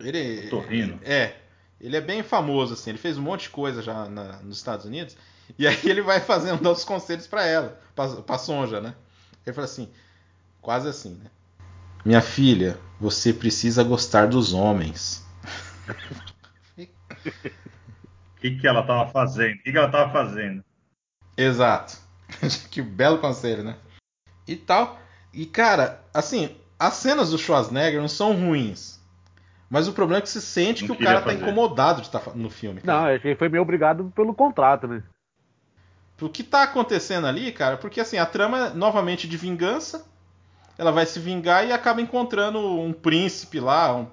[0.00, 0.48] Ele.
[0.48, 1.00] Torrino.
[1.02, 1.34] É.
[1.80, 2.90] Ele é bem famoso, assim.
[2.90, 5.16] Ele fez um monte de coisa já na, nos Estados Unidos.
[5.58, 8.94] E aí ele vai fazendo dando os conselhos para ela, pra, Sonja, né?
[9.44, 9.88] Ele fala assim,
[10.60, 11.30] quase assim, né?
[12.04, 15.24] Minha filha, você precisa gostar dos homens.
[16.76, 16.80] O
[18.40, 19.54] que, que ela tava fazendo?
[19.54, 20.64] O que, que ela tava fazendo?
[21.36, 21.98] Exato.
[22.70, 23.76] que belo conselho, né?
[24.46, 25.00] E tal.
[25.32, 28.95] E cara, assim, as cenas do Schwarzenegger não são ruins.
[29.68, 31.38] Mas o problema é que se sente não que o cara tá fazer.
[31.38, 32.80] tá incomodado de estar tá no filme.
[32.80, 33.00] Cara.
[33.00, 35.02] Não, ele foi meio obrigado pelo contrato, né?
[36.20, 40.06] O que tá acontecendo ali, cara, porque assim, a trama é novamente de vingança.
[40.78, 44.06] Ela vai se vingar e acaba encontrando um príncipe lá, um,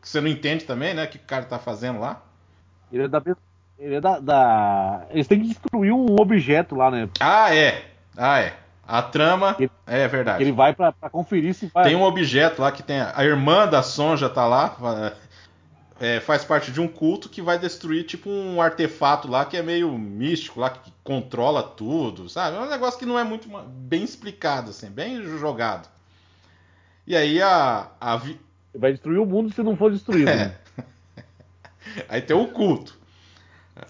[0.00, 1.04] que você não entende também, né?
[1.04, 2.22] O que o cara tá fazendo lá.
[2.90, 3.22] Ele é da.
[3.78, 5.06] Ele é da, da...
[5.10, 7.08] Eles têm que destruir um objeto lá, né?
[7.20, 7.90] Ah, é.
[8.16, 8.56] Ah, é.
[8.86, 9.56] A trama.
[9.58, 10.42] Ele, é verdade.
[10.42, 11.84] Ele vai para conferir se vai.
[11.84, 13.00] Tem um objeto lá que tem.
[13.00, 14.76] A irmã da Sonja tá lá
[15.98, 19.62] é, faz parte de um culto que vai destruir tipo um artefato lá que é
[19.62, 22.56] meio místico, lá que controla tudo, sabe?
[22.56, 25.88] É um negócio que não é muito bem explicado, assim, bem jogado.
[27.06, 27.88] E aí a.
[28.00, 28.38] a vi...
[28.74, 30.28] Vai destruir o mundo se não for destruído.
[30.30, 30.36] É.
[30.36, 30.54] Né?
[32.08, 32.98] aí tem o culto.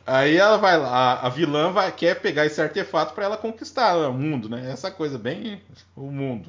[0.04, 4.12] Aí ela vai lá, a vilã vai, quer pegar esse artefato para ela conquistar o
[4.12, 4.70] mundo, né?
[4.70, 5.60] Essa coisa bem
[5.96, 6.48] o mundo.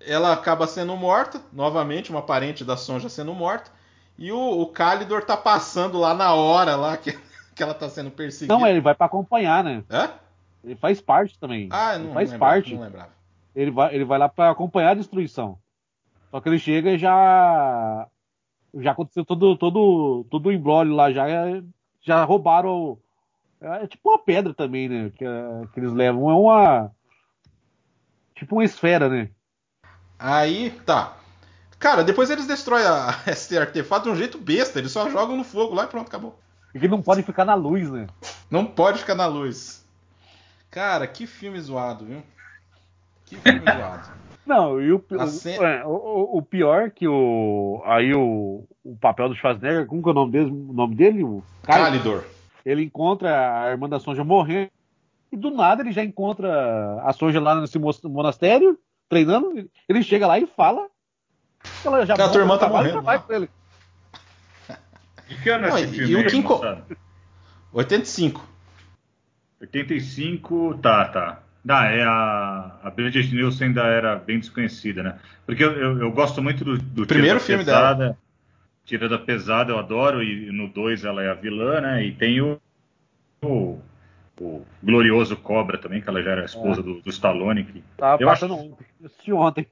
[0.00, 3.70] Ela acaba sendo morta, novamente uma parente da Sonja sendo morta.
[4.18, 7.12] E o, o Calidor tá passando lá na hora lá que,
[7.54, 8.54] que ela tá sendo perseguida.
[8.54, 9.84] Não, ele vai para acompanhar, né?
[9.90, 10.10] Hã?
[10.64, 11.68] Ele faz parte também.
[11.70, 12.74] Ah, não ele faz lembrava, parte.
[12.74, 13.10] não lembrava.
[13.54, 15.58] Ele vai, ele vai lá para acompanhar a destruição.
[16.30, 18.08] Só que ele chega e já
[18.74, 21.26] já aconteceu todo todo todo o embrólio lá já
[22.02, 22.98] já roubaram
[23.60, 25.24] é tipo uma pedra também, né, que,
[25.72, 26.90] que eles levam é uma
[28.34, 29.30] tipo uma esfera, né?
[30.18, 31.16] Aí, tá.
[31.78, 35.44] Cara, depois eles destroem a, esse artefato de um jeito besta, eles só jogam no
[35.44, 36.38] fogo lá e pronto, acabou.
[36.72, 38.06] Porque não pode ficar na luz, né?
[38.50, 39.84] Não pode ficar na luz.
[40.70, 42.22] Cara, que filme zoado, viu?
[43.26, 44.08] Que filme zoado.
[44.44, 47.80] Não, e o, o, cena- é, o, o pior que o.
[47.84, 50.50] Aí o, o papel do Schwarzenegger, como que é o nome dele?
[50.50, 51.22] O nome dele?
[51.24, 52.24] O Calidor.
[52.64, 54.70] Ele encontra a irmã da Sonja morrendo.
[55.30, 58.78] E do nada ele já encontra a Sonja lá nesse monastério,
[59.08, 59.68] treinando.
[59.88, 60.88] Ele chega lá e fala.
[61.80, 63.48] que Ela já a tua irmã tá trabalha e morrendo, vai com ele.
[65.28, 66.84] De que ano é esse e- filme e o moçada?
[67.72, 68.46] 85.
[69.60, 71.42] 85, tá, tá.
[71.68, 75.18] Ah, é a, a Bridget Nielsen ainda era bem desconhecida, né?
[75.46, 78.18] Porque eu, eu, eu gosto muito do, do Primeiro Tira da filme Pesada.
[78.84, 82.04] Tira da Pesada eu adoro, e no 2 ela é a vilã, né?
[82.04, 82.60] E tem o,
[83.42, 83.78] o,
[84.40, 87.64] o glorioso Cobra também, que ela já era a esposa do, do Stallone.
[87.64, 88.86] Que, Tava Eu passando ontem.
[89.04, 89.66] Assisti ontem.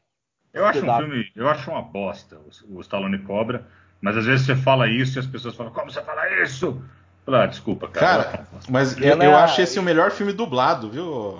[0.54, 2.38] eu acho um filme, eu acho uma bosta
[2.68, 3.66] o, o Stallone Cobra,
[4.00, 6.80] mas às vezes você fala isso e as pessoas falam, como você fala isso?
[7.26, 8.24] Fala, ah, desculpa, cara.
[8.24, 11.38] Cara, mas eu, eu é acho esse o melhor filme dublado, viu,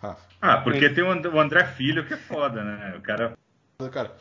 [0.00, 0.22] Rafa?
[0.40, 2.94] Ah, porque tem o And- o André Filho que é foda, né?
[2.96, 3.36] O cara
[3.92, 4.12] Cara,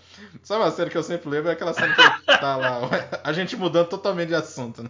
[0.42, 1.50] sabe uma cena que eu sempre lembro?
[1.50, 2.80] É aquela cena que ele tá lá.
[3.24, 4.90] A gente mudando totalmente de assunto, né?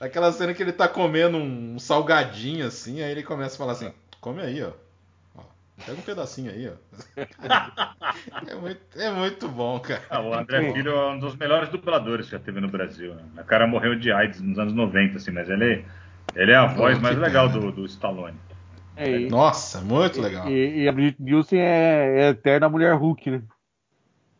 [0.00, 3.92] Aquela cena que ele tá comendo um salgadinho assim, aí ele começa a falar assim:
[4.20, 4.70] come aí, ó.
[5.36, 5.42] Ó,
[5.84, 6.72] Pega um pedacinho aí, ó.
[8.46, 10.02] É muito, é muito bom, cara.
[10.10, 13.14] Ah, o André Filho é um dos melhores dubladores que já teve no Brasil.
[13.14, 13.22] Né?
[13.38, 15.84] O cara morreu de AIDS nos anos 90, assim, mas ele,
[16.34, 18.38] ele é a voz mais legal do, do Stallone.
[18.96, 20.48] É, e, Nossa, muito legal.
[20.48, 23.42] e, e a Bridget Nielsen é, é eterna mulher Hulk, né?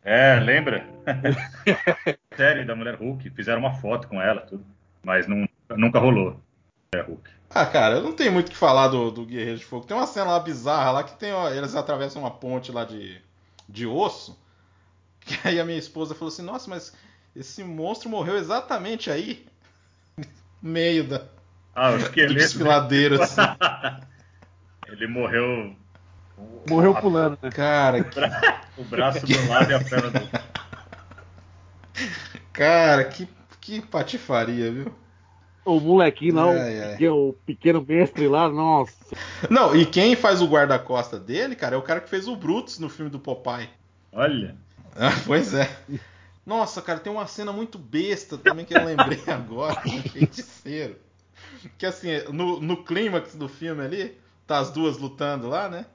[0.05, 0.87] É, lembra?
[2.37, 4.65] Série da Mulher Hulk, fizeram uma foto com ela, tudo,
[5.03, 5.47] mas não,
[5.77, 6.41] nunca rolou.
[6.95, 7.31] É Hulk.
[7.55, 9.87] Ah, cara, eu não tenho muito o que falar do, do Guerreiro de Fogo.
[9.87, 13.21] Tem uma cena lá bizarra lá que tem, ó, eles atravessam uma ponte lá de,
[13.69, 14.39] de osso.
[15.21, 16.93] Que aí a minha esposa falou assim: Nossa, mas
[17.37, 19.47] esse monstro morreu exatamente aí,
[20.19, 20.25] no
[20.61, 21.23] meio da,
[21.75, 22.35] Ah, o do esqueleto.
[22.35, 23.23] desfiladeiro.
[23.23, 23.41] Assim.
[24.93, 25.75] Ele morreu.
[26.69, 27.51] Morreu pulando, né?
[27.51, 28.21] Cara, que,
[28.77, 30.41] O braço do lado e a perna do outro.
[32.53, 33.27] cara, que,
[33.59, 34.95] que patifaria, viu?
[35.65, 38.93] O molequinho lá, o Ai, que é o pequeno mestre lá, nossa.
[39.49, 42.79] Não, e quem faz o guarda-costa dele, cara, é o cara que fez o Brutus
[42.79, 43.71] no filme do Popeye.
[44.13, 44.57] Olha.
[44.95, 45.71] Ah, pois é.
[46.45, 50.97] Nossa, cara, tem uma cena muito besta também que eu lembrei agora, feiticeiro.
[51.79, 55.87] Que assim, no, no clímax do filme ali, tá as duas lutando lá, né?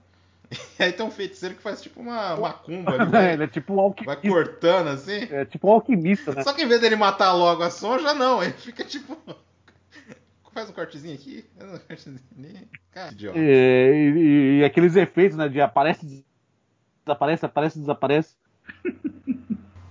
[0.80, 3.74] E aí tem um feiticeiro que faz tipo uma macumba ali, vai, Ele é tipo
[3.74, 4.30] um vai alquimista.
[4.32, 5.28] cortando assim.
[5.30, 6.44] É tipo um alquimista, né?
[6.44, 9.18] Só que em vez dele matar logo a Sonja, não, ele fica tipo.
[10.54, 12.68] Faz um cortezinho aqui, faz um cortezinho ali.
[12.92, 13.38] Cara, idiota.
[13.38, 15.48] É, e, e- e aqueles efeitos, né?
[15.48, 16.26] De aparece,
[17.06, 18.36] desaparece, aparece, desaparece.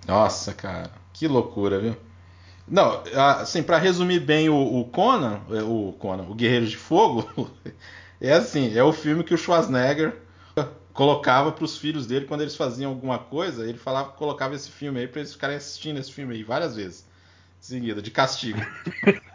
[0.06, 1.96] Nossa, cara, que loucura, viu?
[2.66, 3.02] Não,
[3.40, 7.50] assim, pra resumir bem o, o Conan, é, o Conan, o Guerreiro de Fogo,
[8.20, 10.16] é assim, é o filme que o Schwarzenegger
[10.92, 15.06] colocava pros filhos dele quando eles faziam alguma coisa, ele falava, colocava esse filme aí
[15.06, 17.04] pra eles ficarem assistindo esse filme aí várias vezes,
[17.60, 18.60] em seguida, de castigo.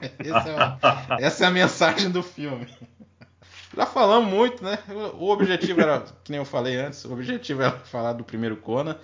[0.02, 2.68] É, essa é a mensagem do filme.
[3.76, 4.80] Já falamos muito, né?
[5.14, 8.98] O objetivo era, que nem eu falei antes, o objetivo era falar do primeiro Conan.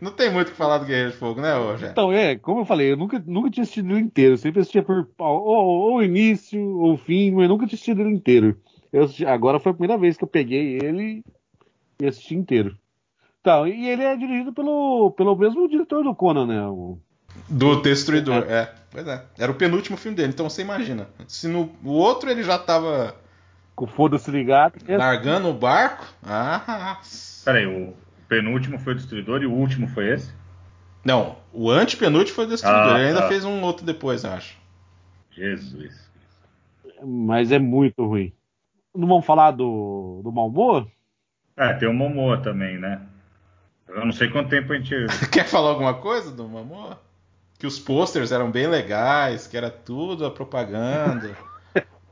[0.00, 1.92] Não tem muito o que falar do Guerreiro de Fogo, né, Rogério?
[1.92, 4.34] Então, é, como eu falei, eu nunca, nunca tinha assistido ele inteiro.
[4.34, 8.00] Eu sempre assistia por ou, ou o início ou o fim, mas nunca tinha assistido
[8.00, 8.58] ele inteiro.
[8.92, 11.22] Eu assisti- agora foi a primeira vez que eu peguei ele
[12.00, 12.76] e assisti inteiro.
[13.40, 16.66] Então, e ele é dirigido pelo, pelo mesmo diretor do Conan, né?
[16.66, 16.98] O-
[17.48, 18.72] Do Destruidor, é.
[18.90, 19.22] Pois é.
[19.38, 21.08] Era o penúltimo filme dele, então você imagina.
[21.28, 23.14] Se no o outro ele já tava
[23.74, 24.74] com foda-se ligado.
[24.76, 26.06] Esse- largando o barco.
[26.24, 26.98] Ah,
[27.44, 27.92] Peraí, o
[28.28, 30.32] penúltimo foi o Destruidor e o último foi esse?
[31.04, 32.94] não, o antepenúltimo foi o Destruidor.
[32.94, 33.28] Ah, ele ainda tá.
[33.28, 34.56] fez um outro depois, eu acho.
[35.30, 36.08] Jesus.
[37.04, 38.32] Mas é muito ruim.
[38.94, 40.86] Não vamos falar do, do Malmoa?
[41.56, 43.00] É, tem o Momoa também, né?
[43.88, 44.94] Eu não sei quanto tempo a gente.
[45.30, 46.96] Quer falar alguma coisa do Mamor?
[47.58, 51.36] Que os posters eram bem legais, que era tudo a propaganda.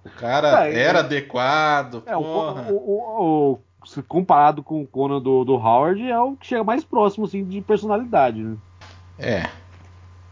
[0.04, 2.70] O cara Ah, era adequado, É, o, porra.
[2.70, 3.73] o- o- o- se
[4.06, 7.60] comparado com o Conan do, do Howard, é o que chega mais próximo assim, de
[7.60, 8.42] personalidade.
[8.42, 8.56] Né?
[9.18, 9.48] É.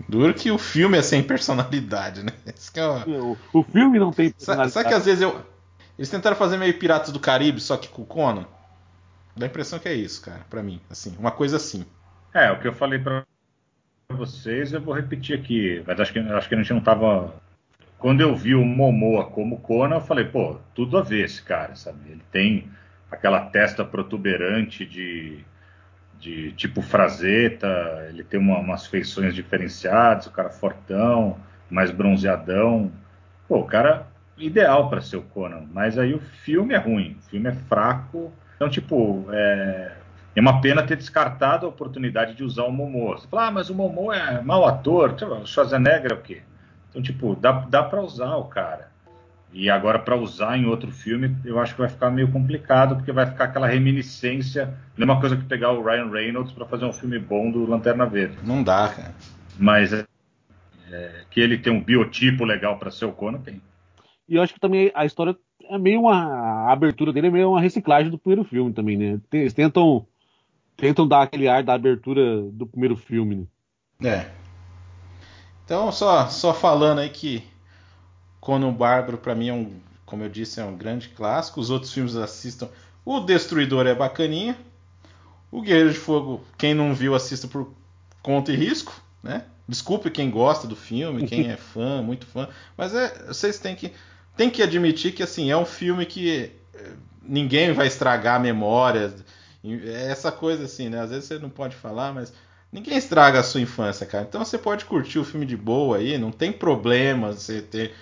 [0.08, 2.32] Duro que o filme é sem personalidade, né?
[2.74, 3.36] É o...
[3.52, 3.62] o...
[3.62, 4.72] filme não tem personalidade.
[4.72, 5.40] Sabe que às vezes eu.
[5.98, 8.46] Eles tentaram fazer meio Piratas do Caribe, só que com o Conan?
[9.36, 10.80] Dá a impressão que é isso, cara, para mim.
[10.90, 11.84] Assim, uma coisa assim.
[12.34, 13.24] É, o que eu falei para
[14.10, 15.82] vocês, eu vou repetir aqui.
[15.86, 17.34] Mas acho que, acho que a gente não tava.
[17.98, 21.76] Quando eu vi o Momoa como Conan, eu falei, pô, tudo a ver esse cara,
[21.76, 22.10] sabe?
[22.10, 22.68] Ele tem
[23.12, 25.44] aquela testa protuberante de,
[26.18, 31.36] de tipo frazeta, ele tem uma, umas feições diferenciadas, o cara fortão,
[31.70, 32.90] mais bronzeadão.
[33.46, 34.06] Pô, o cara
[34.38, 38.32] ideal para ser o Conan, mas aí o filme é ruim, o filme é fraco.
[38.56, 39.92] Então, tipo, é,
[40.34, 43.18] é uma pena ter descartado a oportunidade de usar o Momoa.
[43.18, 46.42] Você fala, ah, mas o Momoa é mau ator, o Schwarzenegger é o quê?
[46.88, 48.91] Então, tipo, dá, dá para usar o cara.
[49.52, 53.12] E agora, para usar em outro filme, eu acho que vai ficar meio complicado, porque
[53.12, 54.74] vai ficar aquela reminiscência.
[54.96, 58.38] Mesma coisa que pegar o Ryan Reynolds para fazer um filme bom do Lanterna Verde.
[58.42, 59.14] Não dá, cara.
[59.58, 60.06] Mas é,
[60.90, 63.60] é, que ele tem um biotipo legal para ser o Conan, tem.
[64.26, 65.36] E eu acho que também a história
[65.68, 66.14] é meio uma.
[66.68, 69.20] A abertura dele é meio uma reciclagem do primeiro filme também, né?
[69.32, 70.06] Eles tentam
[70.76, 73.48] tentam dar aquele ar da abertura do primeiro filme.
[74.00, 74.08] Né?
[74.08, 74.30] É.
[75.64, 77.44] Então, só, só falando aí que
[78.42, 79.72] Conan Bárbaro, para mim, é um,
[80.04, 81.60] como eu disse, é um grande clássico.
[81.60, 82.68] Os outros filmes assistam.
[83.04, 84.58] O Destruidor é bacaninha.
[85.50, 87.72] O Guerreiro de Fogo, quem não viu, assista por
[88.20, 88.92] conta e risco,
[89.22, 89.44] né?
[89.68, 93.92] Desculpe quem gosta do filme, quem é fã, muito fã, mas é, vocês têm que,
[94.36, 96.92] têm que admitir que assim é um filme que eh,
[97.22, 99.14] ninguém vai estragar a memória
[99.64, 101.00] é essa coisa assim, né?
[101.00, 102.32] Às vezes você não pode falar, mas
[102.72, 104.24] ninguém estraga a sua infância, cara.
[104.28, 107.94] Então você pode curtir o filme de boa aí, não tem problema você ter,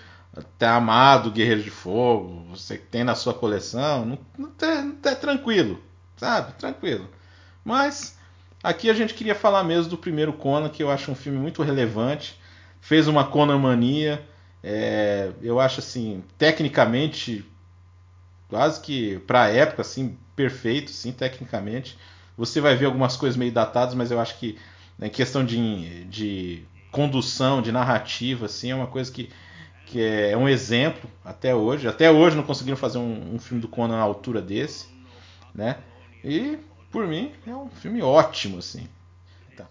[0.57, 5.15] ter amado Guerreiro de Fogo, você tem na sua coleção, não, não, tem, não é
[5.15, 5.81] tranquilo,
[6.15, 6.53] sabe?
[6.53, 7.09] Tranquilo.
[7.63, 8.17] Mas
[8.63, 11.61] aqui a gente queria falar mesmo do primeiro Conan, que eu acho um filme muito
[11.61, 12.39] relevante.
[12.79, 14.25] Fez uma Conan mania.
[14.63, 17.45] É, eu acho assim, tecnicamente,
[18.47, 21.97] quase que para a época, assim, perfeito, sim, tecnicamente.
[22.37, 24.57] Você vai ver algumas coisas meio datadas, mas eu acho que
[24.97, 29.29] né, em questão de, de condução, de narrativa, assim, é uma coisa que,
[29.91, 31.85] que é, é um exemplo até hoje.
[31.85, 34.87] Até hoje não conseguiram fazer um, um filme do Conan à altura desse,
[35.53, 35.79] né?
[36.23, 36.57] E
[36.89, 38.87] por mim é um filme ótimo, assim.
[39.55, 39.65] Tá.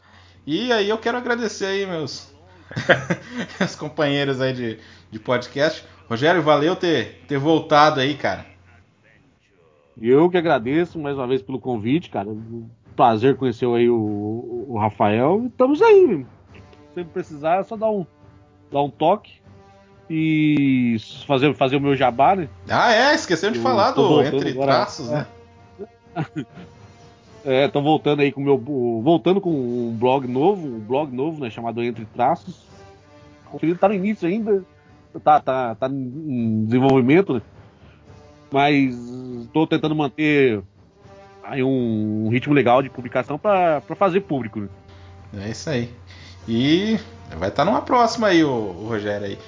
[0.47, 2.35] E aí eu quero agradecer aí meus,
[3.59, 4.79] meus companheiros aí de,
[5.11, 5.87] de podcast.
[6.07, 8.45] Rogério, valeu ter, ter voltado aí, cara.
[9.99, 12.29] Eu que agradeço mais uma vez pelo convite, cara.
[12.95, 15.47] Prazer conhecer aí o, o Rafael.
[15.47, 16.27] Estamos aí.
[16.93, 18.05] Se precisar, é só dar um,
[18.71, 19.40] dar um toque
[20.11, 22.49] e fazer, fazer o meu jabá, né?
[22.69, 25.27] Ah, é, esqueceu de Eu falar do Entre agora, Traços, né?
[27.43, 28.59] É, tô voltando aí com o meu.
[29.03, 31.49] Voltando com um blog novo, um blog novo, né?
[31.49, 32.67] Chamado Entre Traços.
[33.51, 34.63] O tá no início ainda.
[35.25, 37.43] Tá, tá, tá em desenvolvimento, né?
[38.51, 38.95] mas
[39.43, 40.63] estou tentando manter
[41.43, 44.61] aí um, um, ritmo legal de publicação para fazer público.
[44.61, 44.69] Né?
[45.35, 45.91] É isso aí.
[46.49, 46.99] E
[47.37, 49.39] vai estar tá numa próxima aí, o, o Rogério aí.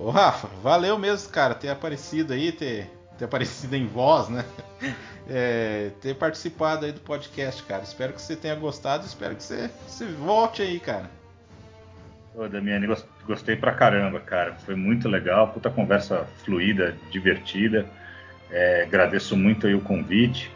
[0.00, 4.44] Ô Rafa, valeu mesmo, cara, ter aparecido aí, ter, ter aparecido em voz, né?
[5.32, 7.84] É, ter participado aí do podcast, cara.
[7.84, 11.08] Espero que você tenha gostado, espero que você, você volte aí, cara.
[12.34, 12.88] Ô, Damiani,
[13.24, 14.54] gostei pra caramba, cara.
[14.54, 17.86] Foi muito legal, puta conversa fluida, divertida.
[18.50, 20.50] É, agradeço muito aí o convite.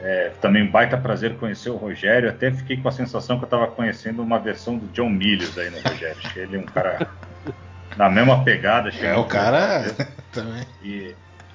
[0.00, 2.28] É, também um baita prazer conhecer o Rogério.
[2.28, 5.70] Até fiquei com a sensação que eu estava conhecendo uma versão do John Milius aí
[5.70, 6.20] no Rogério.
[6.34, 7.08] Ele é um cara
[7.96, 8.90] na mesma pegada.
[8.90, 9.84] É, o cara
[10.32, 10.66] também.
[10.82, 11.14] E,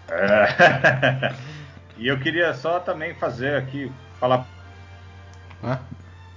[0.09, 1.34] é,
[1.97, 4.45] e eu queria só também fazer aqui, falar.
[5.63, 5.80] Hã?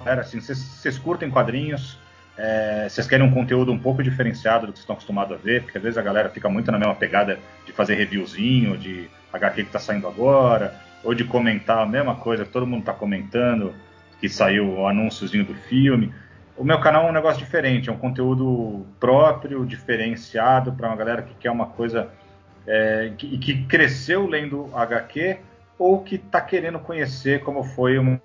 [0.04, 1.98] Era assim, vocês curtem quadrinhos,
[2.36, 5.62] é, vocês querem um conteúdo um pouco diferenciado do que vocês estão acostumados a ver,
[5.62, 9.62] porque às vezes a galera fica muito na mesma pegada de fazer reviewzinho, de HQ
[9.62, 13.74] que está saindo agora, ou de comentar a mesma coisa que todo mundo está comentando,
[14.20, 16.12] que saiu o anúnciozinho do filme.
[16.56, 21.22] O meu canal é um negócio diferente, é um conteúdo próprio, diferenciado para uma galera
[21.22, 22.08] que quer uma coisa
[22.66, 25.38] é, que, que cresceu lendo HQ
[25.78, 28.20] ou que está querendo conhecer como foi uma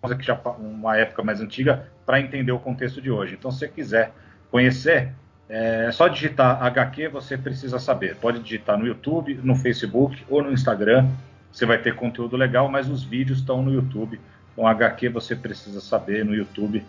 [0.00, 3.34] coisa que já uma época mais antiga para entender o contexto de hoje.
[3.38, 4.12] Então, se você quiser
[4.50, 5.12] conhecer,
[5.48, 8.16] é só digitar HQ, você precisa saber.
[8.16, 11.08] Pode digitar no YouTube, no Facebook ou no Instagram.
[11.50, 14.20] Você vai ter conteúdo legal, mas os vídeos estão no YouTube.
[14.52, 16.84] Então, HQ você precisa saber no YouTube.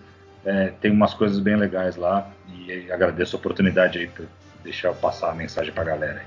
[0.45, 2.29] É, tem umas coisas bem legais lá.
[2.47, 4.25] E agradeço a oportunidade aí por
[4.63, 6.21] deixar eu passar a mensagem para a galera.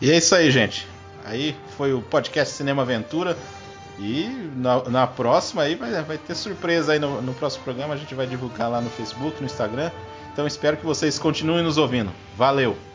[0.00, 0.86] E é isso aí, gente.
[1.24, 3.36] Aí foi o podcast Cinema Aventura.
[3.98, 7.94] E na, na próxima aí vai, vai, ter surpresa aí no, no próximo programa.
[7.94, 9.90] A gente vai divulgar lá no Facebook, no Instagram.
[10.32, 12.10] Então espero que vocês continuem nos ouvindo.
[12.36, 12.91] Valeu!